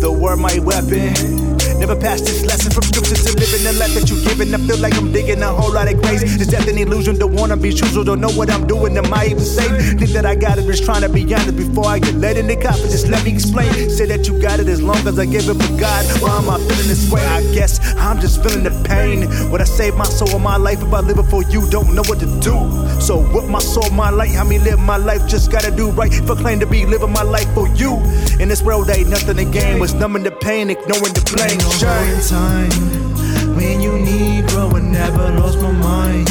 the 0.00 0.10
word 0.10 0.36
my 0.36 0.58
weapon. 0.60 1.47
Never 1.78 1.94
pass 1.94 2.20
this 2.20 2.44
lesson 2.44 2.72
from 2.72 2.82
scripture 2.82 3.14
to 3.14 3.32
living 3.38 3.62
the 3.62 3.72
life 3.78 3.94
that 3.94 4.10
you 4.10 4.18
giving. 4.26 4.52
I 4.52 4.58
feel 4.58 4.78
like 4.78 4.94
I'm 4.96 5.12
digging 5.12 5.42
a 5.42 5.48
whole 5.48 5.72
lot 5.72 5.90
of 5.90 6.02
grace. 6.02 6.22
Is 6.22 6.48
that 6.48 6.66
an 6.68 6.76
illusion? 6.76 7.18
Don't 7.18 7.34
wanna 7.34 7.56
be 7.56 7.72
truthful, 7.72 8.04
don't 8.04 8.20
know 8.20 8.30
what 8.30 8.50
I'm 8.50 8.66
doing. 8.66 8.96
Am 8.98 9.12
I 9.12 9.26
even 9.26 9.44
safe? 9.44 9.98
Think 9.98 10.10
that 10.10 10.26
I 10.26 10.34
got 10.34 10.58
it, 10.58 10.66
just 10.66 10.84
trying 10.84 11.02
to 11.02 11.08
be 11.08 11.22
honest 11.32 11.56
before 11.56 11.86
I 11.86 11.98
get 12.00 12.14
let 12.16 12.36
in 12.36 12.46
the 12.48 12.56
coffin. 12.56 12.90
Just 12.90 13.08
let 13.08 13.24
me 13.24 13.32
explain. 13.32 13.72
Say 13.90 14.06
that 14.06 14.26
you 14.26 14.40
got 14.42 14.60
it 14.60 14.68
as 14.68 14.82
long 14.82 15.06
as 15.06 15.18
I 15.18 15.26
give 15.26 15.48
it 15.48 15.54
for 15.54 15.72
God. 15.78 16.04
Why 16.20 16.36
am 16.38 16.50
I 16.50 16.58
feeling 16.58 16.88
this 16.88 17.10
way? 17.10 17.24
I 17.24 17.42
guess 17.54 17.78
I'm 17.96 18.20
just 18.20 18.42
feeling 18.42 18.64
the 18.64 18.74
pain. 18.84 19.28
Would 19.50 19.60
I 19.60 19.64
save 19.64 19.96
my 19.96 20.04
soul 20.04 20.34
or 20.34 20.40
my 20.40 20.56
life 20.56 20.82
if 20.82 20.92
I 20.92 21.00
live 21.00 21.18
it 21.18 21.30
for 21.30 21.42
you? 21.44 21.68
Don't 21.70 21.94
know 21.94 22.02
what 22.06 22.18
to 22.20 22.26
do. 22.40 22.56
So 23.00 23.18
with 23.32 23.48
my 23.48 23.60
soul, 23.60 23.88
my 23.90 24.10
light, 24.10 24.30
how 24.30 24.44
me 24.44 24.58
live 24.58 24.80
my 24.80 24.96
life? 24.96 25.26
Just 25.28 25.52
gotta 25.52 25.70
do 25.70 25.90
right. 25.90 26.12
For 26.26 26.34
claim 26.34 26.58
to 26.60 26.66
be 26.66 26.86
living 26.86 27.12
my 27.12 27.22
life 27.22 27.48
for 27.54 27.68
you. 27.68 27.96
In 28.40 28.48
this 28.48 28.62
world, 28.62 28.90
ain't 28.90 29.08
nothing 29.08 29.36
to 29.36 29.44
gain. 29.44 29.78
Was 29.78 29.94
numbing 29.94 30.24
the 30.24 30.32
pain, 30.48 30.70
ignoring 30.70 31.12
the 31.12 31.24
blame. 31.28 31.60
No 31.60 31.70
holding 31.76 32.24
time 32.24 33.54
when 33.54 33.82
you 33.82 33.92
need 33.98 34.46
growing. 34.48 34.90
Never 34.90 35.26
lost 35.40 35.60
my 35.60 35.72
mind. 35.72 36.28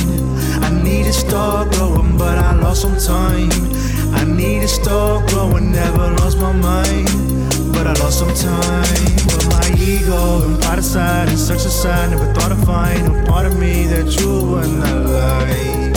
I 0.65 0.69
need 0.83 1.05
to 1.05 1.13
start 1.13 1.71
growing, 1.73 2.17
but 2.17 2.35
I 2.39 2.53
lost 2.53 2.81
some 2.81 2.97
time. 2.97 3.51
I 4.19 4.23
need 4.25 4.61
to 4.61 4.67
start 4.67 5.29
growing. 5.29 5.71
Never 5.71 6.05
lost 6.19 6.39
my 6.39 6.51
mind, 6.51 7.09
but 7.73 7.85
I 7.85 7.93
lost 8.01 8.17
some 8.23 8.33
time. 8.33 9.05
But 9.29 9.45
my 9.55 9.67
ego 9.77 10.41
and 10.45 10.59
pride 10.63 10.79
aside 10.79 11.29
and 11.29 11.37
search 11.37 11.65
aside, 11.71 12.09
never 12.09 12.33
thought 12.33 12.51
I'd 12.51 12.65
find 12.65 13.03
a 13.07 13.13
part 13.29 13.45
of 13.45 13.59
me 13.59 13.85
that 13.93 14.07
you 14.19 14.31
would 14.49 14.71
not 14.81 14.99
like. 15.05 15.96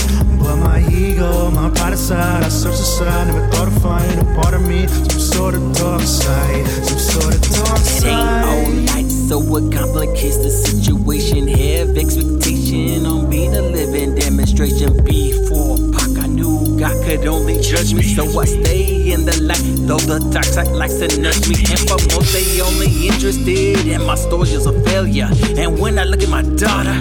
But 0.50 0.56
my 0.56 0.80
ego, 0.90 1.48
my 1.52 1.70
pride 1.70 1.92
aside, 1.92 2.42
I 2.42 2.48
search 2.48 2.74
aside, 2.74 3.28
never 3.28 3.46
thought 3.52 3.68
of 3.68 3.80
finding 3.80 4.18
a 4.18 4.34
part 4.34 4.52
of 4.52 4.66
me, 4.66 4.88
some 4.88 5.20
sort 5.20 5.54
of 5.54 5.62
dark 5.74 6.02
side, 6.02 6.66
some 6.66 6.98
sort 6.98 7.36
of 7.36 7.40
dark 7.42 7.78
It 7.78 8.04
ain't 8.04 8.44
all 8.44 8.64
side. 8.64 8.90
light, 8.90 9.10
so 9.12 9.38
it 9.56 9.72
complicates 9.72 10.38
the 10.38 10.50
situation. 10.50 11.46
Have 11.46 11.96
expectation 11.96 13.06
on 13.06 13.30
being 13.30 13.54
a 13.54 13.62
living 13.62 14.16
demonstration. 14.16 15.04
Before 15.04 15.76
Pac, 15.92 16.18
I 16.18 16.26
knew 16.26 16.76
God 16.76 16.96
could 17.04 17.24
only 17.28 17.60
judge 17.62 17.94
me, 17.94 18.02
so 18.02 18.24
I 18.40 18.44
stay 18.44 18.99
in 19.20 19.26
the 19.26 19.42
light. 19.42 19.62
Though 19.87 19.98
the 19.98 20.18
dark 20.33 20.44
side 20.44 20.68
likes 20.68 20.96
to 20.98 21.09
nurse 21.20 21.48
me, 21.48 21.56
and 21.70 21.80
for 21.88 21.98
most 22.14 22.33
they 22.33 22.61
only 22.61 23.09
interested 23.09 23.87
in 23.87 24.04
my 24.04 24.14
story 24.14 24.50
as 24.54 24.66
a 24.66 24.72
failure. 24.85 25.28
And 25.56 25.78
when 25.78 25.98
I 25.98 26.04
look 26.04 26.22
at 26.22 26.28
my 26.28 26.42
daughter, 26.42 26.96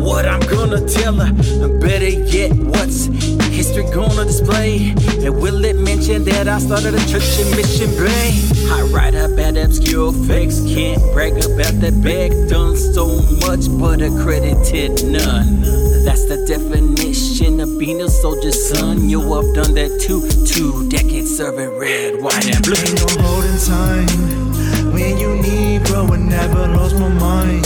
what 0.00 0.26
I'm 0.26 0.40
gonna 0.40 0.80
tell 0.86 1.14
her, 1.14 1.32
better 1.78 2.08
yet, 2.08 2.52
what's 2.54 3.06
history 3.50 3.84
gonna 3.92 4.24
display? 4.24 4.94
And 5.24 5.40
will 5.40 5.64
it 5.64 5.76
mention 5.76 6.24
that 6.24 6.48
I 6.48 6.58
started 6.58 6.94
a 6.94 7.04
church 7.10 7.38
in 7.40 7.50
Mission 7.56 7.90
Bay? 7.96 8.30
I 8.70 8.82
write 8.92 9.14
about 9.14 9.56
obscure 9.56 10.12
facts, 10.12 10.60
can't 10.66 11.02
brag 11.12 11.32
about 11.32 11.74
that 11.80 12.00
bag. 12.02 12.30
Done 12.48 12.76
so 12.76 13.06
much, 13.46 13.66
but 13.78 14.00
accredited 14.02 15.04
none. 15.04 15.63
That's 16.04 16.26
the 16.26 16.44
definition 16.46 17.60
of 17.60 17.78
being 17.78 18.02
a 18.02 18.08
soldier's 18.08 18.68
son. 18.68 19.08
You 19.08 19.20
have 19.34 19.54
done 19.54 19.72
that 19.74 20.00
too. 20.04 20.20
Two 20.44 20.88
decades 20.90 21.34
serving 21.36 21.78
red, 21.78 22.20
white, 22.22 22.46
and 22.54 22.62
blue. 22.62 22.76
Ain't 22.76 23.00
no 23.00 23.08
holding 23.24 23.58
time 23.64 24.92
when 24.92 25.16
you 25.18 25.40
need 25.40 25.84
bro. 25.84 26.06
I 26.06 26.16
Never 26.16 26.68
lost 26.76 26.98
my 26.98 27.08
mind. 27.08 27.64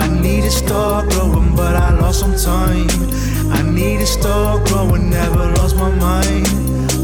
I 0.00 0.08
need 0.08 0.42
to 0.42 0.50
start 0.50 1.10
growing, 1.10 1.56
but 1.56 1.74
I 1.74 1.90
lost 1.98 2.20
some 2.20 2.36
time. 2.36 2.86
I 3.50 3.62
need 3.62 3.98
to 3.98 4.06
start 4.06 4.68
growing. 4.68 5.10
Never 5.10 5.50
lost 5.58 5.76
my 5.76 5.90
mind, 5.90 6.46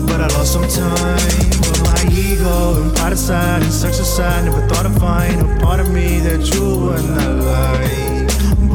but 0.07 0.21
I 0.21 0.29
lost 0.39 0.53
some 0.53 0.69
time. 0.69 1.51
But 1.67 1.81
my 1.83 2.01
ego 2.13 2.81
and 2.81 2.95
pride 2.97 3.13
aside 3.13 3.63
and 3.63 3.73
search 3.73 3.99
aside, 3.99 4.45
never 4.45 4.67
thought 4.69 4.87
I'd 4.87 5.01
find 5.01 5.41
a 5.41 5.61
part 5.65 5.81
of 5.81 5.91
me 5.93 6.21
that 6.21 6.55
you 6.55 6.63
would 6.79 7.05
not 7.11 7.45
like. 7.45 8.10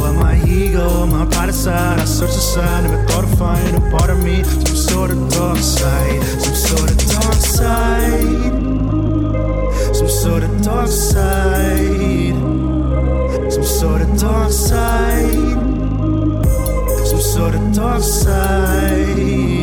But 0.06 0.14
my 0.14 0.36
ego, 0.45 1.08
my 1.08 1.26
pride 1.26 1.49
aside, 1.49 1.99
I 1.99 2.06
search 2.06 2.30
aside, 2.30 2.84
never 2.84 3.03
thought 3.08 3.26
I'd 3.26 3.38
find 3.39 3.76
a 3.76 3.89
part 3.89 4.12
of 4.12 4.24
me, 4.24 4.43
some 4.43 4.76
sort 4.76 5.10
of 5.10 5.18
dark 5.32 5.58
side, 5.58 6.22
some 6.43 6.53
sort 6.53 6.91
of 6.91 6.97
dark 7.10 7.34
side, 7.34 8.22
some 9.95 10.08
sort 10.08 10.43
of 10.43 10.62
dark 10.62 10.89
side, 10.89 12.36
some 13.51 13.64
sort 13.64 14.01
of 14.03 14.20
dark 14.20 14.51
side, 14.51 15.34
some 17.08 17.22
sort 17.22 17.56
of 17.56 17.74
dark 17.74 18.03
side. 18.03 19.55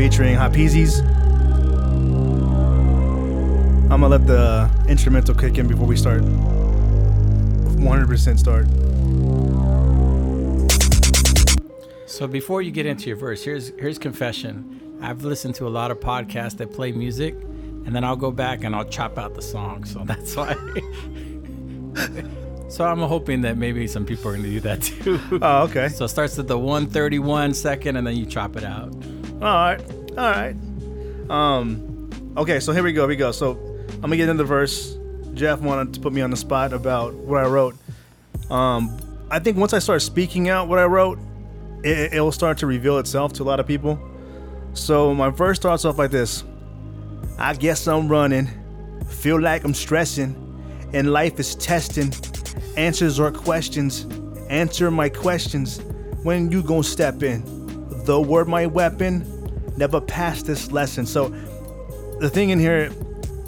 Featuring 0.00 0.34
Hot 0.34 0.50
Peasies. 0.50 1.04
I'm 3.90 4.00
gonna 4.00 4.08
let 4.08 4.26
the 4.26 4.70
instrumental 4.88 5.34
kick 5.34 5.58
in 5.58 5.68
before 5.68 5.86
we 5.86 5.94
start. 5.94 6.22
100% 6.22 8.38
start. 8.38 8.66
So 12.08 12.26
before 12.26 12.62
you 12.62 12.70
get 12.70 12.86
into 12.86 13.08
your 13.08 13.18
verse, 13.18 13.44
here's 13.44 13.72
here's 13.78 13.98
confession. 13.98 14.80
I've 15.02 15.22
listened 15.22 15.54
to 15.56 15.68
a 15.68 15.72
lot 15.80 15.90
of 15.90 16.00
podcasts 16.00 16.56
that 16.56 16.72
play 16.72 16.92
music, 16.92 17.34
and 17.84 17.94
then 17.94 18.02
I'll 18.02 18.16
go 18.16 18.30
back 18.30 18.64
and 18.64 18.74
I'll 18.74 18.88
chop 18.88 19.18
out 19.18 19.34
the 19.34 19.42
song. 19.42 19.84
So 19.84 19.98
that's 20.06 20.34
why. 20.34 20.56
so 22.70 22.86
I'm 22.86 23.00
hoping 23.00 23.42
that 23.42 23.58
maybe 23.58 23.86
some 23.86 24.06
people 24.06 24.30
are 24.30 24.32
going 24.32 24.44
to 24.44 24.50
do 24.50 24.60
that 24.60 24.80
too. 24.80 25.20
Oh, 25.42 25.64
okay. 25.64 25.90
So 25.90 26.06
it 26.06 26.08
starts 26.08 26.38
at 26.38 26.48
the 26.48 26.56
131 26.56 27.52
second, 27.52 27.96
and 27.96 28.06
then 28.06 28.16
you 28.16 28.24
chop 28.24 28.56
it 28.56 28.64
out. 28.64 28.94
All 29.40 29.46
right, 29.46 29.80
all 30.10 30.16
right. 30.16 30.56
Um, 31.30 32.10
okay, 32.36 32.60
so 32.60 32.72
here 32.72 32.82
we 32.82 32.92
go. 32.92 33.02
Here 33.02 33.08
we 33.08 33.16
go. 33.16 33.32
So 33.32 33.52
I'm 33.88 34.02
gonna 34.02 34.18
get 34.18 34.28
into 34.28 34.42
the 34.42 34.48
verse. 34.48 34.98
Jeff 35.32 35.60
wanted 35.60 35.94
to 35.94 36.00
put 36.00 36.12
me 36.12 36.20
on 36.20 36.30
the 36.30 36.36
spot 36.36 36.74
about 36.74 37.14
what 37.14 37.42
I 37.42 37.48
wrote. 37.48 37.74
Um, 38.50 38.98
I 39.30 39.38
think 39.38 39.56
once 39.56 39.72
I 39.72 39.78
start 39.78 40.02
speaking 40.02 40.50
out 40.50 40.68
what 40.68 40.78
I 40.78 40.84
wrote, 40.84 41.18
it, 41.82 42.12
it'll 42.12 42.32
start 42.32 42.58
to 42.58 42.66
reveal 42.66 42.98
itself 42.98 43.32
to 43.34 43.42
a 43.42 43.44
lot 43.44 43.60
of 43.60 43.66
people. 43.66 43.98
So 44.74 45.14
my 45.14 45.30
verse 45.30 45.56
starts 45.56 45.86
off 45.86 45.96
like 45.96 46.10
this: 46.10 46.44
I 47.38 47.54
guess 47.54 47.88
I'm 47.88 48.08
running, 48.08 48.46
feel 49.08 49.40
like 49.40 49.64
I'm 49.64 49.72
stressing, 49.72 50.36
and 50.92 51.12
life 51.12 51.40
is 51.40 51.54
testing. 51.54 52.12
Answers 52.76 53.18
or 53.18 53.30
questions, 53.32 54.06
answer 54.50 54.90
my 54.90 55.08
questions. 55.08 55.80
When 56.24 56.50
you 56.52 56.62
gonna 56.62 56.82
step 56.82 57.22
in? 57.22 57.59
The 58.10 58.20
word 58.20 58.48
my 58.48 58.66
weapon, 58.66 59.24
never 59.76 60.00
passed 60.00 60.44
this 60.44 60.72
lesson. 60.72 61.06
So 61.06 61.28
the 62.18 62.28
thing 62.28 62.50
in 62.50 62.58
here, 62.58 62.90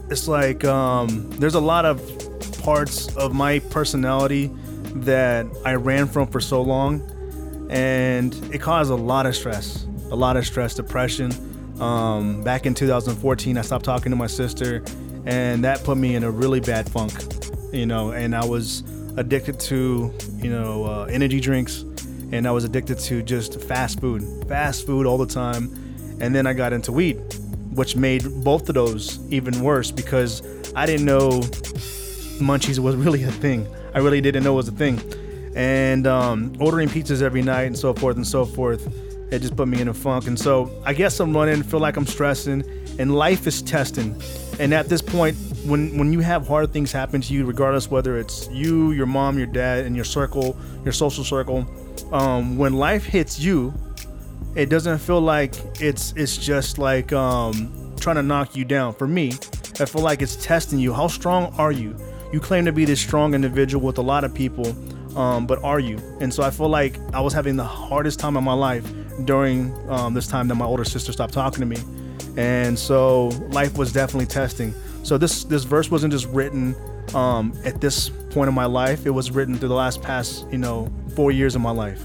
it's 0.08 0.28
like 0.28 0.64
um, 0.64 1.28
there's 1.30 1.56
a 1.56 1.60
lot 1.60 1.84
of 1.84 2.00
parts 2.62 3.12
of 3.16 3.34
my 3.34 3.58
personality 3.58 4.52
that 4.94 5.46
I 5.64 5.74
ran 5.74 6.06
from 6.06 6.28
for 6.28 6.40
so 6.40 6.62
long, 6.62 7.02
and 7.70 8.32
it 8.54 8.60
caused 8.60 8.92
a 8.92 8.94
lot 8.94 9.26
of 9.26 9.34
stress, 9.34 9.84
a 10.12 10.14
lot 10.14 10.36
of 10.36 10.46
stress, 10.46 10.76
depression. 10.76 11.32
Um, 11.80 12.44
back 12.44 12.64
in 12.64 12.72
2014, 12.72 13.58
I 13.58 13.62
stopped 13.62 13.84
talking 13.84 14.10
to 14.10 14.16
my 14.16 14.28
sister, 14.28 14.84
and 15.26 15.64
that 15.64 15.82
put 15.82 15.98
me 15.98 16.14
in 16.14 16.22
a 16.22 16.30
really 16.30 16.60
bad 16.60 16.88
funk, 16.88 17.12
you 17.72 17.84
know. 17.84 18.12
And 18.12 18.32
I 18.32 18.44
was 18.44 18.84
addicted 19.16 19.58
to, 19.58 20.14
you 20.36 20.50
know, 20.50 20.84
uh, 20.84 21.06
energy 21.06 21.40
drinks, 21.40 21.84
and 22.32 22.48
I 22.48 22.50
was 22.50 22.64
addicted 22.64 22.98
to 23.00 23.22
just 23.22 23.60
fast 23.60 24.00
food, 24.00 24.22
fast 24.48 24.86
food 24.86 25.06
all 25.06 25.18
the 25.18 25.26
time. 25.26 25.70
And 26.20 26.34
then 26.34 26.46
I 26.46 26.54
got 26.54 26.72
into 26.72 26.90
weed, 26.90 27.16
which 27.74 27.94
made 27.94 28.24
both 28.42 28.68
of 28.68 28.74
those 28.74 29.20
even 29.30 29.62
worse 29.62 29.90
because 29.90 30.42
I 30.74 30.86
didn't 30.86 31.04
know 31.04 31.40
munchies 32.40 32.78
was 32.78 32.96
really 33.04 33.22
a 33.22 33.30
thing. 33.30 33.68
I 33.94 33.98
really 33.98 34.20
didn't 34.20 34.44
know 34.44 34.54
it 34.54 34.56
was 34.56 34.68
a 34.68 34.72
thing. 34.72 35.00
And 35.54 36.06
um, 36.06 36.54
ordering 36.58 36.88
pizzas 36.88 37.20
every 37.20 37.42
night 37.42 37.64
and 37.64 37.78
so 37.78 37.92
forth 37.92 38.16
and 38.16 38.26
so 38.26 38.46
forth, 38.46 38.88
it 39.30 39.40
just 39.40 39.54
put 39.54 39.68
me 39.68 39.80
in 39.80 39.88
a 39.88 39.94
funk. 39.94 40.26
And 40.26 40.38
so 40.38 40.70
I 40.84 40.94
guess 40.94 41.20
I'm 41.20 41.36
running, 41.36 41.62
feel 41.62 41.80
like 41.80 41.96
I'm 41.96 42.06
stressing, 42.06 42.64
and 42.98 43.14
life 43.14 43.46
is 43.46 43.60
testing. 43.60 44.20
And 44.58 44.72
at 44.72 44.88
this 44.88 45.02
point, 45.02 45.36
when 45.64 45.96
when 45.98 46.12
you 46.12 46.20
have 46.20 46.46
hard 46.46 46.72
things 46.72 46.92
happen 46.92 47.20
to 47.20 47.34
you, 47.34 47.44
regardless 47.44 47.90
whether 47.90 48.18
it's 48.18 48.48
you, 48.50 48.92
your 48.92 49.06
mom, 49.06 49.38
your 49.38 49.46
dad, 49.46 49.84
and 49.84 49.94
your 49.96 50.04
circle, 50.04 50.56
your 50.84 50.92
social 50.92 51.24
circle, 51.24 51.66
um, 52.10 52.56
when 52.56 52.74
life 52.74 53.04
hits 53.04 53.38
you, 53.38 53.72
it 54.54 54.68
doesn't 54.68 54.98
feel 54.98 55.20
like 55.20 55.54
it's 55.80 56.12
it's 56.16 56.36
just 56.36 56.78
like 56.78 57.12
um, 57.12 57.94
trying 57.98 58.16
to 58.16 58.22
knock 58.22 58.54
you 58.56 58.64
down. 58.64 58.94
For 58.94 59.06
me, 59.06 59.32
I 59.80 59.84
feel 59.84 60.02
like 60.02 60.22
it's 60.22 60.36
testing 60.36 60.78
you. 60.78 60.92
How 60.92 61.08
strong 61.08 61.54
are 61.58 61.72
you? 61.72 61.96
You 62.32 62.40
claim 62.40 62.64
to 62.64 62.72
be 62.72 62.84
this 62.84 63.00
strong 63.00 63.34
individual 63.34 63.84
with 63.84 63.98
a 63.98 64.02
lot 64.02 64.24
of 64.24 64.34
people, 64.34 64.66
um, 65.18 65.46
but 65.46 65.62
are 65.62 65.80
you? 65.80 65.98
And 66.20 66.32
so 66.32 66.42
I 66.42 66.50
feel 66.50 66.68
like 66.68 66.98
I 67.14 67.20
was 67.20 67.32
having 67.32 67.56
the 67.56 67.64
hardest 67.64 68.18
time 68.18 68.36
of 68.36 68.42
my 68.42 68.54
life 68.54 68.90
during 69.24 69.72
um, 69.88 70.14
this 70.14 70.26
time 70.26 70.48
that 70.48 70.54
my 70.54 70.64
older 70.64 70.84
sister 70.84 71.12
stopped 71.12 71.34
talking 71.34 71.60
to 71.60 71.66
me, 71.66 71.78
and 72.36 72.78
so 72.78 73.28
life 73.50 73.76
was 73.76 73.92
definitely 73.92 74.26
testing. 74.26 74.74
So 75.02 75.18
this 75.18 75.44
this 75.44 75.64
verse 75.64 75.90
wasn't 75.90 76.12
just 76.12 76.26
written 76.26 76.74
um, 77.14 77.52
at 77.64 77.80
this 77.80 78.08
point 78.30 78.48
in 78.48 78.54
my 78.54 78.66
life; 78.66 79.06
it 79.06 79.10
was 79.10 79.30
written 79.30 79.56
through 79.58 79.68
the 79.68 79.74
last 79.74 80.02
past 80.02 80.46
you 80.50 80.58
know 80.58 80.90
four 81.14 81.30
years 81.30 81.54
of 81.54 81.60
my 81.60 81.70
life. 81.70 82.02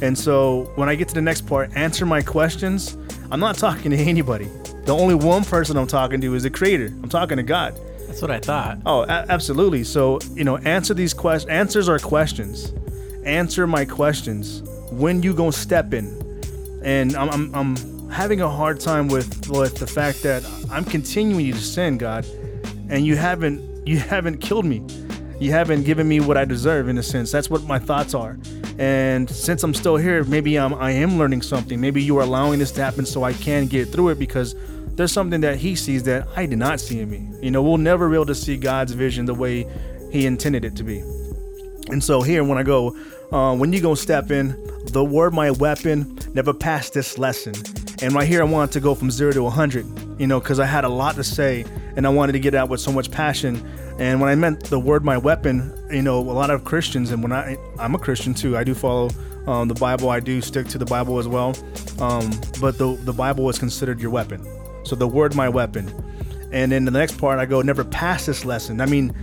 And 0.00 0.18
so 0.18 0.70
when 0.74 0.88
I 0.88 0.94
get 0.94 1.08
to 1.08 1.14
the 1.14 1.22
next 1.22 1.46
part, 1.46 1.74
answer 1.76 2.04
my 2.04 2.22
questions. 2.22 2.96
I'm 3.30 3.40
not 3.40 3.56
talking 3.56 3.90
to 3.90 3.96
anybody. 4.12 4.48
The 4.84 4.94
only 4.94 5.14
one 5.14 5.44
person 5.44 5.76
I'm 5.76 5.86
talking 5.86 6.20
to 6.20 6.34
is 6.34 6.42
the 6.42 6.50
Creator. 6.50 6.86
I'm 6.86 7.08
talking 7.08 7.36
to 7.38 7.42
God. 7.42 7.78
That's 8.06 8.20
what 8.20 8.30
I 8.30 8.38
thought. 8.38 8.78
Oh, 8.84 9.02
a- 9.02 9.26
absolutely. 9.28 9.82
So 9.84 10.18
you 10.34 10.44
know, 10.44 10.58
answer 10.58 10.94
these 10.94 11.14
questions. 11.14 11.50
Answers 11.50 11.88
are 11.88 11.98
questions. 11.98 12.72
Answer 13.24 13.66
my 13.66 13.84
questions. 13.84 14.62
When 14.90 15.22
you 15.22 15.32
gonna 15.34 15.52
step 15.52 15.94
in? 15.94 16.20
And 16.84 17.16
I'm, 17.16 17.30
I'm, 17.30 17.54
I'm 17.54 18.10
having 18.10 18.42
a 18.42 18.48
hard 18.48 18.78
time 18.78 19.08
with 19.08 19.48
with 19.48 19.76
the 19.78 19.86
fact 19.86 20.22
that 20.22 20.44
I'm 20.70 20.84
continuing 20.84 21.52
to 21.52 21.58
sin, 21.58 21.96
God, 21.96 22.26
and 22.90 23.06
you 23.06 23.16
haven't 23.16 23.62
you 23.84 23.98
haven't 23.98 24.38
killed 24.38 24.64
me. 24.64 24.84
You 25.40 25.50
haven't 25.50 25.82
given 25.84 26.08
me 26.08 26.20
what 26.20 26.36
I 26.36 26.44
deserve 26.44 26.88
in 26.88 26.96
a 26.98 27.02
sense. 27.02 27.30
That's 27.30 27.50
what 27.50 27.64
my 27.64 27.78
thoughts 27.78 28.14
are. 28.14 28.38
And 28.78 29.28
since 29.28 29.62
I'm 29.62 29.74
still 29.74 29.96
here, 29.96 30.24
maybe 30.24 30.58
I'm, 30.58 30.74
I 30.74 30.92
am 30.92 31.18
learning 31.18 31.42
something. 31.42 31.80
Maybe 31.80 32.02
you 32.02 32.16
are 32.18 32.22
allowing 32.22 32.58
this 32.58 32.72
to 32.72 32.82
happen 32.82 33.04
so 33.06 33.24
I 33.24 33.32
can 33.32 33.66
get 33.66 33.88
through 33.88 34.10
it 34.10 34.18
because 34.18 34.54
there's 34.96 35.12
something 35.12 35.40
that 35.40 35.58
he 35.58 35.74
sees 35.74 36.04
that 36.04 36.28
I 36.36 36.46
did 36.46 36.58
not 36.58 36.80
see 36.80 37.00
in 37.00 37.10
me. 37.10 37.28
You 37.42 37.50
know, 37.50 37.62
we'll 37.62 37.78
never 37.78 38.08
be 38.08 38.14
able 38.14 38.26
to 38.26 38.34
see 38.34 38.56
God's 38.56 38.92
vision 38.92 39.26
the 39.26 39.34
way 39.34 39.68
he 40.10 40.26
intended 40.26 40.64
it 40.64 40.76
to 40.76 40.84
be. 40.84 41.00
And 41.88 42.02
so 42.02 42.22
here, 42.22 42.42
when 42.44 42.56
I 42.56 42.62
go, 42.62 42.96
uh, 43.32 43.56
when 43.56 43.72
you 43.72 43.80
gonna 43.80 43.96
step 43.96 44.30
in, 44.30 44.56
the 44.86 45.04
word 45.04 45.34
my 45.34 45.50
weapon, 45.50 46.18
never 46.34 46.54
passed 46.54 46.94
this 46.94 47.18
lesson. 47.18 47.54
And 48.02 48.14
right 48.14 48.26
here, 48.26 48.40
I 48.40 48.44
want 48.44 48.72
to 48.72 48.80
go 48.80 48.94
from 48.94 49.10
zero 49.10 49.32
to 49.32 49.42
100, 49.42 49.84
you 50.18 50.26
know, 50.26 50.40
because 50.40 50.60
I 50.60 50.66
had 50.66 50.84
a 50.84 50.88
lot 50.88 51.16
to 51.16 51.24
say 51.24 51.64
and 51.96 52.06
I 52.06 52.10
wanted 52.10 52.32
to 52.32 52.38
get 52.38 52.54
out 52.54 52.68
with 52.68 52.80
so 52.80 52.92
much 52.92 53.10
passion. 53.10 53.66
And 53.98 54.20
when 54.20 54.30
I 54.30 54.34
meant 54.34 54.64
the 54.64 54.78
word 54.80 55.04
my 55.04 55.18
weapon, 55.18 55.72
you 55.90 56.02
know, 56.02 56.18
a 56.18 56.20
lot 56.20 56.50
of 56.50 56.64
Christians, 56.64 57.10
and 57.10 57.22
when 57.22 57.32
I, 57.32 57.56
I'm 57.78 57.94
a 57.94 57.98
Christian 57.98 58.34
too, 58.34 58.56
I 58.56 58.64
do 58.64 58.74
follow 58.74 59.10
um, 59.46 59.68
the 59.68 59.74
Bible, 59.74 60.10
I 60.10 60.20
do 60.20 60.40
stick 60.40 60.66
to 60.68 60.78
the 60.78 60.86
Bible 60.86 61.18
as 61.18 61.28
well. 61.28 61.56
Um, 62.00 62.30
but 62.60 62.78
the, 62.78 62.96
the 63.02 63.12
Bible 63.12 63.48
is 63.48 63.58
considered 63.58 64.00
your 64.00 64.10
weapon. 64.10 64.46
So 64.84 64.96
the 64.96 65.08
word 65.08 65.34
my 65.34 65.48
weapon. 65.48 65.92
And 66.52 66.70
then 66.72 66.84
the 66.84 66.90
next 66.90 67.18
part, 67.18 67.38
I 67.38 67.46
go, 67.46 67.62
never 67.62 67.84
pass 67.84 68.26
this 68.26 68.44
lesson. 68.44 68.80
I 68.80 68.86
mean, 68.86 69.14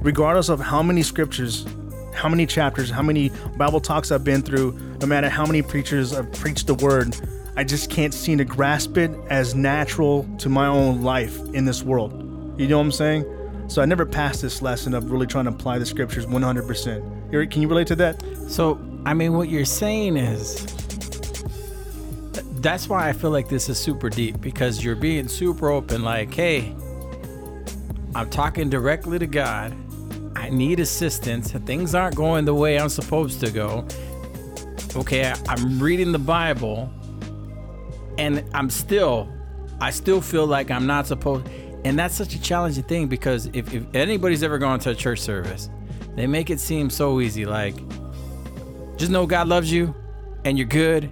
regardless 0.00 0.48
of 0.48 0.60
how 0.60 0.82
many 0.82 1.02
scriptures, 1.02 1.66
how 2.14 2.28
many 2.28 2.46
chapters, 2.46 2.90
how 2.90 3.02
many 3.02 3.30
Bible 3.56 3.80
talks 3.80 4.10
I've 4.10 4.24
been 4.24 4.42
through, 4.42 4.78
no 5.00 5.06
matter 5.06 5.28
how 5.28 5.46
many 5.46 5.62
preachers 5.62 6.12
have 6.12 6.30
preached 6.32 6.66
the 6.66 6.74
word, 6.74 7.16
I 7.60 7.62
just 7.62 7.90
can't 7.90 8.14
seem 8.14 8.38
to 8.38 8.44
grasp 8.46 8.96
it 8.96 9.10
as 9.28 9.54
natural 9.54 10.26
to 10.38 10.48
my 10.48 10.66
own 10.66 11.02
life 11.02 11.38
in 11.52 11.66
this 11.66 11.82
world. 11.82 12.12
You 12.58 12.66
know 12.68 12.78
what 12.78 12.84
I'm 12.84 12.90
saying? 12.90 13.26
So 13.68 13.82
I 13.82 13.84
never 13.84 14.06
passed 14.06 14.40
this 14.40 14.62
lesson 14.62 14.94
of 14.94 15.10
really 15.10 15.26
trying 15.26 15.44
to 15.44 15.50
apply 15.50 15.78
the 15.78 15.84
scriptures 15.84 16.24
100%. 16.24 17.34
Eric, 17.34 17.50
Can 17.50 17.60
you 17.60 17.68
relate 17.68 17.86
to 17.88 17.96
that? 17.96 18.24
So, 18.48 18.80
I 19.04 19.12
mean, 19.12 19.34
what 19.34 19.50
you're 19.50 19.66
saying 19.66 20.16
is 20.16 20.64
that's 22.62 22.88
why 22.88 23.06
I 23.06 23.12
feel 23.12 23.30
like 23.30 23.50
this 23.50 23.68
is 23.68 23.76
super 23.76 24.08
deep 24.08 24.40
because 24.40 24.82
you're 24.82 24.96
being 24.96 25.28
super 25.28 25.68
open. 25.68 26.02
Like, 26.02 26.32
hey, 26.32 26.74
I'm 28.14 28.30
talking 28.30 28.70
directly 28.70 29.18
to 29.18 29.26
God. 29.26 29.76
I 30.34 30.48
need 30.48 30.80
assistance. 30.80 31.52
Things 31.52 31.94
aren't 31.94 32.16
going 32.16 32.46
the 32.46 32.54
way 32.54 32.78
I'm 32.78 32.88
supposed 32.88 33.38
to 33.40 33.50
go. 33.50 33.86
Okay, 34.96 35.30
I'm 35.46 35.78
reading 35.78 36.10
the 36.10 36.18
Bible, 36.18 36.90
and 38.20 38.44
I'm 38.52 38.68
still, 38.68 39.28
I 39.80 39.90
still 39.90 40.20
feel 40.20 40.46
like 40.46 40.70
I'm 40.70 40.86
not 40.86 41.06
supposed. 41.06 41.48
And 41.86 41.98
that's 41.98 42.14
such 42.14 42.34
a 42.34 42.40
challenging 42.40 42.84
thing 42.84 43.08
because 43.08 43.46
if, 43.54 43.72
if 43.72 43.86
anybody's 43.94 44.42
ever 44.42 44.58
gone 44.58 44.78
to 44.80 44.90
a 44.90 44.94
church 44.94 45.20
service, 45.20 45.70
they 46.16 46.26
make 46.26 46.50
it 46.50 46.60
seem 46.60 46.90
so 46.90 47.20
easy. 47.20 47.46
Like, 47.46 47.76
just 48.98 49.10
know 49.10 49.26
God 49.26 49.48
loves 49.48 49.72
you, 49.72 49.94
and 50.44 50.58
you're 50.58 50.68
good, 50.68 51.04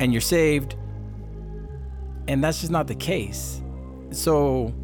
and 0.00 0.12
you're 0.12 0.20
saved. 0.20 0.74
And 2.26 2.42
that's 2.42 2.60
just 2.60 2.72
not 2.72 2.88
the 2.88 2.96
case. 2.96 3.62
So 4.10 4.74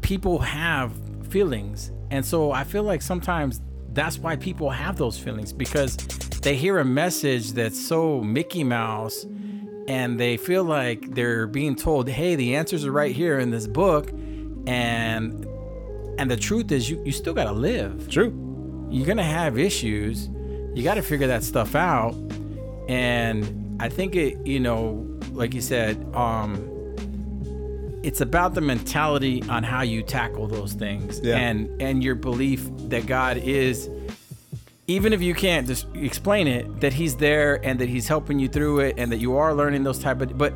people 0.00 0.38
have 0.38 0.92
feelings. 1.28 1.90
And 2.12 2.24
so 2.24 2.52
I 2.52 2.62
feel 2.62 2.84
like 2.84 3.02
sometimes 3.02 3.60
that's 3.94 4.16
why 4.16 4.36
people 4.36 4.70
have 4.70 4.96
those 4.96 5.18
feelings 5.18 5.52
because 5.52 5.96
they 6.42 6.54
hear 6.54 6.78
a 6.78 6.84
message 6.84 7.52
that's 7.52 7.80
so 7.84 8.20
Mickey 8.20 8.62
Mouse 8.62 9.26
and 9.88 10.18
they 10.18 10.36
feel 10.36 10.64
like 10.64 11.14
they're 11.14 11.46
being 11.46 11.74
told, 11.76 12.08
"Hey, 12.08 12.34
the 12.36 12.54
answers 12.56 12.84
are 12.84 12.92
right 12.92 13.14
here 13.14 13.38
in 13.38 13.50
this 13.50 13.66
book." 13.66 14.10
And 14.66 15.46
and 16.18 16.30
the 16.30 16.36
truth 16.36 16.70
is 16.72 16.88
you 16.90 17.02
you 17.04 17.12
still 17.12 17.34
got 17.34 17.44
to 17.44 17.52
live 17.52 18.08
True. 18.08 18.32
you're 18.90 19.06
gonna 19.06 19.22
have 19.24 19.58
issues. 19.58 20.28
You 20.74 20.82
got 20.82 20.94
to 20.94 21.02
figure 21.02 21.26
that 21.26 21.42
stuff 21.44 21.74
out. 21.74 22.14
And 22.88 23.76
I 23.80 23.88
think 23.88 24.14
it, 24.16 24.38
you 24.46 24.60
know, 24.60 25.06
like 25.32 25.52
you 25.54 25.60
said, 25.60 25.96
um, 26.14 26.68
it's 28.02 28.20
about 28.20 28.54
the 28.54 28.60
mentality 28.60 29.42
on 29.48 29.62
how 29.62 29.82
you 29.82 30.02
tackle 30.02 30.46
those 30.48 30.72
things, 30.72 31.20
Yeah. 31.22 31.36
and 31.36 31.68
and 31.80 32.02
your 32.02 32.14
belief 32.14 32.68
that 32.88 33.06
God 33.06 33.36
is, 33.38 33.88
even 34.94 35.12
if 35.12 35.20
you 35.22 35.34
can't 35.34 35.66
just 35.66 35.86
explain 35.94 36.46
it, 36.46 36.80
that 36.80 36.92
He's 36.92 37.16
there 37.16 37.64
and 37.64 37.78
that 37.80 37.88
He's 37.88 38.08
helping 38.08 38.38
you 38.38 38.48
through 38.48 38.80
it, 38.80 38.94
and 38.98 39.10
that 39.12 39.18
you 39.18 39.36
are 39.36 39.54
learning 39.54 39.82
those 39.84 39.98
type 39.98 40.20
of, 40.20 40.36
but. 40.36 40.54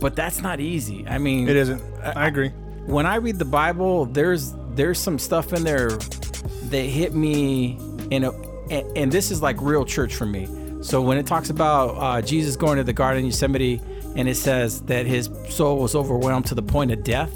But 0.00 0.14
that's 0.14 0.42
not 0.42 0.60
easy. 0.60 1.06
I 1.08 1.16
mean, 1.18 1.48
It 1.48 1.56
isn't. 1.56 1.82
I 2.02 2.26
agree. 2.28 2.50
when 2.84 3.06
I 3.06 3.16
read 3.16 3.38
the 3.38 3.46
Bible, 3.46 4.04
there's 4.06 4.52
there's 4.74 4.98
some 4.98 5.18
stuff 5.18 5.54
in 5.54 5.64
there 5.64 5.90
that 5.90 6.82
hit 6.82 7.14
me 7.14 7.78
in 8.10 8.24
a 8.24 8.30
and, 8.70 8.96
and 8.96 9.12
this 9.12 9.30
is 9.30 9.40
like 9.40 9.56
real 9.62 9.84
church 9.86 10.14
for 10.14 10.26
me. 10.26 10.46
So 10.82 11.00
when 11.00 11.16
it 11.16 11.26
talks 11.26 11.48
about 11.48 11.88
uh, 11.96 12.20
Jesus 12.20 12.56
going 12.56 12.76
to 12.76 12.84
the 12.84 12.92
Garden 12.92 13.24
of 13.24 13.30
Gethsemane 13.30 13.80
and 14.16 14.28
it 14.28 14.36
says 14.36 14.82
that 14.82 15.06
his 15.06 15.30
soul 15.48 15.78
was 15.78 15.94
overwhelmed 15.94 16.46
to 16.46 16.54
the 16.54 16.62
point 16.62 16.90
of 16.92 17.02
death, 17.02 17.32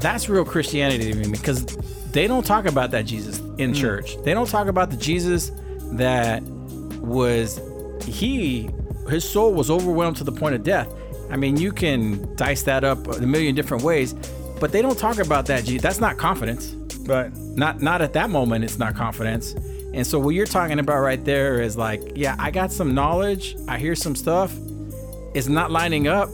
that's 0.00 0.28
real 0.28 0.44
Christianity 0.44 1.12
to 1.12 1.18
me 1.18 1.30
because 1.30 1.64
they 2.12 2.26
don't 2.26 2.44
talk 2.44 2.66
about 2.66 2.90
that 2.92 3.06
Jesus 3.06 3.38
in 3.58 3.72
mm. 3.72 3.76
church. 3.76 4.16
They 4.22 4.34
don't 4.34 4.48
talk 4.48 4.68
about 4.68 4.90
the 4.90 4.96
Jesus 4.96 5.52
that 5.92 6.42
was 7.00 7.60
he 8.04 8.70
his 9.08 9.28
soul 9.28 9.54
was 9.54 9.70
overwhelmed 9.70 10.16
to 10.18 10.24
the 10.24 10.32
point 10.32 10.54
of 10.54 10.62
death. 10.62 10.92
I 11.30 11.36
mean, 11.36 11.56
you 11.56 11.72
can 11.72 12.34
dice 12.36 12.62
that 12.64 12.84
up 12.84 13.06
a 13.06 13.20
million 13.20 13.54
different 13.54 13.82
ways, 13.82 14.14
but 14.60 14.72
they 14.72 14.82
don't 14.82 14.98
talk 14.98 15.18
about 15.18 15.46
that. 15.46 15.64
Jesus. 15.64 15.82
That's 15.82 16.00
not 16.00 16.16
confidence. 16.16 16.72
Right. 17.00 17.34
Not 17.36 17.80
not 17.80 18.02
at 18.02 18.12
that 18.14 18.30
moment. 18.30 18.64
It's 18.64 18.78
not 18.78 18.94
confidence. 18.94 19.54
And 19.94 20.06
so 20.06 20.18
what 20.18 20.30
you're 20.30 20.46
talking 20.46 20.78
about 20.78 21.00
right 21.00 21.22
there 21.24 21.60
is 21.60 21.76
like, 21.76 22.12
yeah, 22.14 22.36
I 22.38 22.50
got 22.50 22.70
some 22.70 22.94
knowledge. 22.94 23.56
I 23.66 23.78
hear 23.78 23.94
some 23.94 24.14
stuff. 24.14 24.54
It's 25.34 25.48
not 25.48 25.70
lining 25.70 26.08
up. 26.08 26.28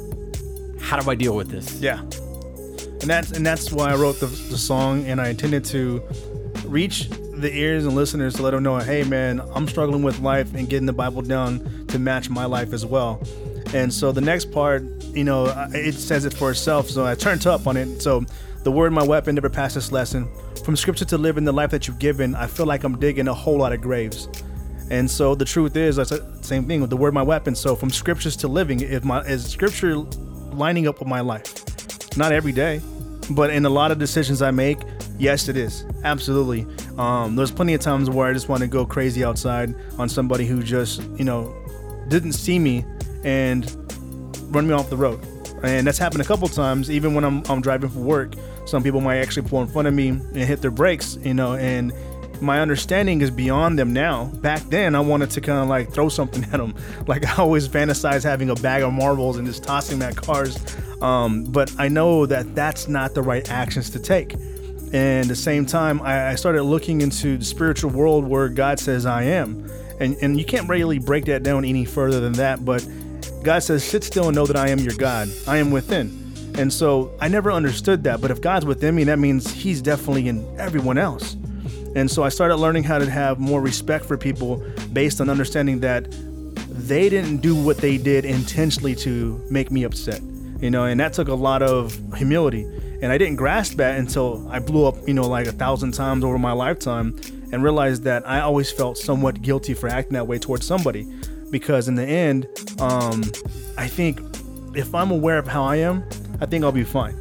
How 0.80 0.98
do 0.98 1.08
I 1.10 1.14
deal 1.14 1.34
with 1.34 1.48
this? 1.48 1.80
Yeah. 1.80 2.02
And 3.00 3.10
that's 3.10 3.32
and 3.32 3.44
that's 3.44 3.72
why 3.72 3.90
I 3.90 3.96
wrote 3.96 4.20
the, 4.20 4.26
the 4.26 4.58
song 4.58 5.04
and 5.06 5.20
I 5.20 5.28
intended 5.28 5.64
to 5.66 6.02
reach 6.64 7.08
the 7.08 7.52
ears 7.52 7.84
and 7.84 7.94
listeners 7.94 8.34
to 8.34 8.42
let 8.42 8.52
them 8.52 8.62
know, 8.62 8.78
hey 8.78 9.04
man, 9.04 9.40
I'm 9.54 9.68
struggling 9.68 10.02
with 10.02 10.20
life 10.20 10.54
and 10.54 10.68
getting 10.68 10.86
the 10.86 10.92
Bible 10.92 11.22
down 11.22 11.86
to 11.88 11.98
match 11.98 12.30
my 12.30 12.44
life 12.44 12.72
as 12.72 12.86
well. 12.86 13.22
And 13.74 13.92
so 13.92 14.12
the 14.12 14.20
next 14.20 14.52
part, 14.52 14.82
you 15.12 15.24
know, 15.24 15.46
it 15.72 15.94
says 15.94 16.24
it 16.24 16.32
for 16.32 16.50
itself. 16.50 16.88
So 16.88 17.04
I 17.04 17.14
turned 17.14 17.46
up 17.46 17.66
on 17.66 17.76
it. 17.76 18.00
So 18.00 18.24
the 18.62 18.70
word, 18.70 18.92
my 18.92 19.02
weapon, 19.02 19.34
never 19.34 19.50
passed 19.50 19.74
this 19.74 19.92
lesson. 19.92 20.28
From 20.64 20.76
scripture 20.76 21.04
to 21.06 21.18
living 21.18 21.44
the 21.44 21.52
life 21.52 21.70
that 21.70 21.88
you've 21.88 21.98
given, 21.98 22.34
I 22.34 22.46
feel 22.46 22.66
like 22.66 22.84
I'm 22.84 22.98
digging 22.98 23.28
a 23.28 23.34
whole 23.34 23.58
lot 23.58 23.72
of 23.72 23.80
graves. 23.80 24.28
And 24.90 25.10
so 25.10 25.34
the 25.34 25.44
truth 25.44 25.76
is, 25.76 25.96
that's 25.96 26.10
the 26.10 26.38
same 26.42 26.66
thing 26.66 26.80
with 26.80 26.90
the 26.90 26.96
word, 26.96 27.14
my 27.14 27.22
weapon. 27.22 27.54
So 27.54 27.74
from 27.74 27.90
scriptures 27.90 28.36
to 28.36 28.48
living, 28.48 28.80
if 28.80 29.04
my 29.04 29.20
is 29.22 29.44
scripture 29.44 29.96
lining 29.96 30.86
up 30.86 31.00
with 31.00 31.08
my 31.08 31.20
life? 31.20 31.73
Not 32.16 32.32
every 32.32 32.52
day, 32.52 32.80
but 33.30 33.50
in 33.50 33.64
a 33.66 33.70
lot 33.70 33.90
of 33.90 33.98
decisions 33.98 34.42
I 34.42 34.50
make, 34.50 34.78
yes, 35.18 35.48
it 35.48 35.56
is 35.56 35.84
absolutely. 36.04 36.66
Um, 36.98 37.34
there's 37.34 37.50
plenty 37.50 37.74
of 37.74 37.80
times 37.80 38.08
where 38.08 38.28
I 38.28 38.32
just 38.32 38.48
want 38.48 38.62
to 38.62 38.68
go 38.68 38.86
crazy 38.86 39.24
outside 39.24 39.74
on 39.98 40.08
somebody 40.08 40.46
who 40.46 40.62
just, 40.62 41.02
you 41.16 41.24
know, 41.24 41.54
didn't 42.08 42.32
see 42.32 42.58
me 42.58 42.84
and 43.24 43.64
run 44.54 44.66
me 44.66 44.74
off 44.74 44.90
the 44.90 44.96
road. 44.96 45.20
And 45.62 45.86
that's 45.86 45.98
happened 45.98 46.20
a 46.20 46.26
couple 46.26 46.46
times, 46.46 46.90
even 46.90 47.14
when 47.14 47.24
I'm, 47.24 47.42
I'm 47.48 47.62
driving 47.62 47.88
for 47.88 48.00
work. 48.00 48.34
Some 48.66 48.82
people 48.82 49.00
might 49.00 49.18
actually 49.18 49.48
pull 49.48 49.62
in 49.62 49.68
front 49.68 49.88
of 49.88 49.94
me 49.94 50.08
and 50.08 50.36
hit 50.36 50.60
their 50.60 50.70
brakes, 50.70 51.18
you 51.22 51.34
know, 51.34 51.54
and 51.54 51.92
my 52.44 52.60
understanding 52.60 53.20
is 53.20 53.30
beyond 53.30 53.78
them 53.78 53.92
now. 53.92 54.26
Back 54.26 54.60
then, 54.64 54.94
I 54.94 55.00
wanted 55.00 55.30
to 55.30 55.40
kind 55.40 55.58
of 55.58 55.68
like 55.68 55.92
throw 55.92 56.08
something 56.08 56.44
at 56.52 56.52
them. 56.52 56.74
Like 57.06 57.26
I 57.26 57.36
always 57.42 57.68
fantasize 57.68 58.22
having 58.22 58.50
a 58.50 58.54
bag 58.54 58.82
of 58.82 58.92
marbles 58.92 59.36
and 59.36 59.46
just 59.46 59.64
tossing 59.64 59.98
them 59.98 60.10
at 60.10 60.16
cars. 60.16 60.58
Um, 61.02 61.44
but 61.44 61.72
I 61.78 61.88
know 61.88 62.26
that 62.26 62.54
that's 62.54 62.88
not 62.88 63.14
the 63.14 63.22
right 63.22 63.48
actions 63.50 63.90
to 63.90 63.98
take. 63.98 64.34
And 64.92 65.22
at 65.24 65.28
the 65.28 65.36
same 65.36 65.66
time, 65.66 66.00
I, 66.02 66.30
I 66.30 66.34
started 66.36 66.62
looking 66.62 67.00
into 67.00 67.36
the 67.36 67.44
spiritual 67.44 67.90
world 67.90 68.24
where 68.24 68.48
God 68.48 68.78
says 68.78 69.06
I 69.06 69.24
am. 69.24 69.68
And, 69.98 70.16
and 70.22 70.38
you 70.38 70.44
can't 70.44 70.68
really 70.68 70.98
break 70.98 71.24
that 71.26 71.42
down 71.42 71.64
any 71.64 71.84
further 71.84 72.20
than 72.20 72.34
that. 72.34 72.64
But 72.64 72.86
God 73.42 73.62
says, 73.62 73.84
sit 73.84 74.04
still 74.04 74.28
and 74.28 74.36
know 74.36 74.46
that 74.46 74.56
I 74.56 74.68
am 74.68 74.78
your 74.78 74.94
God. 74.94 75.28
I 75.46 75.56
am 75.56 75.70
within. 75.70 76.24
And 76.56 76.72
so 76.72 77.12
I 77.20 77.28
never 77.28 77.50
understood 77.50 78.04
that. 78.04 78.20
But 78.20 78.30
if 78.30 78.40
God's 78.40 78.64
within 78.64 78.94
me, 78.94 79.04
that 79.04 79.18
means 79.18 79.50
He's 79.50 79.82
definitely 79.82 80.28
in 80.28 80.46
everyone 80.58 80.98
else. 80.98 81.36
And 81.94 82.10
so 82.10 82.22
I 82.22 82.28
started 82.28 82.56
learning 82.56 82.84
how 82.84 82.98
to 82.98 83.08
have 83.08 83.38
more 83.38 83.60
respect 83.60 84.04
for 84.04 84.16
people 84.16 84.62
based 84.92 85.20
on 85.20 85.30
understanding 85.30 85.80
that 85.80 86.06
they 86.70 87.08
didn't 87.08 87.38
do 87.38 87.54
what 87.54 87.78
they 87.78 87.98
did 87.98 88.24
intentionally 88.24 88.94
to 88.96 89.40
make 89.50 89.70
me 89.70 89.84
upset. 89.84 90.20
You 90.60 90.70
know, 90.70 90.84
and 90.84 90.98
that 91.00 91.12
took 91.12 91.28
a 91.28 91.34
lot 91.34 91.62
of 91.62 91.98
humility. 92.16 92.64
And 93.02 93.12
I 93.12 93.18
didn't 93.18 93.36
grasp 93.36 93.76
that 93.76 93.98
until 93.98 94.48
I 94.50 94.58
blew 94.60 94.86
up, 94.86 94.96
you 95.06 95.14
know, 95.14 95.28
like 95.28 95.46
a 95.46 95.52
thousand 95.52 95.92
times 95.92 96.24
over 96.24 96.38
my 96.38 96.52
lifetime 96.52 97.16
and 97.52 97.62
realized 97.62 98.02
that 98.04 98.26
I 98.26 98.40
always 98.40 98.70
felt 98.70 98.96
somewhat 98.96 99.42
guilty 99.42 99.74
for 99.74 99.88
acting 99.88 100.14
that 100.14 100.26
way 100.26 100.38
towards 100.38 100.66
somebody. 100.66 101.06
Because 101.50 101.86
in 101.86 101.94
the 101.94 102.04
end, 102.04 102.48
um, 102.80 103.22
I 103.76 103.86
think 103.86 104.20
if 104.74 104.94
I'm 104.94 105.10
aware 105.10 105.38
of 105.38 105.46
how 105.46 105.64
I 105.64 105.76
am, 105.76 106.02
I 106.40 106.46
think 106.46 106.64
I'll 106.64 106.72
be 106.72 106.84
fine. 106.84 107.14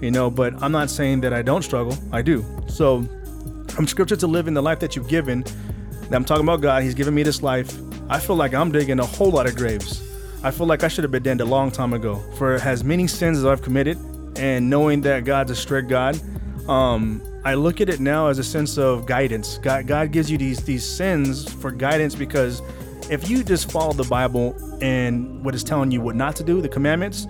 You 0.00 0.10
know, 0.10 0.30
but 0.30 0.60
I'm 0.62 0.72
not 0.72 0.90
saying 0.90 1.20
that 1.22 1.32
I 1.32 1.42
don't 1.42 1.62
struggle. 1.62 1.96
I 2.12 2.22
do. 2.22 2.44
So 2.68 3.06
from 3.78 3.86
scripture 3.86 4.16
to 4.16 4.26
live 4.26 4.48
in 4.48 4.54
the 4.54 4.60
life 4.60 4.80
that 4.80 4.96
you've 4.96 5.06
given, 5.06 5.42
that 5.42 6.12
I'm 6.12 6.24
talking 6.24 6.42
about 6.42 6.60
God, 6.60 6.82
He's 6.82 6.94
given 6.94 7.14
me 7.14 7.22
this 7.22 7.44
life. 7.44 7.78
I 8.08 8.18
feel 8.18 8.34
like 8.34 8.52
I'm 8.52 8.72
digging 8.72 8.98
a 8.98 9.06
whole 9.06 9.30
lot 9.30 9.46
of 9.46 9.54
graves. 9.54 10.02
I 10.42 10.50
feel 10.50 10.66
like 10.66 10.82
I 10.82 10.88
should 10.88 11.04
have 11.04 11.12
been 11.12 11.22
dead 11.22 11.40
a 11.40 11.44
long 11.44 11.70
time 11.70 11.92
ago. 11.92 12.16
For 12.38 12.54
as 12.54 12.82
many 12.82 13.06
sins 13.06 13.38
as 13.38 13.44
I've 13.44 13.62
committed, 13.62 13.96
and 14.34 14.68
knowing 14.68 15.00
that 15.02 15.24
God's 15.24 15.52
a 15.52 15.54
strict 15.54 15.88
God, 15.88 16.20
um, 16.68 17.22
I 17.44 17.54
look 17.54 17.80
at 17.80 17.88
it 17.88 18.00
now 18.00 18.26
as 18.26 18.40
a 18.40 18.42
sense 18.42 18.78
of 18.78 19.06
guidance. 19.06 19.58
God, 19.58 19.86
God 19.86 20.10
gives 20.10 20.28
you 20.28 20.38
these 20.38 20.58
these 20.64 20.84
sins 20.84 21.48
for 21.48 21.70
guidance 21.70 22.16
because 22.16 22.62
if 23.12 23.30
you 23.30 23.44
just 23.44 23.70
follow 23.70 23.92
the 23.92 24.08
Bible 24.08 24.56
and 24.82 25.44
what 25.44 25.54
it's 25.54 25.62
telling 25.62 25.92
you 25.92 26.00
what 26.00 26.16
not 26.16 26.34
to 26.34 26.42
do, 26.42 26.60
the 26.60 26.68
commandments, 26.68 27.28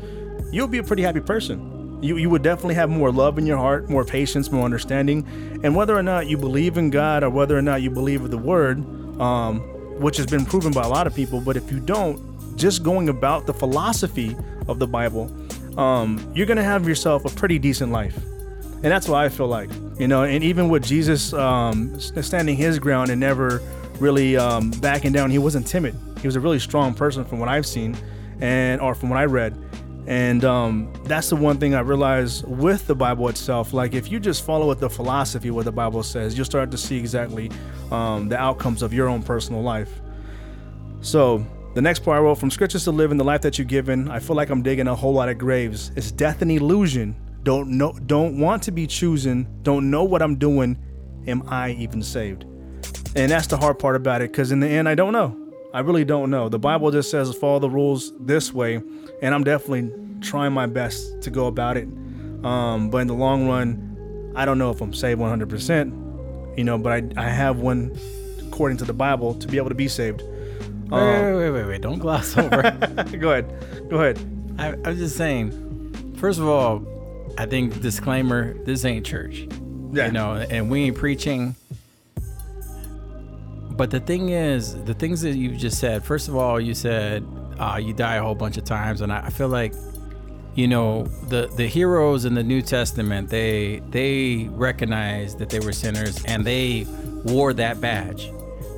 you'll 0.50 0.66
be 0.66 0.78
a 0.78 0.82
pretty 0.82 1.02
happy 1.02 1.20
person. 1.20 1.77
You, 2.00 2.16
you 2.16 2.30
would 2.30 2.42
definitely 2.42 2.76
have 2.76 2.90
more 2.90 3.10
love 3.10 3.38
in 3.38 3.46
your 3.46 3.58
heart, 3.58 3.90
more 3.90 4.04
patience, 4.04 4.52
more 4.52 4.64
understanding. 4.64 5.60
And 5.64 5.74
whether 5.74 5.96
or 5.96 6.02
not 6.02 6.28
you 6.28 6.36
believe 6.36 6.78
in 6.78 6.90
God 6.90 7.24
or 7.24 7.30
whether 7.30 7.58
or 7.58 7.62
not 7.62 7.82
you 7.82 7.90
believe 7.90 8.30
the 8.30 8.38
Word, 8.38 8.78
um, 9.20 9.60
which 10.00 10.16
has 10.16 10.26
been 10.26 10.46
proven 10.46 10.72
by 10.72 10.82
a 10.82 10.88
lot 10.88 11.06
of 11.06 11.14
people, 11.14 11.40
but 11.40 11.56
if 11.56 11.72
you 11.72 11.80
don't, 11.80 12.56
just 12.56 12.82
going 12.82 13.08
about 13.08 13.46
the 13.46 13.54
philosophy 13.54 14.36
of 14.68 14.78
the 14.78 14.86
Bible, 14.86 15.32
um, 15.78 16.20
you're 16.34 16.46
going 16.46 16.56
to 16.56 16.62
have 16.62 16.88
yourself 16.88 17.24
a 17.24 17.30
pretty 17.30 17.58
decent 17.58 17.92
life. 17.92 18.16
And 18.16 18.84
that's 18.84 19.08
what 19.08 19.18
I 19.18 19.28
feel 19.28 19.48
like, 19.48 19.70
you 19.98 20.06
know. 20.06 20.22
And 20.22 20.44
even 20.44 20.68
with 20.68 20.84
Jesus 20.84 21.32
um, 21.32 21.98
standing 22.00 22.56
his 22.56 22.78
ground 22.78 23.10
and 23.10 23.18
never 23.20 23.60
really 23.98 24.36
um, 24.36 24.70
backing 24.70 25.12
down, 25.12 25.30
he 25.30 25.38
wasn't 25.38 25.66
timid. 25.66 25.96
He 26.20 26.28
was 26.28 26.36
a 26.36 26.40
really 26.40 26.60
strong 26.60 26.94
person 26.94 27.24
from 27.24 27.40
what 27.40 27.48
I've 27.48 27.66
seen, 27.66 27.96
and 28.40 28.80
or 28.80 28.94
from 28.94 29.08
what 29.08 29.18
I 29.18 29.24
read. 29.24 29.56
And 30.08 30.42
um, 30.42 30.90
that's 31.04 31.28
the 31.28 31.36
one 31.36 31.58
thing 31.58 31.74
I 31.74 31.80
realized 31.80 32.48
with 32.48 32.86
the 32.86 32.94
Bible 32.94 33.28
itself. 33.28 33.74
Like, 33.74 33.92
if 33.92 34.10
you 34.10 34.18
just 34.18 34.42
follow 34.42 34.66
with 34.66 34.80
the 34.80 34.88
philosophy, 34.88 35.50
what 35.50 35.66
the 35.66 35.72
Bible 35.72 36.02
says, 36.02 36.34
you'll 36.34 36.46
start 36.46 36.70
to 36.70 36.78
see 36.78 36.96
exactly 36.96 37.50
um, 37.92 38.30
the 38.30 38.38
outcomes 38.38 38.82
of 38.82 38.94
your 38.94 39.06
own 39.06 39.22
personal 39.22 39.60
life. 39.60 40.00
So, 41.02 41.44
The 41.74 41.82
next 41.82 42.00
part 42.00 42.16
I 42.16 42.20
wrote 42.20 42.36
from 42.36 42.50
scriptures 42.50 42.84
to 42.84 42.90
live 42.90 43.12
in 43.12 43.18
the 43.18 43.24
life 43.24 43.42
that 43.42 43.56
you've 43.56 43.68
given. 43.68 44.10
I 44.10 44.18
feel 44.18 44.34
like 44.34 44.50
I'm 44.50 44.62
digging 44.62 44.88
a 44.88 44.96
whole 44.96 45.12
lot 45.12 45.28
of 45.28 45.38
graves. 45.38 45.92
It's 45.94 46.10
death 46.10 46.42
and 46.42 46.50
illusion. 46.50 47.14
Don't 47.44 47.70
know, 47.70 47.92
don't 48.06 48.40
want 48.40 48.64
to 48.64 48.72
be 48.72 48.86
chosen. 48.86 49.46
Don't 49.62 49.90
know 49.90 50.02
what 50.02 50.20
I'm 50.20 50.36
doing. 50.36 50.76
Am 51.26 51.42
I 51.46 51.70
even 51.72 52.02
saved? 52.02 52.46
And 53.14 53.30
that's 53.30 53.46
the 53.46 53.56
hard 53.56 53.78
part 53.78 53.94
about 53.94 54.22
it, 54.22 54.32
because 54.32 54.50
in 54.50 54.60
the 54.60 54.66
end, 54.66 54.88
I 54.88 54.96
don't 54.96 55.12
know. 55.12 55.47
I 55.72 55.80
really 55.80 56.04
don't 56.04 56.30
know. 56.30 56.48
The 56.48 56.58
Bible 56.58 56.90
just 56.90 57.10
says 57.10 57.34
follow 57.34 57.58
the 57.58 57.68
rules 57.70 58.12
this 58.18 58.52
way, 58.52 58.80
and 59.20 59.34
I'm 59.34 59.44
definitely 59.44 59.92
trying 60.20 60.52
my 60.52 60.66
best 60.66 61.20
to 61.22 61.30
go 61.30 61.46
about 61.46 61.76
it. 61.76 61.88
Um, 62.44 62.90
but 62.90 62.98
in 62.98 63.06
the 63.06 63.14
long 63.14 63.48
run, 63.48 64.32
I 64.34 64.44
don't 64.44 64.58
know 64.58 64.70
if 64.70 64.80
I'm 64.80 64.94
saved 64.94 65.20
100%, 65.20 66.56
you 66.56 66.64
know, 66.64 66.78
but 66.78 66.92
I, 66.92 67.26
I 67.26 67.28
have 67.28 67.58
one, 67.58 67.96
according 68.46 68.78
to 68.78 68.84
the 68.84 68.92
Bible, 68.92 69.34
to 69.34 69.48
be 69.48 69.56
able 69.58 69.68
to 69.68 69.74
be 69.74 69.88
saved. 69.88 70.22
Wait, 70.90 70.90
wait, 70.90 71.34
wait, 71.34 71.50
wait, 71.50 71.66
wait. 71.66 71.82
Don't 71.82 71.98
gloss 71.98 72.36
over. 72.38 72.62
Go 73.18 73.30
ahead. 73.32 73.88
Go 73.90 73.96
ahead. 73.96 74.18
I, 74.58 74.68
I'm 74.88 74.96
just 74.96 75.16
saying, 75.16 76.14
first 76.16 76.38
of 76.38 76.48
all, 76.48 76.86
I 77.36 77.46
think 77.46 77.80
disclaimer 77.82 78.54
this 78.64 78.84
ain't 78.84 79.04
church. 79.04 79.46
Yeah. 79.92 80.06
You 80.06 80.12
know, 80.12 80.34
and 80.34 80.70
we 80.70 80.84
ain't 80.84 80.96
preaching. 80.96 81.56
But 83.78 83.92
the 83.92 84.00
thing 84.00 84.30
is, 84.30 84.74
the 84.84 84.92
things 84.92 85.20
that 85.20 85.36
you 85.36 85.56
just 85.56 85.78
said, 85.78 86.04
first 86.04 86.26
of 86.26 86.34
all, 86.34 86.60
you 86.60 86.74
said 86.74 87.24
uh, 87.60 87.78
you 87.80 87.94
die 87.94 88.16
a 88.16 88.22
whole 88.22 88.34
bunch 88.34 88.56
of 88.56 88.64
times. 88.64 89.02
And 89.02 89.12
I, 89.12 89.26
I 89.26 89.30
feel 89.30 89.46
like, 89.46 89.72
you 90.56 90.66
know, 90.66 91.04
the, 91.28 91.46
the 91.56 91.68
heroes 91.68 92.24
in 92.24 92.34
the 92.34 92.42
New 92.42 92.60
Testament, 92.60 93.30
they 93.30 93.80
they 93.90 94.48
recognized 94.50 95.38
that 95.38 95.48
they 95.48 95.60
were 95.60 95.70
sinners 95.70 96.24
and 96.24 96.44
they 96.44 96.86
wore 97.24 97.52
that 97.54 97.80
badge. 97.80 98.32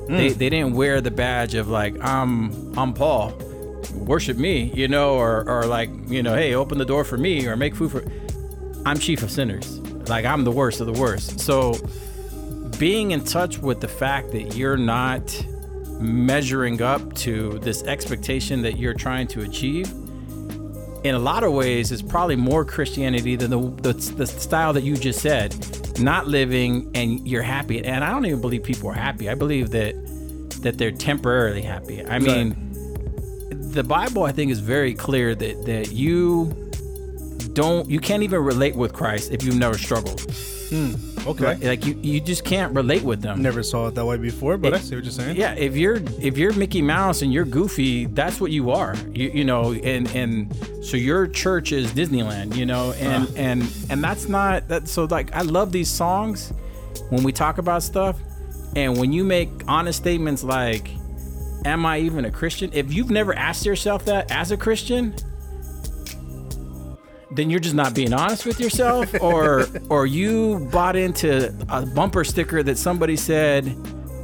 They, 0.07 0.29
they 0.29 0.49
didn't 0.49 0.73
wear 0.73 0.99
the 1.01 1.09
badge 1.09 1.55
of 1.55 1.67
like 1.67 1.99
I'm 2.01 2.77
I'm 2.77 2.93
Paul, 2.93 3.33
worship 3.95 4.37
me, 4.37 4.71
you 4.75 4.87
know, 4.87 5.15
or 5.15 5.47
or 5.49 5.65
like 5.65 5.89
you 6.07 6.21
know, 6.21 6.35
hey, 6.35 6.53
open 6.53 6.77
the 6.77 6.85
door 6.85 7.03
for 7.03 7.17
me 7.17 7.47
or 7.47 7.55
make 7.55 7.75
food 7.75 7.91
for. 7.91 8.03
I'm 8.85 8.99
chief 8.99 9.23
of 9.23 9.31
sinners, 9.31 9.79
like 10.09 10.25
I'm 10.25 10.43
the 10.43 10.51
worst 10.51 10.79
of 10.79 10.87
the 10.87 10.99
worst. 10.99 11.39
So 11.39 11.75
being 12.81 13.11
in 13.11 13.23
touch 13.23 13.59
with 13.59 13.79
the 13.79 13.87
fact 13.87 14.31
that 14.31 14.55
you're 14.55 14.75
not 14.75 15.45
measuring 15.99 16.81
up 16.81 17.13
to 17.13 17.59
this 17.59 17.83
expectation 17.83 18.63
that 18.63 18.79
you're 18.79 18.95
trying 18.95 19.27
to 19.27 19.41
achieve 19.41 19.87
in 21.03 21.13
a 21.13 21.19
lot 21.19 21.43
of 21.43 21.53
ways 21.53 21.91
is 21.91 22.01
probably 22.01 22.35
more 22.35 22.65
Christianity 22.65 23.35
than 23.35 23.51
the, 23.51 23.59
the, 23.83 23.93
the 24.13 24.25
style 24.25 24.73
that 24.73 24.81
you 24.81 24.97
just 24.97 25.21
said. 25.21 25.55
Not 25.99 26.27
living 26.27 26.89
and 26.95 27.27
you're 27.27 27.43
happy. 27.43 27.85
And 27.85 28.03
I 28.03 28.09
don't 28.09 28.25
even 28.25 28.41
believe 28.41 28.63
people 28.63 28.89
are 28.89 28.95
happy. 28.95 29.29
I 29.29 29.35
believe 29.35 29.69
that 29.69 29.93
that 30.63 30.79
they're 30.79 30.91
temporarily 30.91 31.61
happy. 31.61 32.03
I 32.03 32.17
mean, 32.17 32.55
the 33.71 33.83
Bible 33.83 34.23
I 34.23 34.31
think 34.31 34.51
is 34.51 34.59
very 34.59 34.95
clear 34.95 35.35
that 35.35 35.65
that 35.67 35.91
you 35.91 36.71
don't 37.53 37.87
you 37.87 37.99
can't 37.99 38.23
even 38.23 38.43
relate 38.43 38.75
with 38.75 38.91
Christ 38.91 39.31
if 39.31 39.43
you've 39.43 39.59
never 39.59 39.77
struggled. 39.77 40.21
Hmm. 40.69 41.10
Okay. 41.25 41.43
Right? 41.43 41.63
Like 41.63 41.85
you 41.85 41.97
you 42.01 42.19
just 42.19 42.43
can't 42.43 42.73
relate 42.73 43.03
with 43.03 43.21
them. 43.21 43.41
Never 43.41 43.63
saw 43.63 43.87
it 43.87 43.95
that 43.95 44.05
way 44.05 44.17
before, 44.17 44.57
but 44.57 44.73
I 44.73 44.79
see 44.79 44.95
what 44.95 45.03
you're 45.03 45.11
saying. 45.11 45.37
Yeah, 45.37 45.53
if 45.53 45.75
you're 45.75 46.01
if 46.19 46.37
you're 46.37 46.53
Mickey 46.53 46.81
Mouse 46.81 47.21
and 47.21 47.31
you're 47.31 47.45
Goofy, 47.45 48.05
that's 48.05 48.41
what 48.41 48.51
you 48.51 48.71
are. 48.71 48.95
You, 49.13 49.29
you 49.29 49.45
know, 49.45 49.73
and 49.73 50.09
and 50.15 50.55
so 50.83 50.97
your 50.97 51.27
church 51.27 51.71
is 51.71 51.91
Disneyland, 51.91 52.55
you 52.55 52.65
know, 52.65 52.93
and 52.93 53.27
ah. 53.27 53.33
and 53.35 53.61
and 53.89 54.03
that's 54.03 54.27
not 54.27 54.67
that. 54.69 54.87
So 54.87 55.05
like, 55.05 55.33
I 55.35 55.41
love 55.41 55.71
these 55.71 55.89
songs 55.89 56.53
when 57.09 57.23
we 57.23 57.31
talk 57.31 57.57
about 57.57 57.83
stuff, 57.83 58.19
and 58.75 58.97
when 58.97 59.13
you 59.13 59.23
make 59.23 59.49
honest 59.67 59.99
statements 59.99 60.43
like, 60.43 60.89
"Am 61.65 61.85
I 61.85 61.99
even 61.99 62.25
a 62.25 62.31
Christian?" 62.31 62.71
If 62.73 62.91
you've 62.91 63.11
never 63.11 63.35
asked 63.35 63.65
yourself 63.65 64.05
that 64.05 64.31
as 64.31 64.51
a 64.51 64.57
Christian, 64.57 65.13
then 67.33 67.49
you're 67.49 67.59
just 67.59 67.75
not 67.75 67.95
being 67.95 68.13
honest 68.13 68.45
with 68.45 68.59
yourself 68.59 69.13
or 69.21 69.65
or 69.89 70.05
you 70.05 70.67
bought 70.71 70.95
into 70.95 71.47
a 71.69 71.85
bumper 71.85 72.23
sticker 72.23 72.61
that 72.63 72.77
somebody 72.77 73.15
said 73.15 73.75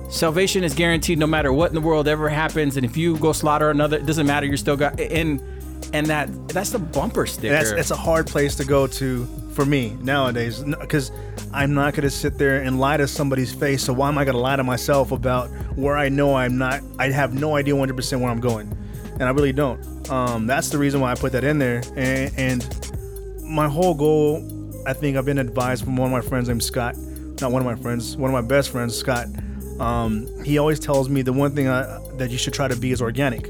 salvation 0.10 0.64
is 0.64 0.74
guaranteed 0.74 1.18
no 1.18 1.28
matter 1.28 1.52
what 1.52 1.70
in 1.70 1.76
the 1.76 1.82
world 1.82 2.08
ever 2.08 2.30
happens 2.30 2.78
and 2.78 2.86
if 2.86 2.96
you 2.98 3.18
go 3.18 3.32
slaughter 3.32 3.70
another 3.70 3.98
it 3.98 4.06
doesn't 4.06 4.28
matter 4.28 4.46
you're 4.46 4.58
still 4.58 4.78
got 4.78 5.00
and 5.00 5.42
and 5.94 6.08
that 6.08 6.28
that's 6.50 6.72
the 6.72 6.80
bumper 6.80 7.26
sticker 7.26 7.54
That's 7.54 7.72
it's 7.72 7.92
a 7.92 7.96
hard 7.96 8.28
place 8.28 8.56
to 8.56 8.66
go 8.66 8.88
to 8.88 9.26
for 9.54 9.66
me 9.66 9.98
nowadays 10.02 10.64
because 10.64 11.12
I'm 11.54 11.74
not 11.74 11.94
going 11.94 12.04
to 12.04 12.10
sit 12.10 12.38
there 12.38 12.62
and 12.62 12.80
lie 12.80 12.98
to 12.98 13.08
somebody's 13.08 13.54
face. 13.54 13.84
So 13.84 13.94
why 13.94 14.10
am 14.10 14.18
I 14.18 14.26
going 14.26 14.36
to 14.36 14.42
lie 14.42 14.56
to 14.56 14.64
myself 14.64 15.12
about 15.12 15.50
where 15.76 15.98
I 15.98 16.10
know 16.10 16.36
I'm 16.36 16.58
not? 16.58 16.82
I 17.00 17.10
have 17.10 17.34
no 17.34 17.56
idea 17.56 17.74
100% 17.74 18.20
where 18.20 18.30
I'm 18.30 18.40
going, 18.40 18.72
and 19.14 19.24
I 19.24 19.30
really 19.32 19.54
don't. 19.54 20.12
Um, 20.12 20.46
that's 20.46 20.70
the 20.70 20.78
reason 20.78 21.02
why 21.02 21.12
I 21.12 21.16
put 21.16 21.32
that 21.32 21.44
in 21.44 21.58
there. 21.58 21.82
And, 21.96 22.32
and 22.38 22.87
my 23.48 23.68
whole 23.68 23.94
goal, 23.94 24.44
I 24.86 24.94
think 24.94 25.18
I've 25.18 25.26
been 25.26 25.40
advised 25.40 25.84
from 25.84 25.96
one 25.96 26.08
of 26.08 26.12
my 26.12 26.28
friends 26.28 26.48
named 26.48 26.64
Scott, 26.64 26.96
not 27.42 27.52
one 27.52 27.62
of 27.62 27.66
my 27.66 27.76
friends, 27.76 28.18
one 28.18 28.34
of 28.34 28.34
my 28.34 28.48
best 28.48 28.70
friends, 28.70 28.96
Scott. 28.96 29.28
Um, 29.80 30.28
he 30.44 30.58
always 30.58 30.80
tells 30.80 31.08
me 31.10 31.22
the 31.22 31.34
one 31.34 31.54
thing 31.56 31.68
I, 31.68 32.00
that 32.18 32.30
you 32.30 32.38
should 32.38 32.54
try 32.54 32.68
to 32.68 32.76
be 32.76 32.92
is 32.92 33.02
organic. 33.02 33.48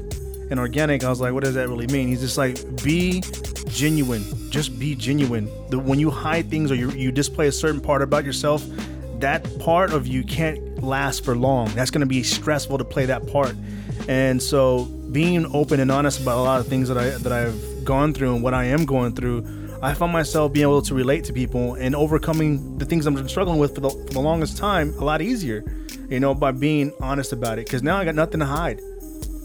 And 0.50 0.58
organic, 0.58 1.04
I 1.04 1.10
was 1.10 1.20
like, 1.20 1.32
what 1.32 1.44
does 1.44 1.54
that 1.54 1.68
really 1.68 1.86
mean? 1.88 2.08
He's 2.08 2.20
just 2.20 2.38
like, 2.38 2.58
be 2.82 3.22
genuine. 3.66 4.24
Just 4.50 4.78
be 4.78 4.94
genuine. 4.94 5.50
The, 5.70 5.78
when 5.78 5.98
you 5.98 6.10
hide 6.10 6.50
things 6.50 6.70
or 6.70 6.74
you, 6.74 6.90
you 6.92 7.12
display 7.12 7.48
a 7.48 7.52
certain 7.52 7.80
part 7.80 8.02
about 8.02 8.24
yourself, 8.24 8.64
that 9.20 9.46
part 9.58 9.92
of 9.92 10.06
you 10.06 10.22
can't 10.22 10.82
last 10.82 11.24
for 11.24 11.36
long. 11.36 11.68
That's 11.74 11.90
going 11.90 12.00
to 12.00 12.06
be 12.06 12.22
stressful 12.22 12.78
to 12.78 12.84
play 12.84 13.06
that 13.06 13.26
part. 13.26 13.54
And 14.08 14.42
so, 14.42 14.84
being 15.12 15.46
open 15.54 15.80
and 15.80 15.90
honest 15.90 16.20
about 16.20 16.38
a 16.38 16.42
lot 16.42 16.60
of 16.60 16.66
things 16.66 16.88
that 16.88 16.96
I 16.96 17.10
that 17.10 17.32
I've 17.32 17.84
gone 17.84 18.12
through 18.14 18.34
and 18.34 18.42
what 18.42 18.54
I 18.54 18.64
am 18.64 18.86
going 18.86 19.14
through, 19.14 19.67
I 19.82 19.94
found 19.94 20.12
myself 20.12 20.52
being 20.52 20.64
able 20.64 20.82
to 20.82 20.94
relate 20.94 21.24
to 21.24 21.32
people 21.32 21.74
and 21.74 21.94
overcoming 21.94 22.78
the 22.78 22.84
things 22.84 23.06
I'm 23.06 23.28
struggling 23.28 23.58
with 23.58 23.74
for 23.74 23.80
the, 23.80 23.90
for 23.90 24.12
the 24.12 24.20
longest 24.20 24.56
time 24.56 24.92
a 24.98 25.04
lot 25.04 25.22
easier. 25.22 25.64
You 26.08 26.20
know, 26.20 26.34
by 26.34 26.52
being 26.52 26.92
honest 27.00 27.32
about 27.32 27.58
it. 27.58 27.66
Because 27.66 27.82
now 27.82 27.98
I 27.98 28.04
got 28.04 28.14
nothing 28.14 28.40
to 28.40 28.46
hide 28.46 28.80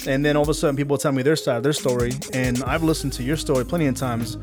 and 0.08 0.26
then 0.26 0.36
all 0.36 0.44
of 0.44 0.50
a 0.50 0.54
sudden 0.54 0.76
people 0.76 0.98
tell 0.98 1.12
me 1.12 1.24
their 1.24 1.36
side 1.36 1.58
of 1.58 1.64
their 1.64 1.74
story 1.74 2.12
and 2.34 2.64
i've 2.64 2.84
listened 2.84 3.14
to 3.14 3.24
your 3.24 3.38
story 3.38 3.66
plenty 3.66 3.88
of 3.88 3.96
times 3.96 4.38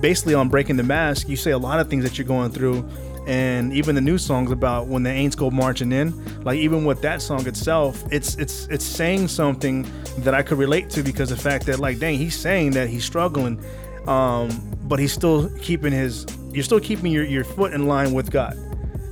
basically 0.00 0.34
on 0.34 0.48
breaking 0.48 0.76
the 0.76 0.82
mask 0.82 1.28
you 1.28 1.36
say 1.36 1.50
a 1.50 1.58
lot 1.58 1.80
of 1.80 1.88
things 1.88 2.04
that 2.04 2.18
you're 2.18 2.26
going 2.26 2.50
through 2.50 2.88
and 3.26 3.72
even 3.72 3.94
the 3.94 4.00
new 4.00 4.16
songs 4.16 4.50
about 4.50 4.86
when 4.86 5.02
the 5.02 5.10
ain'ts 5.10 5.36
go 5.36 5.50
marching 5.50 5.92
in 5.92 6.42
like 6.44 6.58
even 6.58 6.84
with 6.84 7.00
that 7.02 7.20
song 7.20 7.46
itself 7.46 8.02
it's 8.10 8.34
it's 8.36 8.66
it's 8.68 8.84
saying 8.84 9.28
something 9.28 9.86
that 10.18 10.34
i 10.34 10.42
could 10.42 10.58
relate 10.58 10.88
to 10.88 11.02
because 11.02 11.28
the 11.28 11.36
fact 11.36 11.66
that 11.66 11.78
like 11.78 11.98
dang 11.98 12.16
he's 12.16 12.36
saying 12.36 12.70
that 12.70 12.88
he's 12.88 13.04
struggling 13.04 13.62
um 14.06 14.48
but 14.88 14.98
he's 14.98 15.12
still 15.12 15.50
keeping 15.60 15.92
his 15.92 16.26
you're 16.50 16.64
still 16.64 16.80
keeping 16.80 17.12
your, 17.12 17.24
your 17.24 17.44
foot 17.44 17.72
in 17.72 17.86
line 17.86 18.12
with 18.12 18.30
god 18.30 18.56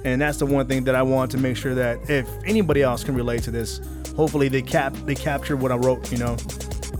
and 0.06 0.22
that's 0.22 0.38
the 0.38 0.46
one 0.46 0.68
thing 0.68 0.84
that 0.84 0.94
I 0.94 1.02
want 1.02 1.32
to 1.32 1.38
make 1.38 1.56
sure 1.56 1.74
that 1.74 2.08
if 2.08 2.28
anybody 2.44 2.80
else 2.80 3.02
can 3.02 3.16
relate 3.16 3.42
to 3.42 3.50
this, 3.50 3.80
hopefully 4.14 4.48
they 4.48 4.62
cap 4.62 4.94
they 5.04 5.16
capture 5.16 5.56
what 5.56 5.72
I 5.72 5.74
wrote, 5.74 6.12
you 6.12 6.18
know. 6.18 6.36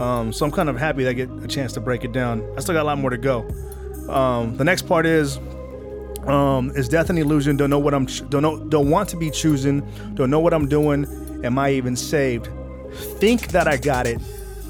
Um, 0.00 0.32
so 0.32 0.44
I'm 0.44 0.50
kind 0.50 0.68
of 0.68 0.76
happy 0.76 1.04
that 1.04 1.10
I 1.10 1.12
get 1.12 1.30
a 1.30 1.46
chance 1.46 1.72
to 1.74 1.80
break 1.80 2.02
it 2.02 2.10
down. 2.10 2.44
I 2.56 2.60
still 2.60 2.74
got 2.74 2.82
a 2.82 2.88
lot 2.88 2.98
more 2.98 3.10
to 3.10 3.16
go. 3.16 3.48
Um, 4.08 4.56
the 4.56 4.64
next 4.64 4.88
part 4.88 5.06
is 5.06 5.36
um, 6.26 6.72
is 6.74 6.88
death 6.88 7.08
an 7.08 7.16
illusion? 7.16 7.56
Don't 7.56 7.70
know 7.70 7.78
what 7.78 7.94
I'm 7.94 8.06
don't 8.06 8.42
know 8.42 8.58
don't 8.58 8.90
want 8.90 9.08
to 9.10 9.16
be 9.16 9.30
choosing. 9.30 9.88
Don't 10.14 10.28
know 10.28 10.40
what 10.40 10.52
I'm 10.52 10.68
doing. 10.68 11.06
Am 11.44 11.60
I 11.60 11.70
even 11.70 11.94
saved? 11.94 12.48
Think 13.20 13.48
that 13.48 13.68
I 13.68 13.76
got 13.76 14.08
it. 14.08 14.20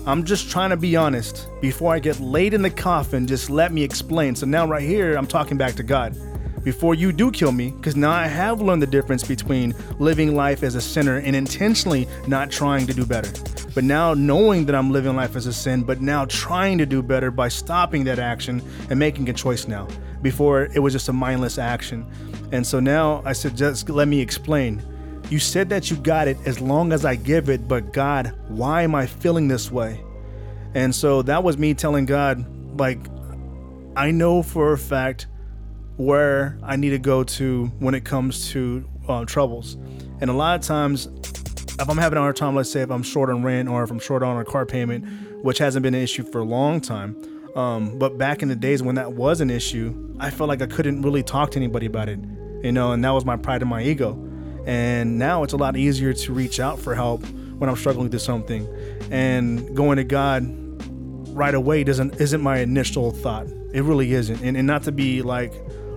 I'm 0.06 0.22
just 0.22 0.48
trying 0.48 0.70
to 0.70 0.76
be 0.76 0.94
honest. 0.94 1.48
Before 1.60 1.92
I 1.92 1.98
get 1.98 2.20
laid 2.20 2.54
in 2.54 2.62
the 2.62 2.70
coffin, 2.70 3.26
just 3.26 3.50
let 3.50 3.72
me 3.72 3.82
explain. 3.82 4.36
So 4.36 4.46
now 4.46 4.64
right 4.64 4.82
here, 4.82 5.16
I'm 5.16 5.26
talking 5.26 5.56
back 5.56 5.74
to 5.74 5.82
God 5.82 6.16
before 6.62 6.94
you 6.94 7.12
do 7.12 7.30
kill 7.32 7.50
me, 7.50 7.70
because 7.70 7.96
now 7.96 8.10
I 8.10 8.26
have 8.26 8.60
learned 8.60 8.82
the 8.82 8.86
difference 8.88 9.22
between 9.24 9.74
living 9.98 10.34
life 10.34 10.62
as 10.62 10.76
a 10.76 10.80
sinner 10.80 11.18
and 11.18 11.34
intentionally 11.34 12.08
not 12.26 12.50
trying 12.50 12.86
to 12.86 12.94
do 12.94 13.04
better. 13.04 13.32
But 13.74 13.82
now 13.84 14.14
knowing 14.14 14.66
that 14.66 14.74
I'm 14.74 14.92
living 14.92 15.16
life 15.16 15.34
as 15.34 15.46
a 15.46 15.52
sin, 15.52 15.82
but 15.82 16.00
now 16.00 16.24
trying 16.24 16.78
to 16.78 16.86
do 16.86 17.02
better 17.02 17.30
by 17.32 17.48
stopping 17.48 18.04
that 18.04 18.18
action 18.18 18.62
and 18.90 18.98
making 18.98 19.28
a 19.28 19.32
choice 19.32 19.66
now. 19.68 19.88
Before 20.22 20.64
it 20.64 20.78
was 20.78 20.92
just 20.92 21.08
a 21.08 21.12
mindless 21.12 21.58
action. 21.58 22.06
And 22.52 22.66
so 22.66 22.80
now 22.80 23.22
I 23.24 23.32
said, 23.32 23.56
just 23.56 23.88
let 23.88 24.08
me 24.08 24.20
explain. 24.20 24.82
You 25.28 25.40
said 25.40 25.68
that 25.70 25.90
you 25.90 25.96
got 25.96 26.28
it 26.28 26.36
as 26.46 26.60
long 26.60 26.92
as 26.92 27.04
I 27.04 27.16
give 27.16 27.48
it, 27.48 27.66
but 27.66 27.92
God, 27.92 28.32
why 28.48 28.82
am 28.82 28.94
I 28.94 29.06
feeling 29.06 29.48
this 29.48 29.72
way? 29.72 30.04
And 30.74 30.94
so 30.94 31.22
that 31.22 31.42
was 31.42 31.58
me 31.58 31.74
telling 31.74 32.06
God, 32.06 32.46
like, 32.78 33.00
I 33.96 34.12
know 34.12 34.42
for 34.42 34.72
a 34.72 34.78
fact 34.78 35.26
where 35.96 36.58
I 36.62 36.76
need 36.76 36.90
to 36.90 36.98
go 36.98 37.24
to 37.24 37.66
when 37.78 37.94
it 37.94 38.04
comes 38.04 38.50
to 38.50 38.88
uh, 39.08 39.24
troubles. 39.24 39.76
And 40.20 40.30
a 40.30 40.32
lot 40.32 40.60
of 40.60 40.64
times, 40.64 41.06
if 41.06 41.88
I'm 41.88 41.98
having 41.98 42.18
a 42.18 42.20
hard 42.20 42.36
time, 42.36 42.54
let's 42.54 42.70
say 42.70 42.82
if 42.82 42.90
I'm 42.90 43.02
short 43.02 43.28
on 43.28 43.42
rent 43.42 43.68
or 43.68 43.82
if 43.82 43.90
I'm 43.90 43.98
short 43.98 44.22
on 44.22 44.40
a 44.40 44.44
car 44.44 44.64
payment, 44.64 45.04
which 45.42 45.58
hasn't 45.58 45.82
been 45.82 45.94
an 45.94 46.02
issue 46.02 46.22
for 46.22 46.38
a 46.38 46.44
long 46.44 46.80
time, 46.80 47.16
um, 47.56 47.98
but 47.98 48.16
back 48.16 48.42
in 48.42 48.48
the 48.48 48.54
days 48.54 48.82
when 48.82 48.94
that 48.94 49.14
was 49.14 49.40
an 49.40 49.50
issue, 49.50 50.14
I 50.20 50.30
felt 50.30 50.48
like 50.48 50.62
I 50.62 50.66
couldn't 50.66 51.02
really 51.02 51.22
talk 51.22 51.50
to 51.52 51.58
anybody 51.58 51.86
about 51.86 52.08
it, 52.08 52.20
you 52.62 52.70
know, 52.70 52.92
and 52.92 53.02
that 53.04 53.10
was 53.10 53.24
my 53.24 53.36
pride 53.36 53.62
and 53.62 53.70
my 53.70 53.82
ego. 53.82 54.22
And 54.66 55.18
now 55.18 55.44
it's 55.44 55.52
a 55.52 55.56
lot 55.56 55.76
easier 55.76 56.12
to 56.12 56.32
reach 56.32 56.58
out 56.60 56.78
for 56.78 56.94
help 56.94 57.24
when 57.58 57.70
I'm 57.70 57.76
struggling 57.76 58.10
through 58.10 58.18
something, 58.18 58.68
and 59.10 59.74
going 59.74 59.96
to 59.96 60.04
God 60.04 60.44
right 61.28 61.54
away 61.54 61.84
doesn't 61.84 62.20
isn't 62.20 62.42
my 62.42 62.58
initial 62.58 63.12
thought. 63.12 63.46
It 63.72 63.82
really 63.82 64.12
isn't, 64.12 64.42
and, 64.42 64.56
and 64.56 64.66
not 64.66 64.82
to 64.84 64.92
be 64.92 65.22
like 65.22 65.52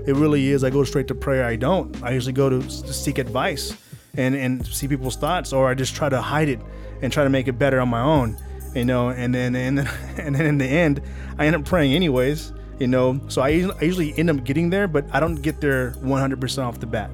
it 0.05 0.15
really 0.15 0.49
is. 0.49 0.63
I 0.63 0.69
go 0.69 0.83
straight 0.83 1.07
to 1.07 1.15
prayer. 1.15 1.45
I 1.45 1.55
don't. 1.55 2.01
I 2.03 2.11
usually 2.11 2.33
go 2.33 2.49
to, 2.49 2.59
to 2.61 2.93
seek 2.93 3.17
advice 3.17 3.75
and 4.17 4.35
and 4.35 4.65
see 4.65 4.87
people's 4.87 5.15
thoughts, 5.15 5.53
or 5.53 5.69
I 5.69 5.73
just 5.73 5.95
try 5.95 6.09
to 6.09 6.21
hide 6.21 6.49
it 6.49 6.59
and 7.01 7.11
try 7.11 7.23
to 7.23 7.29
make 7.29 7.47
it 7.47 7.53
better 7.53 7.79
on 7.79 7.89
my 7.89 8.01
own. 8.01 8.37
You 8.75 8.85
know, 8.85 9.09
and 9.09 9.33
then 9.33 9.55
and 9.55 9.79
and 10.17 10.35
then 10.35 10.45
in 10.45 10.57
the 10.57 10.65
end, 10.65 11.01
I 11.37 11.47
end 11.47 11.55
up 11.55 11.65
praying 11.65 11.93
anyways. 11.93 12.53
You 12.79 12.87
know, 12.87 13.19
so 13.27 13.41
I, 13.41 13.69
I 13.81 13.83
usually 13.83 14.17
end 14.17 14.29
up 14.29 14.45
getting 14.45 14.69
there, 14.69 14.87
but 14.87 15.05
I 15.11 15.19
don't 15.19 15.35
get 15.35 15.59
there 15.59 15.91
100% 15.99 16.63
off 16.63 16.79
the 16.79 16.87
bat. 16.87 17.11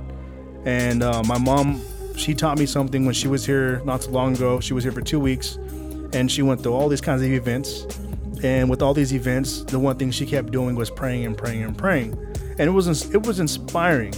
And 0.66 1.04
uh, 1.04 1.24
my 1.24 1.38
mom, 1.38 1.82
she 2.18 2.34
taught 2.34 2.58
me 2.58 2.66
something 2.66 3.06
when 3.06 3.14
she 3.14 3.28
was 3.28 3.46
here 3.46 3.82
not 3.86 4.02
too 4.02 4.12
long 4.12 4.36
ago. 4.36 4.60
She 4.60 4.74
was 4.74 4.84
here 4.84 4.92
for 4.92 5.02
two 5.02 5.20
weeks, 5.20 5.56
and 6.14 6.32
she 6.32 6.42
went 6.42 6.62
through 6.64 6.74
all 6.74 6.90
these 6.90 7.02
kinds 7.02 7.22
of 7.22 7.32
events. 7.32 7.86
And 8.44 8.70
with 8.70 8.82
all 8.82 8.94
these 8.94 9.14
events, 9.14 9.64
the 9.64 9.80
one 9.80 9.98
thing 9.98 10.12
she 10.12 10.26
kept 10.26 10.52
doing 10.52 10.76
was 10.76 10.90
praying 10.90 11.26
and 11.26 11.38
praying 11.38 11.64
and 11.64 11.78
praying, 11.78 12.14
and 12.58 12.62
it 12.62 12.72
was 12.72 13.10
it 13.12 13.26
was 13.26 13.40
inspiring. 13.40 14.14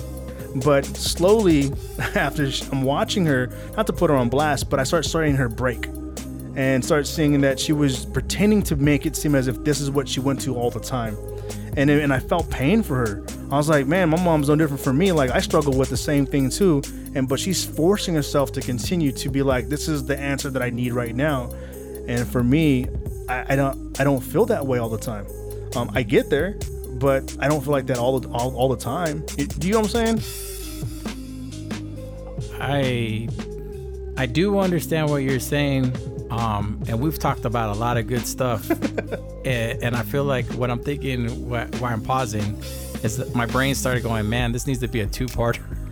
But 0.64 0.86
slowly, 0.86 1.72
after 2.16 2.50
I'm 2.72 2.82
watching 2.82 3.26
her, 3.26 3.50
not 3.76 3.88
to 3.88 3.94
put 3.94 4.10
her 4.10 4.16
on 4.16 4.30
blast, 4.30 4.70
but 4.70 4.80
I 4.80 4.84
start 4.84 5.06
starting 5.06 5.36
her 5.36 5.50
break, 5.50 5.88
and 6.56 6.84
start 6.84 7.06
seeing 7.08 7.40
that 7.42 7.60
she 7.60 7.74
was 7.74 8.06
pretending 8.06 8.64
to 8.64 8.76
make 8.76 9.06
it 9.06 9.16
seem 9.16 9.36
as 9.36 9.48
if 9.48 9.64
this 9.64 9.80
is 9.80 9.92
what 9.92 10.10
she 10.10 10.20
went 10.20 10.42
to 10.42 10.56
all 10.56 10.72
the 10.72 10.80
time, 10.80 11.16
and 11.78 11.90
and 11.90 12.12
I 12.12 12.20
felt 12.20 12.50
pain 12.50 12.84
for 12.84 12.96
her. 12.96 13.24
I 13.52 13.56
was 13.56 13.70
like, 13.70 13.88
man, 13.88 14.10
my 14.10 14.22
mom's 14.22 14.50
no 14.50 14.56
different 14.58 14.84
from 14.84 14.98
me. 14.98 15.14
Like 15.14 15.32
I 15.32 15.40
struggle 15.40 15.78
with 15.78 15.90
the 15.90 15.96
same 15.98 16.26
thing 16.26 16.50
too, 16.50 16.82
and 17.16 17.30
but 17.30 17.40
she's 17.40 17.64
forcing 17.64 18.16
herself 18.16 18.52
to 18.54 18.62
continue 18.62 19.12
to 19.14 19.30
be 19.30 19.42
like, 19.44 19.70
this 19.70 19.88
is 19.88 20.06
the 20.06 20.18
answer 20.20 20.50
that 20.50 20.62
I 20.62 20.70
need 20.70 20.92
right 20.92 21.16
now, 21.16 21.50
and 22.08 22.28
for 22.28 22.44
me, 22.44 22.88
I, 23.30 23.54
I 23.54 23.56
don't 23.56 24.00
I 24.02 24.04
don't 24.04 24.22
feel 24.22 24.46
that 24.48 24.66
way 24.66 24.80
all 24.80 24.90
the 24.90 24.98
time. 24.98 25.26
Um, 25.76 25.92
I 25.94 26.04
get 26.04 26.30
there, 26.30 26.58
but 27.00 27.38
I 27.40 27.48
don't 27.48 27.62
feel 27.64 27.72
like 27.74 27.86
that 27.88 27.98
all 28.00 28.20
the 28.20 28.28
all, 28.30 28.56
all 28.56 28.68
the 28.70 28.76
time. 28.84 29.24
It- 29.38 29.58
do 29.60 29.68
you 29.68 29.74
know 29.74 29.82
what 29.82 29.96
I'm 29.96 30.20
saying? 30.20 30.22
I 32.60 33.30
I 34.18 34.26
do 34.26 34.58
understand 34.58 35.10
what 35.10 35.18
you're 35.18 35.40
saying, 35.40 35.92
um, 36.30 36.84
and 36.88 37.00
we've 37.00 37.18
talked 37.20 37.46
about 37.46 37.76
a 37.76 37.80
lot 37.80 37.98
of 37.98 38.08
good 38.08 38.26
stuff. 38.26 38.70
and, 39.46 39.84
and 39.84 39.96
I 39.96 40.04
feel 40.04 40.24
like 40.24 40.46
what 40.54 40.70
I'm 40.70 40.80
thinking, 40.80 41.28
wh- 41.50 41.82
why 41.82 41.92
I'm 41.92 42.02
pausing, 42.02 42.58
is 43.04 43.18
that 43.18 43.34
my 43.36 43.46
brain 43.46 43.76
started 43.76 44.04
going, 44.04 44.30
man, 44.30 44.52
this 44.52 44.68
needs 44.68 44.80
to 44.80 44.88
be 44.88 45.02
a 45.02 45.08
two-parter. 45.08 45.64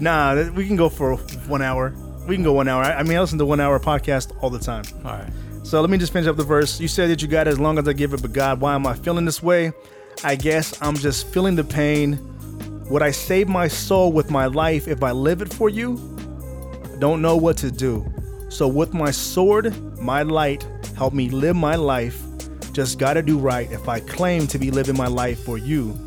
Nah, 0.00 0.50
we 0.50 0.66
can 0.66 0.76
go 0.76 0.88
for 0.88 1.16
one 1.46 1.62
hour. 1.62 1.94
We 2.26 2.34
can 2.34 2.42
go 2.42 2.52
one 2.52 2.66
hour. 2.66 2.82
I, 2.82 2.94
I 2.94 3.02
mean, 3.04 3.16
I 3.16 3.20
listen 3.20 3.38
to 3.38 3.46
one 3.46 3.60
hour 3.60 3.78
podcast 3.78 4.36
all 4.42 4.50
the 4.50 4.58
time. 4.58 4.84
All 5.04 5.12
right. 5.12 5.30
So 5.62 5.80
let 5.80 5.90
me 5.90 5.98
just 5.98 6.12
finish 6.12 6.28
up 6.28 6.36
the 6.36 6.44
verse. 6.44 6.80
You 6.80 6.88
said 6.88 7.08
that 7.10 7.22
you 7.22 7.28
got 7.28 7.46
it 7.46 7.50
as 7.50 7.60
long 7.60 7.78
as 7.78 7.86
I 7.86 7.92
give 7.92 8.12
it, 8.12 8.20
but 8.20 8.32
God, 8.32 8.60
why 8.60 8.74
am 8.74 8.86
I 8.86 8.94
feeling 8.94 9.24
this 9.24 9.42
way? 9.42 9.72
I 10.24 10.34
guess 10.34 10.76
I'm 10.82 10.96
just 10.96 11.28
feeling 11.28 11.54
the 11.54 11.64
pain. 11.64 12.18
Would 12.90 13.02
I 13.02 13.12
save 13.12 13.48
my 13.48 13.68
soul 13.68 14.12
with 14.12 14.30
my 14.30 14.46
life 14.46 14.88
if 14.88 15.02
I 15.02 15.12
live 15.12 15.40
it 15.40 15.52
for 15.52 15.68
you? 15.68 15.96
Don't 16.98 17.22
know 17.22 17.36
what 17.36 17.56
to 17.58 17.70
do. 17.70 18.12
So 18.52 18.68
with 18.68 18.92
my 18.92 19.10
sword, 19.10 19.74
my 19.98 20.24
light, 20.24 20.68
help 20.94 21.14
me 21.14 21.30
live 21.30 21.56
my 21.56 21.74
life. 21.74 22.22
Just 22.72 22.98
gotta 22.98 23.22
do 23.22 23.38
right 23.38 23.72
if 23.72 23.88
I 23.88 24.00
claim 24.00 24.46
to 24.48 24.58
be 24.58 24.70
living 24.70 24.94
my 24.94 25.06
life 25.06 25.42
for 25.42 25.56
you. 25.56 25.98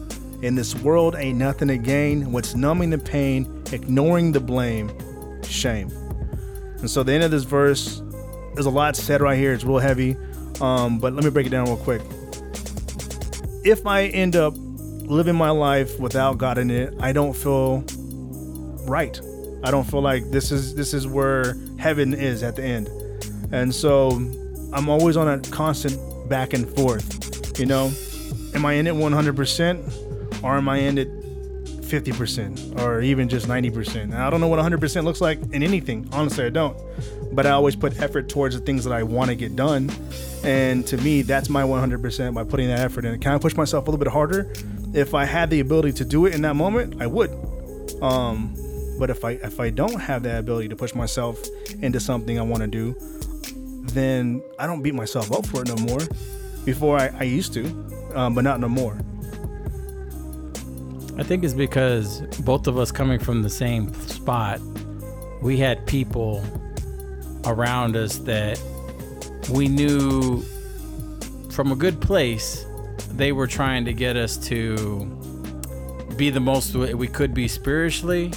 In 0.43 0.53
this 0.53 0.75
world 0.75 1.15
ain't 1.17 1.39
nothing 1.39 1.69
to 1.69 1.77
gain. 1.79 2.31
What's 2.31 2.53
numbing 2.53 2.91
the 2.91 2.99
pain, 2.99 3.63
ignoring 3.71 4.31
the 4.31 4.39
blame, 4.39 4.91
shame. 5.43 5.89
And 6.77 6.89
so 6.89 7.01
the 7.01 7.13
end 7.13 7.23
of 7.23 7.31
this 7.31 7.45
verse, 7.45 8.03
there's 8.53 8.67
a 8.67 8.69
lot 8.69 8.95
said 8.95 9.21
right 9.21 9.39
here. 9.39 9.51
It's 9.51 9.63
real 9.63 9.79
heavy. 9.79 10.15
Um, 10.61 10.99
but 10.99 11.13
let 11.13 11.23
me 11.23 11.31
break 11.31 11.47
it 11.47 11.49
down 11.49 11.65
real 11.65 11.77
quick. 11.77 12.03
If 13.63 13.87
I 13.87 14.03
end 14.03 14.35
up 14.35 14.53
living 14.55 15.35
my 15.35 15.49
life 15.49 15.99
without 15.99 16.37
God 16.37 16.59
in 16.59 16.69
it, 16.69 16.93
I 16.99 17.11
don't 17.11 17.33
feel 17.33 17.83
right. 18.85 19.19
I 19.65 19.71
don't 19.71 19.83
feel 19.83 20.01
like 20.01 20.29
this 20.29 20.51
is 20.51 20.75
this 20.75 20.93
is 20.93 21.07
where 21.07 21.57
heaven 21.79 22.13
is 22.13 22.43
at 22.43 22.55
the 22.55 22.63
end. 22.63 22.87
And 23.51 23.73
so 23.73 24.11
I'm 24.71 24.89
always 24.89 25.17
on 25.17 25.27
a 25.27 25.39
constant 25.49 26.29
back 26.29 26.53
and 26.53 26.69
forth. 26.75 27.59
You 27.59 27.65
know, 27.65 27.91
am 28.53 28.63
I 28.63 28.73
in 28.73 28.85
it 28.85 28.93
100% 28.93 30.43
or 30.43 30.55
am 30.55 30.69
I 30.69 30.77
in 30.77 30.99
it 30.99 31.09
50% 31.81 32.79
or 32.79 33.01
even 33.01 33.27
just 33.27 33.47
90%? 33.47 33.95
And 34.03 34.13
I 34.13 34.29
don't 34.29 34.39
know 34.39 34.47
what 34.47 34.59
100% 34.59 35.03
looks 35.03 35.19
like 35.19 35.41
in 35.51 35.63
anything. 35.63 36.07
Honestly, 36.11 36.45
I 36.45 36.49
don't. 36.49 36.77
But 37.31 37.47
I 37.47 37.51
always 37.51 37.75
put 37.75 37.99
effort 37.99 38.29
towards 38.29 38.53
the 38.59 38.63
things 38.63 38.83
that 38.83 38.93
I 38.93 39.01
want 39.01 39.29
to 39.29 39.35
get 39.35 39.55
done. 39.55 39.89
And 40.43 40.85
to 40.87 40.97
me, 40.97 41.23
that's 41.23 41.49
my 41.49 41.63
100% 41.63 42.35
by 42.35 42.43
putting 42.43 42.67
that 42.67 42.81
effort 42.81 43.03
in. 43.05 43.19
Can 43.19 43.33
I 43.33 43.39
push 43.39 43.55
myself 43.55 43.87
a 43.87 43.89
little 43.89 44.03
bit 44.03 44.13
harder? 44.13 44.53
If 44.93 45.15
I 45.15 45.25
had 45.25 45.49
the 45.49 45.59
ability 45.59 45.93
to 45.93 46.05
do 46.05 46.27
it 46.27 46.35
in 46.35 46.43
that 46.43 46.55
moment, 46.55 47.01
I 47.01 47.07
would. 47.07 47.31
Um, 48.01 48.55
but 48.97 49.09
if 49.09 49.23
I 49.25 49.31
if 49.31 49.59
I 49.59 49.69
don't 49.69 49.99
have 49.99 50.23
that 50.23 50.39
ability 50.39 50.69
to 50.69 50.75
push 50.75 50.93
myself 50.93 51.43
into 51.81 51.99
something 51.99 52.39
I 52.39 52.41
want 52.41 52.61
to 52.61 52.67
do, 52.67 52.95
then 53.93 54.41
I 54.59 54.67
don't 54.67 54.81
beat 54.81 54.95
myself 54.95 55.31
up 55.31 55.45
for 55.45 55.61
it 55.61 55.67
no 55.67 55.75
more. 55.75 55.99
Before 56.65 56.97
I, 56.99 57.13
I 57.19 57.23
used 57.23 57.53
to, 57.53 57.65
um, 58.15 58.33
but 58.33 58.43
not 58.43 58.59
no 58.59 58.67
more. 58.69 58.97
I 61.17 61.23
think 61.23 61.43
it's 61.43 61.53
because 61.53 62.21
both 62.39 62.67
of 62.67 62.77
us 62.77 62.91
coming 62.91 63.19
from 63.19 63.41
the 63.41 63.49
same 63.49 63.93
spot, 63.93 64.59
we 65.41 65.57
had 65.57 65.85
people 65.85 66.43
around 67.45 67.95
us 67.95 68.17
that 68.19 68.59
we 69.51 69.67
knew 69.67 70.41
from 71.51 71.71
a 71.71 71.75
good 71.75 72.01
place 72.01 72.65
they 73.11 73.31
were 73.31 73.47
trying 73.47 73.85
to 73.85 73.93
get 73.93 74.17
us 74.17 74.35
to 74.35 75.05
be 76.17 76.29
the 76.29 76.39
most 76.39 76.75
we 76.75 77.07
could 77.07 77.33
be 77.33 77.47
spiritually 77.47 78.31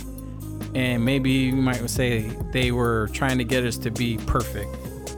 and 0.79 1.05
maybe 1.05 1.33
you 1.33 1.57
might 1.57 1.91
say 1.91 2.21
they 2.53 2.71
were 2.71 3.11
trying 3.13 3.37
to 3.37 3.43
get 3.43 3.65
us 3.65 3.77
to 3.79 3.91
be 3.91 4.17
perfect. 4.27 4.73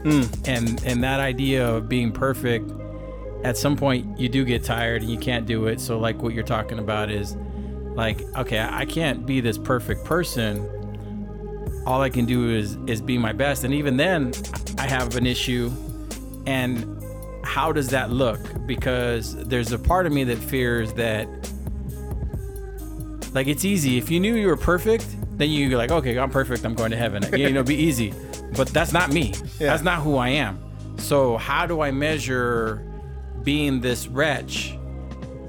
Hmm. 0.05 0.23
And 0.47 0.83
and 0.87 1.05
that 1.05 1.21
idea 1.21 1.69
of 1.69 1.87
being 1.87 2.13
perfect 2.13 2.73
at 3.45 3.59
some 3.59 3.77
point 3.77 4.19
you 4.19 4.31
do 4.31 4.47
get 4.47 4.65
tired 4.65 5.03
and 5.03 5.11
you 5.11 5.19
can't 5.19 5.47
do 5.47 5.67
it. 5.67 5.79
So 5.79 5.99
like 5.99 6.23
what 6.23 6.33
you're 6.33 6.45
talking 6.45 6.79
about 6.79 7.11
is 7.11 7.37
like 7.95 8.23
okay 8.37 8.61
i 8.61 8.87
can't 8.87 9.27
be 9.27 9.43
this 9.43 9.59
perfect 9.59 10.03
person. 10.03 10.67
All 11.87 12.01
i 12.01 12.09
can 12.09 12.25
do 12.25 12.49
is 12.49 12.79
is 12.87 13.03
be 13.03 13.19
my 13.19 13.35
best. 13.35 13.65
And 13.65 13.75
even 13.75 13.99
then 13.99 14.33
i 14.79 14.87
have 14.89 15.15
an 15.17 15.27
issue. 15.27 15.71
And 16.47 17.05
how 17.45 17.71
does 17.71 17.91
that 17.91 18.11
look? 18.11 18.41
Because 18.67 19.37
there's 19.45 19.73
a 19.73 19.79
part 19.79 20.07
of 20.07 20.13
me 20.15 20.25
that 20.25 20.39
fears 20.39 20.95
that 20.95 21.29
like 23.35 23.47
it's 23.47 23.67
easy. 23.67 23.99
If 23.99 24.11
you 24.11 24.21
knew 24.21 24.37
you 24.37 24.47
were 24.47 24.57
perfect 24.57 25.05
then 25.41 25.51
you're 25.51 25.79
like 25.79 25.91
okay 25.91 26.19
i'm 26.19 26.31
perfect 26.31 26.65
i'm 26.65 26.75
going 26.75 26.91
to 26.91 26.97
heaven. 26.97 27.25
You 27.39 27.51
know 27.51 27.63
be 27.63 27.77
easy. 27.77 28.15
But 28.57 28.69
that's 28.69 28.93
not 28.93 29.13
me. 29.13 29.33
Yeah. 29.59 29.71
that's 29.71 29.83
not 29.83 30.03
who 30.03 30.17
i 30.17 30.29
am. 30.29 30.59
So 30.99 31.37
how 31.37 31.67
do 31.67 31.81
i 31.81 31.91
measure 31.91 32.87
being 33.43 33.81
this 33.81 34.07
wretch 34.09 34.77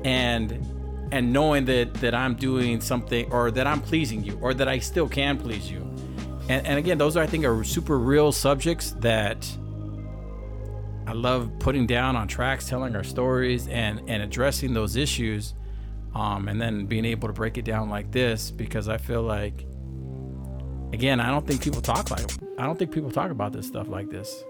and 0.05 0.65
and 1.11 1.33
knowing 1.33 1.65
that 1.65 1.93
that 1.95 2.15
i'm 2.15 2.35
doing 2.35 2.79
something 2.79 3.31
or 3.31 3.51
that 3.51 3.67
i'm 3.67 3.81
pleasing 3.81 4.23
you 4.23 4.37
or 4.41 4.53
that 4.53 4.67
i 4.67 4.79
still 4.79 5.09
can 5.09 5.37
please 5.37 5.69
you? 5.69 5.79
And, 6.49 6.65
and 6.65 6.79
again 6.79 6.97
those 6.97 7.17
are 7.17 7.23
i 7.23 7.27
think 7.27 7.45
are 7.45 7.63
super 7.63 7.99
real 7.99 8.31
subjects 8.31 8.91
that 8.99 9.47
i 11.05 11.13
love 11.13 11.51
putting 11.59 11.85
down 11.85 12.15
on 12.15 12.27
tracks 12.27 12.67
telling 12.67 12.95
our 12.95 13.03
stories 13.03 13.67
and 13.67 14.01
and 14.07 14.23
addressing 14.23 14.73
those 14.73 14.95
issues 14.95 15.53
um, 16.13 16.47
and 16.47 16.61
then 16.61 16.85
being 16.85 17.05
able 17.05 17.27
to 17.27 17.33
break 17.33 17.57
it 17.57 17.65
down 17.65 17.89
like 17.89 18.11
this 18.11 18.51
because 18.51 18.89
I 18.89 18.97
feel 18.97 19.23
like, 19.23 19.65
again, 20.93 21.19
I 21.19 21.29
don't 21.29 21.45
think 21.45 21.61
people 21.61 21.81
talk 21.81 22.11
like 22.11 22.29
I 22.57 22.65
don't 22.65 22.77
think 22.77 22.91
people 22.91 23.11
talk 23.11 23.31
about 23.31 23.53
this 23.53 23.67
stuff 23.67 23.87
like 23.87 24.09
this. 24.09 24.43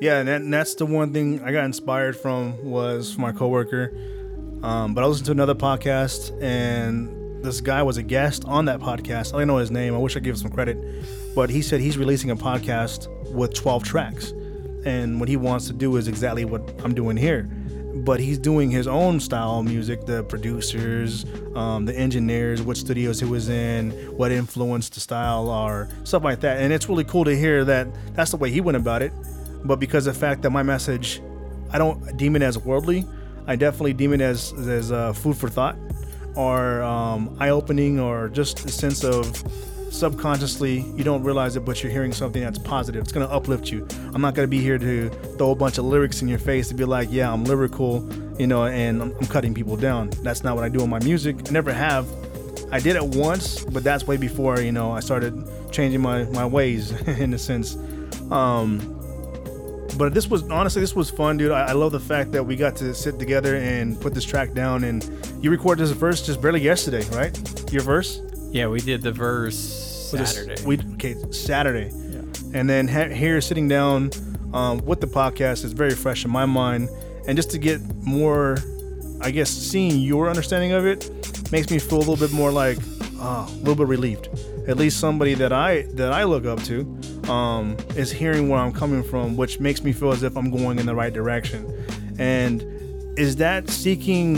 Yeah, 0.00 0.18
and, 0.18 0.28
that, 0.28 0.40
and 0.40 0.52
that's 0.52 0.74
the 0.74 0.86
one 0.86 1.12
thing 1.12 1.42
I 1.42 1.52
got 1.52 1.64
inspired 1.64 2.16
from 2.16 2.62
was 2.64 3.12
from 3.12 3.22
my 3.22 3.32
coworker. 3.32 3.94
Um, 4.62 4.94
but 4.94 5.04
I 5.04 5.06
listened 5.06 5.26
to 5.26 5.32
another 5.32 5.54
podcast, 5.54 6.32
and 6.42 7.44
this 7.44 7.60
guy 7.60 7.82
was 7.82 7.96
a 7.96 8.02
guest 8.02 8.44
on 8.46 8.66
that 8.66 8.80
podcast. 8.80 9.34
I 9.34 9.38
don't 9.38 9.46
know 9.46 9.58
his 9.58 9.70
name. 9.70 9.94
I 9.94 9.98
wish 9.98 10.16
I 10.16 10.20
gave 10.20 10.34
him 10.34 10.36
some 10.36 10.50
credit, 10.50 10.78
but 11.34 11.48
he 11.50 11.62
said 11.62 11.80
he's 11.80 11.96
releasing 11.96 12.30
a 12.30 12.36
podcast 12.36 13.08
with 13.32 13.54
12 13.54 13.84
tracks, 13.84 14.32
and 14.84 15.20
what 15.20 15.28
he 15.28 15.36
wants 15.36 15.66
to 15.68 15.72
do 15.72 15.96
is 15.96 16.08
exactly 16.08 16.44
what 16.44 16.62
I'm 16.84 16.94
doing 16.94 17.16
here. 17.16 17.48
But 18.04 18.20
he's 18.20 18.38
doing 18.38 18.70
his 18.70 18.86
own 18.86 19.20
style 19.20 19.62
music, 19.62 20.06
the 20.06 20.22
producers, 20.24 21.26
um, 21.54 21.84
the 21.84 21.94
engineers, 21.94 22.62
what 22.62 22.76
studios 22.76 23.20
he 23.20 23.26
was 23.26 23.48
in, 23.48 23.90
what 24.16 24.32
influenced 24.32 24.94
the 24.94 25.00
style, 25.00 25.48
or 25.48 25.88
stuff 26.04 26.24
like 26.24 26.40
that. 26.40 26.58
And 26.60 26.72
it's 26.72 26.88
really 26.88 27.04
cool 27.04 27.24
to 27.24 27.36
hear 27.36 27.64
that 27.64 27.88
that's 28.14 28.30
the 28.30 28.36
way 28.36 28.50
he 28.50 28.60
went 28.60 28.76
about 28.76 29.02
it 29.02 29.12
but 29.64 29.76
because 29.76 30.06
of 30.06 30.14
the 30.14 30.20
fact 30.20 30.42
that 30.42 30.50
my 30.50 30.62
message 30.62 31.20
i 31.70 31.78
don't 31.78 32.16
deem 32.16 32.36
it 32.36 32.42
as 32.42 32.58
worldly 32.58 33.04
i 33.46 33.56
definitely 33.56 33.92
deem 33.92 34.12
it 34.12 34.20
as 34.20 34.52
as 34.68 34.92
uh, 34.92 35.12
food 35.12 35.36
for 35.36 35.48
thought 35.48 35.76
or 36.36 36.82
um, 36.82 37.36
eye-opening 37.40 37.98
or 37.98 38.28
just 38.28 38.64
a 38.64 38.68
sense 38.68 39.02
of 39.04 39.42
subconsciously 39.90 40.80
you 40.96 41.04
don't 41.04 41.22
realize 41.22 41.56
it, 41.56 41.64
but 41.64 41.82
you're 41.82 41.92
hearing 41.92 42.12
something 42.12 42.42
that's 42.42 42.58
positive. 42.58 43.02
It's 43.02 43.12
gonna 43.12 43.26
uplift 43.26 43.70
you. 43.70 43.86
I'm 44.14 44.20
not 44.20 44.34
gonna 44.34 44.48
be 44.48 44.60
here 44.60 44.78
to 44.78 45.08
throw 45.36 45.50
a 45.50 45.54
bunch 45.54 45.78
of 45.78 45.84
lyrics 45.84 46.22
in 46.22 46.28
your 46.28 46.38
face 46.38 46.68
to 46.68 46.74
be 46.74 46.84
like, 46.84 47.08
yeah, 47.10 47.32
I'm 47.32 47.44
lyrical, 47.44 48.08
you 48.38 48.46
know, 48.46 48.64
and 48.64 49.02
I'm, 49.02 49.14
I'm 49.16 49.26
cutting 49.26 49.54
people 49.54 49.76
down. 49.76 50.10
That's 50.22 50.42
not 50.42 50.54
what 50.54 50.64
I 50.64 50.68
do 50.68 50.80
in 50.82 50.90
my 50.90 51.00
music. 51.00 51.48
I 51.48 51.52
never 51.52 51.72
have. 51.72 52.08
I 52.72 52.78
did 52.78 52.96
it 52.96 53.02
once, 53.04 53.64
but 53.64 53.82
that's 53.82 54.06
way 54.06 54.16
before 54.16 54.60
you 54.60 54.72
know 54.72 54.92
I 54.92 55.00
started 55.00 55.44
changing 55.72 56.00
my 56.00 56.24
my 56.24 56.46
ways 56.46 56.92
in 57.08 57.34
a 57.34 57.38
sense. 57.38 57.76
Um, 58.30 58.96
but 59.98 60.14
this 60.14 60.28
was 60.28 60.48
honestly 60.50 60.80
this 60.80 60.94
was 60.94 61.10
fun, 61.10 61.36
dude. 61.36 61.52
I, 61.52 61.66
I 61.68 61.72
love 61.72 61.92
the 61.92 62.00
fact 62.00 62.32
that 62.32 62.44
we 62.44 62.56
got 62.56 62.76
to 62.76 62.94
sit 62.94 63.18
together 63.18 63.56
and 63.56 64.00
put 64.00 64.14
this 64.14 64.24
track 64.24 64.54
down. 64.54 64.84
And 64.84 65.04
you 65.42 65.50
recorded 65.50 65.82
this 65.82 65.90
verse 65.90 66.24
just 66.24 66.40
barely 66.40 66.60
yesterday, 66.60 67.04
right? 67.10 67.72
Your 67.72 67.82
verse. 67.82 68.20
Yeah, 68.52 68.66
we 68.68 68.80
did 68.80 69.02
the 69.02 69.12
verse 69.12 70.10
this- 70.12 70.34
Saturday. 70.34 70.62
We 70.64 70.78
okay 70.94 71.14
Saturday, 71.30 71.90
and 72.52 72.68
then 72.68 72.88
ha- 72.88 73.08
here 73.08 73.40
sitting 73.40 73.68
down 73.68 74.10
um, 74.52 74.78
with 74.84 75.00
the 75.00 75.06
podcast 75.06 75.64
is 75.64 75.72
very 75.72 75.94
fresh 75.94 76.24
in 76.24 76.30
my 76.30 76.46
mind, 76.46 76.88
and 77.28 77.36
just 77.36 77.50
to 77.52 77.58
get 77.58 77.80
more, 78.02 78.56
I 79.20 79.30
guess, 79.30 79.50
seeing 79.50 80.00
your 80.00 80.28
understanding 80.28 80.72
of 80.72 80.84
it 80.84 81.10
makes 81.52 81.70
me 81.70 81.78
feel 81.78 81.98
a 81.98 82.00
little 82.00 82.16
bit 82.16 82.32
more 82.32 82.50
like 82.50 82.78
uh, 83.20 83.46
a 83.48 83.52
little 83.58 83.76
bit 83.76 83.86
relieved. 83.86 84.28
At 84.66 84.76
least 84.76 84.98
somebody 84.98 85.34
that 85.34 85.52
I 85.52 85.82
that 85.94 86.12
I 86.12 86.24
look 86.24 86.44
up 86.44 86.60
to 86.64 86.80
um, 87.30 87.76
is 87.96 88.10
hearing 88.10 88.48
where 88.48 88.58
I'm 88.58 88.72
coming 88.72 89.02
from, 89.04 89.36
which 89.36 89.60
makes 89.60 89.82
me 89.84 89.92
feel 89.92 90.10
as 90.10 90.22
if 90.24 90.36
I'm 90.36 90.50
going 90.50 90.78
in 90.80 90.86
the 90.86 90.94
right 90.94 91.12
direction. 91.12 91.66
And 92.18 92.62
is 93.16 93.36
that 93.36 93.68
seeking 93.68 94.36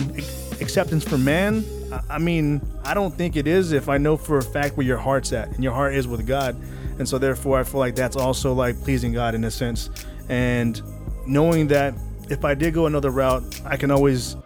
acceptance 0.61 1.03
from 1.05 1.25
man? 1.25 1.65
I- 2.09 2.19
mean, 2.19 2.61
I 2.85 2.95
don't 2.95 3.15
think 3.15 3.37
it 3.37 3.47
is 3.47 3.73
if 3.73 3.89
I 3.89 3.99
know 3.99 4.17
for 4.17 4.39
a 4.39 4.43
fact 4.43 4.77
where 4.77 4.87
your 4.87 4.99
heart's 4.99 5.33
at, 5.33 5.49
and 5.49 5.63
your 5.63 5.73
heart 5.73 5.95
is 5.95 6.07
with 6.07 6.27
God. 6.27 6.57
And 6.99 7.09
so, 7.09 7.19
therefore, 7.19 7.59
I 7.59 7.65
feel 7.65 7.81
like 7.81 7.95
that's 7.95 8.17
also 8.17 8.53
like 8.53 8.81
pleasing 8.83 9.13
God 9.13 9.35
in 9.35 9.45
a 9.45 9.51
sense. 9.51 9.91
And 10.29 10.81
knowing 11.27 11.69
that 11.69 11.95
if 12.29 12.45
I 12.45 12.55
did 12.55 12.75
go 12.75 12.87
another 12.87 13.11
route, 13.11 13.43
I 13.65 13.77
can 13.77 13.91
always 13.91 14.37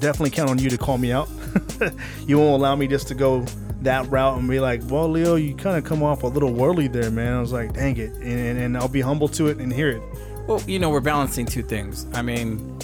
definitely 0.00 0.30
count 0.30 0.50
on 0.50 0.58
you 0.58 0.68
to 0.70 0.78
call 0.78 0.98
me 0.98 1.12
out. 1.12 1.28
you 2.26 2.38
won't 2.38 2.60
allow 2.60 2.74
me 2.74 2.86
just 2.86 3.08
to 3.08 3.14
go 3.14 3.44
that 3.82 4.08
route 4.10 4.38
and 4.38 4.48
be 4.48 4.60
like, 4.60 4.82
well, 4.86 5.08
Leo, 5.08 5.36
you 5.36 5.54
kind 5.54 5.76
of 5.76 5.84
come 5.84 6.02
off 6.02 6.22
a 6.22 6.26
little 6.26 6.52
worldly 6.52 6.88
there, 6.88 7.10
man. 7.10 7.34
I 7.34 7.40
was 7.40 7.52
like, 7.52 7.72
dang 7.72 7.96
it. 7.96 8.12
And, 8.14 8.58
and 8.58 8.76
I'll 8.76 8.88
be 8.88 9.00
humble 9.00 9.28
to 9.28 9.48
it 9.48 9.58
and 9.58 9.72
hear 9.72 9.90
it. 9.90 10.02
Well, 10.46 10.60
you 10.66 10.78
know, 10.78 10.90
we're 10.90 11.00
balancing 11.00 11.46
two 11.46 11.62
things. 11.62 12.06
I 12.12 12.22
mean, 12.22 12.78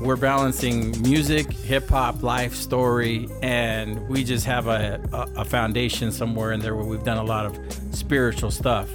we're 0.00 0.16
balancing 0.16 1.00
music, 1.02 1.52
hip 1.52 1.88
hop, 1.88 2.22
life 2.22 2.54
story, 2.54 3.28
and 3.42 4.08
we 4.08 4.24
just 4.24 4.46
have 4.46 4.66
a, 4.66 5.00
a, 5.12 5.40
a 5.40 5.44
foundation 5.44 6.10
somewhere 6.10 6.52
in 6.52 6.60
there 6.60 6.74
where 6.74 6.86
we've 6.86 7.04
done 7.04 7.18
a 7.18 7.24
lot 7.24 7.44
of 7.44 7.58
spiritual 7.92 8.50
stuff. 8.50 8.90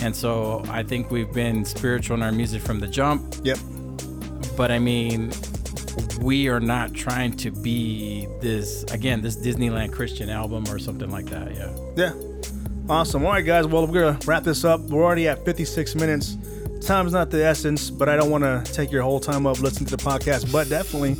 And 0.00 0.14
so 0.14 0.62
I 0.68 0.82
think 0.82 1.10
we've 1.10 1.32
been 1.32 1.64
spiritual 1.64 2.16
in 2.16 2.22
our 2.22 2.32
music 2.32 2.62
from 2.62 2.80
the 2.80 2.88
jump. 2.88 3.34
Yep. 3.44 3.58
But 4.56 4.70
I 4.72 4.78
mean, 4.78 5.30
we 6.20 6.48
are 6.48 6.60
not 6.60 6.94
trying 6.94 7.36
to 7.38 7.50
be 7.50 8.26
this, 8.40 8.82
again, 8.84 9.22
this 9.22 9.36
Disneyland 9.36 9.92
Christian 9.92 10.30
album 10.30 10.64
or 10.68 10.78
something 10.78 11.10
like 11.10 11.26
that. 11.26 11.54
Yeah. 11.54 11.74
Yeah. 11.96 12.12
Awesome. 12.88 13.24
All 13.24 13.32
right, 13.32 13.44
guys. 13.44 13.66
Well, 13.66 13.86
we're 13.86 13.92
going 13.92 14.18
to 14.18 14.26
wrap 14.26 14.42
this 14.42 14.64
up. 14.64 14.80
We're 14.80 15.04
already 15.04 15.28
at 15.28 15.44
56 15.44 15.94
minutes. 15.94 16.36
Time's 16.80 17.12
not 17.12 17.30
the 17.30 17.44
essence, 17.44 17.90
but 17.90 18.08
I 18.08 18.16
don't 18.16 18.30
want 18.30 18.42
to 18.42 18.72
take 18.72 18.90
your 18.90 19.02
whole 19.02 19.20
time 19.20 19.46
up 19.46 19.60
listening 19.60 19.86
to 19.90 19.96
the 19.96 20.02
podcast. 20.02 20.50
But 20.50 20.68
definitely, 20.68 21.12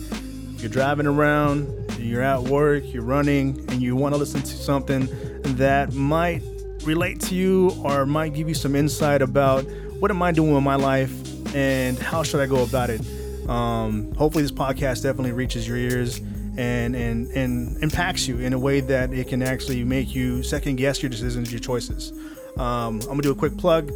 if 0.54 0.62
you're 0.62 0.70
driving 0.70 1.06
around, 1.06 1.68
you're 1.98 2.22
at 2.22 2.42
work, 2.42 2.82
you're 2.92 3.02
running, 3.02 3.58
and 3.68 3.80
you 3.80 3.94
want 3.94 4.14
to 4.14 4.18
listen 4.18 4.40
to 4.40 4.56
something 4.56 5.08
that 5.56 5.92
might 5.92 6.42
relate 6.84 7.20
to 7.20 7.34
you 7.34 7.72
or 7.84 8.06
might 8.06 8.32
give 8.34 8.48
you 8.48 8.54
some 8.54 8.74
insight 8.74 9.20
about 9.20 9.64
what 10.00 10.10
am 10.10 10.22
I 10.22 10.32
doing 10.32 10.54
with 10.54 10.62
my 10.62 10.76
life 10.76 11.12
and 11.54 11.98
how 11.98 12.22
should 12.22 12.40
I 12.40 12.46
go 12.46 12.62
about 12.62 12.88
it. 12.90 13.02
Um, 13.48 14.12
hopefully, 14.14 14.42
this 14.42 14.52
podcast 14.52 15.02
definitely 15.02 15.32
reaches 15.32 15.68
your 15.68 15.76
ears 15.76 16.18
and, 16.56 16.96
and 16.96 17.28
and 17.28 17.82
impacts 17.82 18.26
you 18.26 18.38
in 18.38 18.52
a 18.52 18.58
way 18.58 18.80
that 18.80 19.12
it 19.12 19.28
can 19.28 19.42
actually 19.42 19.84
make 19.84 20.14
you 20.14 20.42
second 20.42 20.76
guess 20.76 21.02
your 21.02 21.10
decisions, 21.10 21.52
your 21.52 21.60
choices. 21.60 22.12
Um, 22.56 23.00
I'm 23.02 23.08
gonna 23.08 23.22
do 23.22 23.30
a 23.32 23.34
quick 23.34 23.56
plug. 23.56 23.92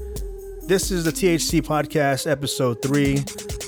This 0.66 0.90
is 0.90 1.04
the 1.04 1.10
THC 1.12 1.60
podcast, 1.60 2.30
episode 2.30 2.80
three. 2.80 3.18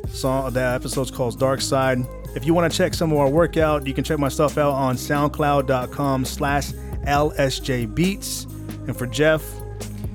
Song 0.09 0.53
that 0.55 0.75
episode's 0.75 1.11
called 1.11 1.39
Dark 1.39 1.61
Side. 1.61 1.99
If 2.35 2.47
you 2.47 2.55
want 2.55 2.71
to 2.73 2.77
check 2.77 2.95
some 2.95 3.13
of 3.13 3.19
our 3.19 3.29
workout, 3.29 3.87
you 3.87 3.93
can 3.93 4.03
check 4.03 4.19
my 4.19 4.29
stuff 4.29 4.57
out 4.57 4.73
on 4.73 4.97
SoundCloud.com 4.97 6.25
slash 6.25 6.73
LSJ 7.07 7.95
Beats. 7.95 8.45
And 8.87 8.97
for 8.97 9.07
Jeff, 9.07 9.43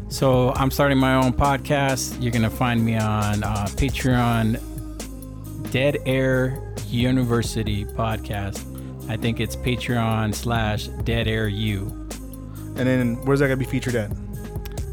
So 0.09 0.51
I'm 0.55 0.71
starting 0.71 0.97
my 0.97 1.15
own 1.15 1.33
podcast. 1.33 2.21
You're 2.21 2.31
gonna 2.31 2.49
find 2.49 2.83
me 2.83 2.97
on 2.97 3.43
uh, 3.43 3.67
Patreon, 3.75 4.59
Dead 5.71 5.97
Air 6.05 6.73
University 6.87 7.85
podcast. 7.85 8.67
I 9.09 9.17
think 9.17 9.39
it's 9.39 9.55
Patreon 9.55 10.33
slash 10.33 10.87
Dead 11.03 11.27
Air 11.27 11.47
U. 11.47 11.85
and 12.75 12.87
then 12.87 13.15
where's 13.25 13.39
that 13.39 13.47
gonna 13.47 13.57
be 13.57 13.65
featured 13.65 13.95
at? 13.95 14.11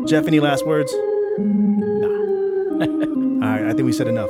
Jeff, 0.09 0.25
any 0.27 0.39
last 0.39 0.65
words? 0.65 0.91
Nah. 1.37 2.07
All 3.45 3.53
right, 3.53 3.65
I 3.65 3.73
think 3.73 3.85
we 3.85 3.93
said 3.93 4.07
enough. 4.07 4.29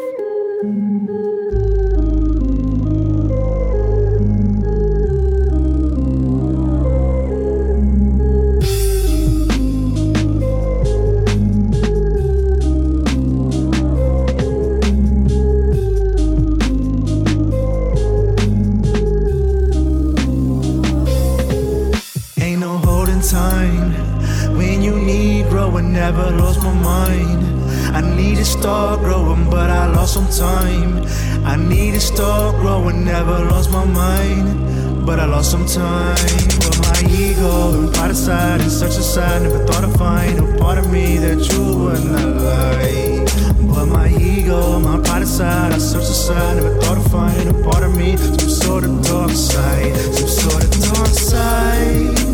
Start 28.59 28.99
growing, 28.99 29.49
but 29.49 29.69
I 29.69 29.87
lost 29.87 30.13
some 30.13 30.29
time. 30.29 31.05
I 31.45 31.55
need 31.55 31.91
to 31.91 31.99
start 31.99 32.55
growing. 32.57 33.05
Never 33.05 33.45
lost 33.45 33.71
my 33.71 33.85
mind, 33.85 35.05
but 35.05 35.19
I 35.19 35.25
lost 35.25 35.51
some 35.51 35.65
time. 35.65 36.17
But 36.63 36.75
my 36.87 36.99
ego 37.09 37.73
and 37.77 37.93
pride 37.93 38.11
aside 38.11 38.61
and 38.61 38.71
such 38.71 38.97
aside, 38.97 39.43
never 39.43 39.65
thought 39.65 39.83
I'd 39.83 39.97
find 39.97 40.39
a 40.39 40.57
part 40.57 40.77
of 40.77 40.91
me 40.91 41.17
that 41.17 41.39
you 41.51 41.63
would 41.81 42.03
not 42.15 42.31
like. 42.49 43.27
But 43.73 43.85
my 43.85 44.07
ego, 44.09 44.79
my 44.79 44.99
pride 45.01 45.23
aside, 45.23 45.73
I 45.73 45.77
search 45.77 46.09
aside, 46.15 46.57
never 46.57 46.73
thought 46.81 46.97
I'd 46.97 47.11
find 47.11 47.49
a 47.49 47.63
part 47.63 47.83
of 47.83 47.95
me, 47.95 48.17
some 48.17 48.49
sort 48.49 48.83
of 48.83 49.03
dark 49.03 49.31
side, 49.31 49.95
some 50.17 50.27
sort 50.27 50.63
of 50.63 50.71
dark 50.93 51.07
side 51.07 52.27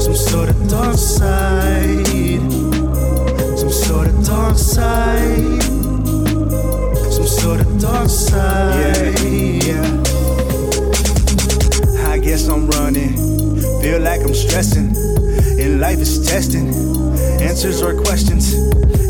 some 0.00 0.14
sort 0.16 0.48
of 0.48 0.68
dark 0.68 0.96
side, 0.96 2.50
sort 3.90 4.06
of 4.06 4.24
dark 4.24 4.56
side, 4.56 5.62
some 7.10 7.26
sort 7.26 7.60
of 7.60 7.80
dark 7.80 8.08
side. 8.08 9.18
Yeah, 9.24 9.66
yeah. 9.66 10.02
I 12.08 12.18
guess 12.18 12.46
I'm 12.46 12.68
running 12.70 13.14
Feel 13.82 14.00
like 14.00 14.20
I'm 14.20 14.34
stressing, 14.34 14.94
and 15.60 15.80
life 15.80 15.98
is 15.98 16.24
testing. 16.24 16.68
Answers 17.42 17.82
or 17.82 18.00
questions, 18.00 18.54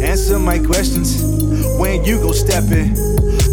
answer 0.00 0.38
my 0.38 0.58
questions. 0.58 1.22
When 1.78 2.02
you 2.04 2.16
go 2.18 2.32
stepping, 2.32 2.94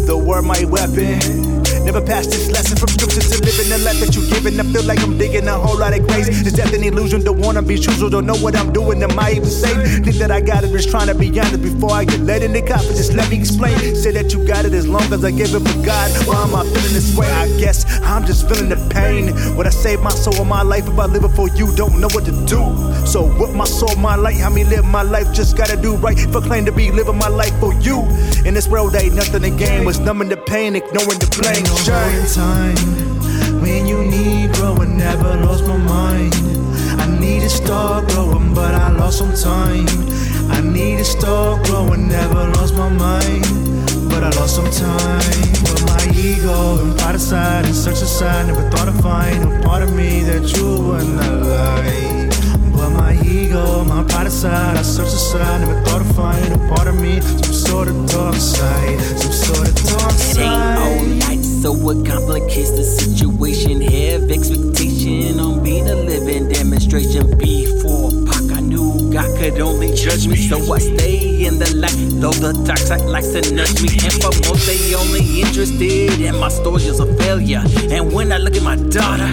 the 0.06 0.16
word 0.16 0.42
my 0.46 0.64
weapon. 0.64 1.57
Never 1.84 2.00
passed 2.00 2.30
this 2.30 2.50
lesson 2.50 2.76
from 2.76 2.88
scriptures 2.88 3.30
to 3.30 3.38
living 3.44 3.68
the 3.70 3.78
life 3.84 4.00
that 4.00 4.14
you're 4.14 4.28
giving. 4.28 4.58
I 4.60 4.64
feel 4.72 4.84
like 4.84 5.00
I'm 5.00 5.16
digging 5.18 5.48
a 5.48 5.56
whole 5.58 5.78
lot 5.78 5.96
of 5.96 6.06
grace. 6.06 6.28
Is 6.28 6.52
death 6.52 6.72
an 6.74 6.82
illusion? 6.82 7.22
Don't 7.24 7.38
wanna 7.38 7.62
be 7.62 7.78
truthful, 7.78 8.10
don't 8.10 8.26
know 8.26 8.36
what 8.36 8.56
I'm 8.56 8.72
doing. 8.72 9.02
Am 9.02 9.18
I 9.18 9.32
even 9.32 9.48
safe? 9.48 10.04
Think 10.04 10.16
that 10.16 10.30
I 10.30 10.40
got 10.40 10.64
it, 10.64 10.72
just 10.72 10.90
trying 10.90 11.08
to 11.08 11.14
be 11.14 11.28
honest 11.38 11.62
before 11.62 11.92
I 11.92 12.04
get 12.04 12.20
let 12.20 12.42
in 12.42 12.52
the 12.52 12.62
coffin. 12.62 12.94
Just 12.96 13.14
let 13.14 13.30
me 13.30 13.38
explain. 13.38 13.78
Say 13.96 14.12
that 14.12 14.32
you 14.32 14.46
got 14.46 14.64
it 14.64 14.72
as 14.72 14.86
long 14.86 15.12
as 15.12 15.24
I 15.24 15.30
give 15.30 15.54
it 15.54 15.60
for 15.60 15.78
God. 15.84 16.10
Why 16.26 16.42
am 16.42 16.54
I 16.54 16.64
feeling 16.64 16.94
this 16.94 17.16
way? 17.16 17.26
I 17.26 17.48
guess 17.58 17.84
I'm 18.02 18.24
just 18.26 18.48
feeling 18.48 18.68
the 18.68 18.76
pain. 18.90 19.34
Would 19.56 19.66
I 19.66 19.70
save 19.70 20.00
my 20.00 20.10
soul 20.10 20.38
or 20.38 20.46
my 20.46 20.62
life 20.62 20.86
if 20.88 20.98
I 20.98 21.06
live 21.06 21.24
it 21.24 21.34
for 21.36 21.48
you? 21.50 21.74
Don't 21.74 22.00
know 22.00 22.08
what 22.12 22.24
to 22.26 22.32
do. 22.46 22.62
So 23.06 23.24
with 23.40 23.54
my 23.54 23.64
soul, 23.64 23.94
my 23.96 24.16
light, 24.16 24.36
how 24.36 24.50
me 24.50 24.64
live 24.64 24.84
my 24.84 25.02
life? 25.02 25.32
Just 25.32 25.56
gotta 25.56 25.76
do 25.76 25.96
right. 25.96 26.18
If 26.18 26.34
I 26.36 26.40
claim 26.40 26.64
to 26.66 26.72
be 26.72 26.90
living 26.90 27.16
my 27.16 27.28
life 27.28 27.58
for 27.60 27.72
you. 27.80 28.04
In 28.44 28.54
this 28.54 28.68
world, 28.68 28.94
ain't 28.94 29.14
nothing 29.14 29.42
to 29.42 29.50
gain. 29.50 29.84
Was 29.84 29.98
numbing 29.98 30.28
the 30.28 30.36
pain, 30.36 30.76
ignoring 30.76 31.18
the 31.18 31.28
blame. 31.40 31.57
No 31.64 31.74
holding 31.74 32.26
time 32.26 33.60
when 33.60 33.86
you 33.86 34.04
need 34.04 34.52
growing. 34.54 34.96
Never 34.96 35.36
lost 35.36 35.66
my 35.66 35.76
mind. 35.76 36.34
I 37.00 37.06
need 37.18 37.40
to 37.40 37.48
start 37.48 38.08
growing, 38.08 38.54
but 38.54 38.74
I 38.74 38.90
lost 38.92 39.18
some 39.18 39.34
time. 39.34 39.86
I 40.50 40.60
need 40.60 40.98
to 40.98 41.04
start 41.04 41.64
growing. 41.66 42.08
Never 42.08 42.48
lost 42.56 42.74
my 42.74 42.88
mind, 42.88 43.44
but 44.10 44.22
I 44.24 44.30
lost 44.38 44.56
some 44.56 44.70
time. 44.70 45.52
But 45.64 45.82
my 45.86 46.12
ego 46.14 46.80
and 46.82 46.98
pride 46.98 47.16
aside 47.16 47.64
and 47.64 47.74
search 47.74 48.02
aside, 48.02 48.46
never 48.46 48.68
thought 48.70 48.88
I'd 48.88 49.02
find 49.02 49.42
a 49.44 49.66
part 49.66 49.82
of 49.82 49.94
me 49.94 50.22
that 50.24 50.44
you 50.56 50.66
would 50.82 51.08
not 51.16 51.42
like. 51.46 52.27
Ego, 53.28 53.84
my 53.84 54.02
pride 54.04 54.26
aside, 54.26 54.76
I 54.76 54.82
search 54.82 55.08
aside, 55.08 55.60
never 55.60 55.80
thought 55.84 56.00
I'd 56.02 56.14
find 56.16 56.54
a 56.54 56.74
part 56.74 56.88
of 56.88 57.00
me, 57.00 57.20
some 57.20 57.52
sort 57.52 57.88
of 57.88 58.06
dark 58.08 58.34
side, 58.36 59.00
some 59.00 59.32
sort 59.32 59.68
of 59.68 59.74
dark 59.74 60.12
It 60.14 60.38
ain't 60.38 60.78
all 60.78 60.98
side. 60.98 61.18
night, 61.28 61.44
so 61.44 61.90
it 61.90 62.06
complicates 62.06 62.70
the 62.70 62.84
situation. 62.84 63.80
Have 63.82 64.30
expectation 64.30 65.40
on 65.40 65.62
being 65.62 65.88
a 65.88 65.94
living 65.94 66.48
demonstration. 66.48 67.36
Before 67.36 67.38
Pac, 67.38 67.46
I 67.48 67.76
knew 67.76 67.77
God 69.12 69.38
could 69.38 69.58
only 69.60 69.94
judge 69.94 70.28
me, 70.28 70.36
so 70.36 70.58
I 70.72 70.78
stay 70.78 71.44
in 71.46 71.58
the 71.58 71.74
light. 71.76 71.96
Though 72.20 72.32
the 72.32 72.52
dark 72.66 72.78
side 72.78 73.02
likes 73.02 73.28
to 73.32 73.40
nudge 73.54 73.80
me, 73.82 73.88
and 74.04 74.12
for 74.20 74.32
most 74.46 74.66
they 74.66 74.94
only 74.94 75.40
interested 75.40 76.20
in 76.20 76.36
my 76.38 76.48
story 76.48 76.84
is 76.84 77.00
a 77.00 77.06
failure. 77.16 77.62
And 77.90 78.12
when 78.12 78.32
I 78.32 78.38
look 78.38 78.56
at 78.56 78.62
my 78.62 78.76
daughter, 78.76 79.28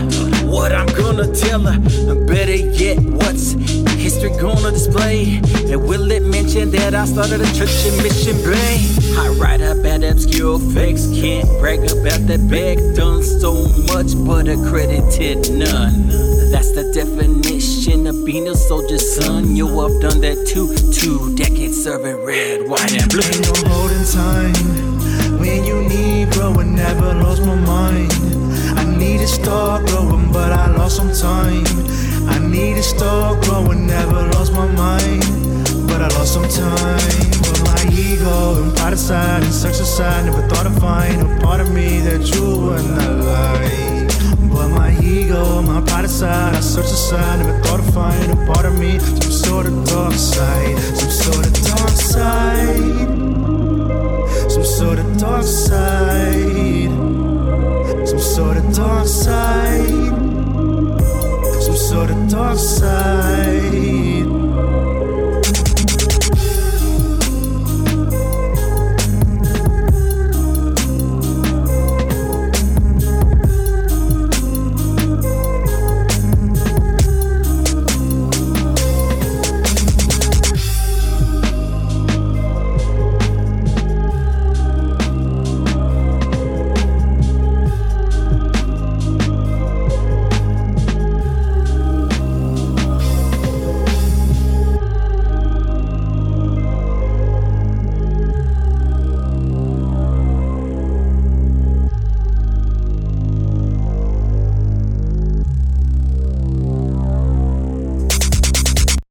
what 0.48 0.72
I'm 0.72 0.88
gonna 0.96 1.28
tell 1.34 1.62
her, 1.62 1.78
better 2.26 2.56
yet, 2.56 3.00
what's 3.00 3.52
history 4.00 4.30
gonna 4.40 4.72
display? 4.72 5.42
And 5.70 5.84
will 5.88 6.10
it 6.12 6.24
mention 6.24 6.72
that 6.72 6.96
I 6.96 7.06
started 7.06 7.42
a 7.42 7.54
church 7.54 7.86
in 7.86 7.98
Mission 8.02 8.38
Bay? 8.44 8.80
I 9.18 9.28
write 9.40 9.62
about 9.62 10.04
obscure 10.04 10.60
facts, 10.60 11.08
can't 11.20 11.50
brag 11.60 11.80
about 11.80 12.28
that 12.28 12.48
bag. 12.50 12.78
Done 12.96 13.24
so 13.24 13.68
much, 13.92 14.16
but 14.26 14.48
accredited 14.48 15.52
none. 15.52 16.45
That's 16.66 16.88
the 16.88 17.06
definition 17.06 18.08
of 18.08 18.26
being 18.26 18.48
a 18.48 18.56
soldier's 18.56 19.16
son. 19.16 19.56
Yo, 19.56 19.68
I've 19.86 20.02
done 20.02 20.20
that 20.22 20.48
too. 20.48 20.74
Two 20.90 21.36
decades 21.36 21.84
serving 21.84 22.26
red, 22.26 22.68
white, 22.68 22.92
and 22.92 23.08
blue. 23.12 23.22
Ain't 23.22 23.46
no 23.46 23.70
holding 23.70 24.06
time 24.10 25.38
when 25.38 25.64
you 25.64 25.84
need 25.88 26.32
growing. 26.32 26.74
Never 26.74 27.14
lost 27.22 27.46
my 27.46 27.54
mind. 27.54 28.12
I 28.74 28.84
need 28.98 29.20
to 29.20 29.28
start 29.28 29.86
growing, 29.86 30.32
but 30.32 30.52
I 30.52 30.76
lost 30.76 30.96
some 30.96 31.14
time. 31.14 31.66
I 32.30 32.40
need 32.40 32.78
to 32.78 32.84
start 32.84 33.44
growing. 33.44 33.86
Never 33.86 34.26
lost 34.34 34.52
my 34.54 34.66
mind, 34.72 35.22
but 35.86 36.02
I 36.02 36.08
lost 36.18 36.34
some 36.34 36.50
time. 36.50 37.30
But 37.46 37.62
my 37.62 37.94
ego 37.94 38.64
and 38.64 38.76
pride 38.76 38.94
aside 38.94 39.44
and 39.44 39.54
search 39.54 39.80
aside, 39.80 40.26
never 40.26 40.42
thought 40.48 40.66
I'd 40.66 40.82
find 40.82 41.22
a 41.22 41.46
part 41.46 41.62
of 41.62 41.72
me 41.72 42.00
that 42.00 42.26
you 42.34 42.58
would 42.58 42.86
not 42.98 43.24
like. 43.24 43.95
But 44.56 44.70
my 44.70 44.98
ego, 45.04 45.62
my 45.62 45.82
pride 45.82 46.06
aside, 46.06 46.56
I 46.56 46.62
search 46.62 46.86
aside, 46.86 47.40
never 47.40 47.62
thought 47.62 47.82
I'd 47.82 47.94
find 47.94 48.32
a 48.32 48.54
part 48.54 48.66
of 48.66 48.80
me, 48.80 49.00
some 49.00 49.32
sort 49.46 49.66
of 49.66 49.86
dark 49.86 50.14
side, 50.14 50.78
some 51.02 51.12
sort 51.12 51.46
of 51.46 51.54
dark 51.54 51.90
side, 51.90 53.08
some 54.50 54.64
sort 54.64 55.00
of 55.00 55.18
dark 55.18 55.44
side, 55.44 56.90
some 58.08 58.20
sort 58.20 58.58
of 58.58 58.74
dark 58.74 59.08
side, 59.08 59.88
some 61.66 61.76
sort 61.76 62.10
of 62.12 62.30
dark 62.30 62.58
side. 62.58 64.05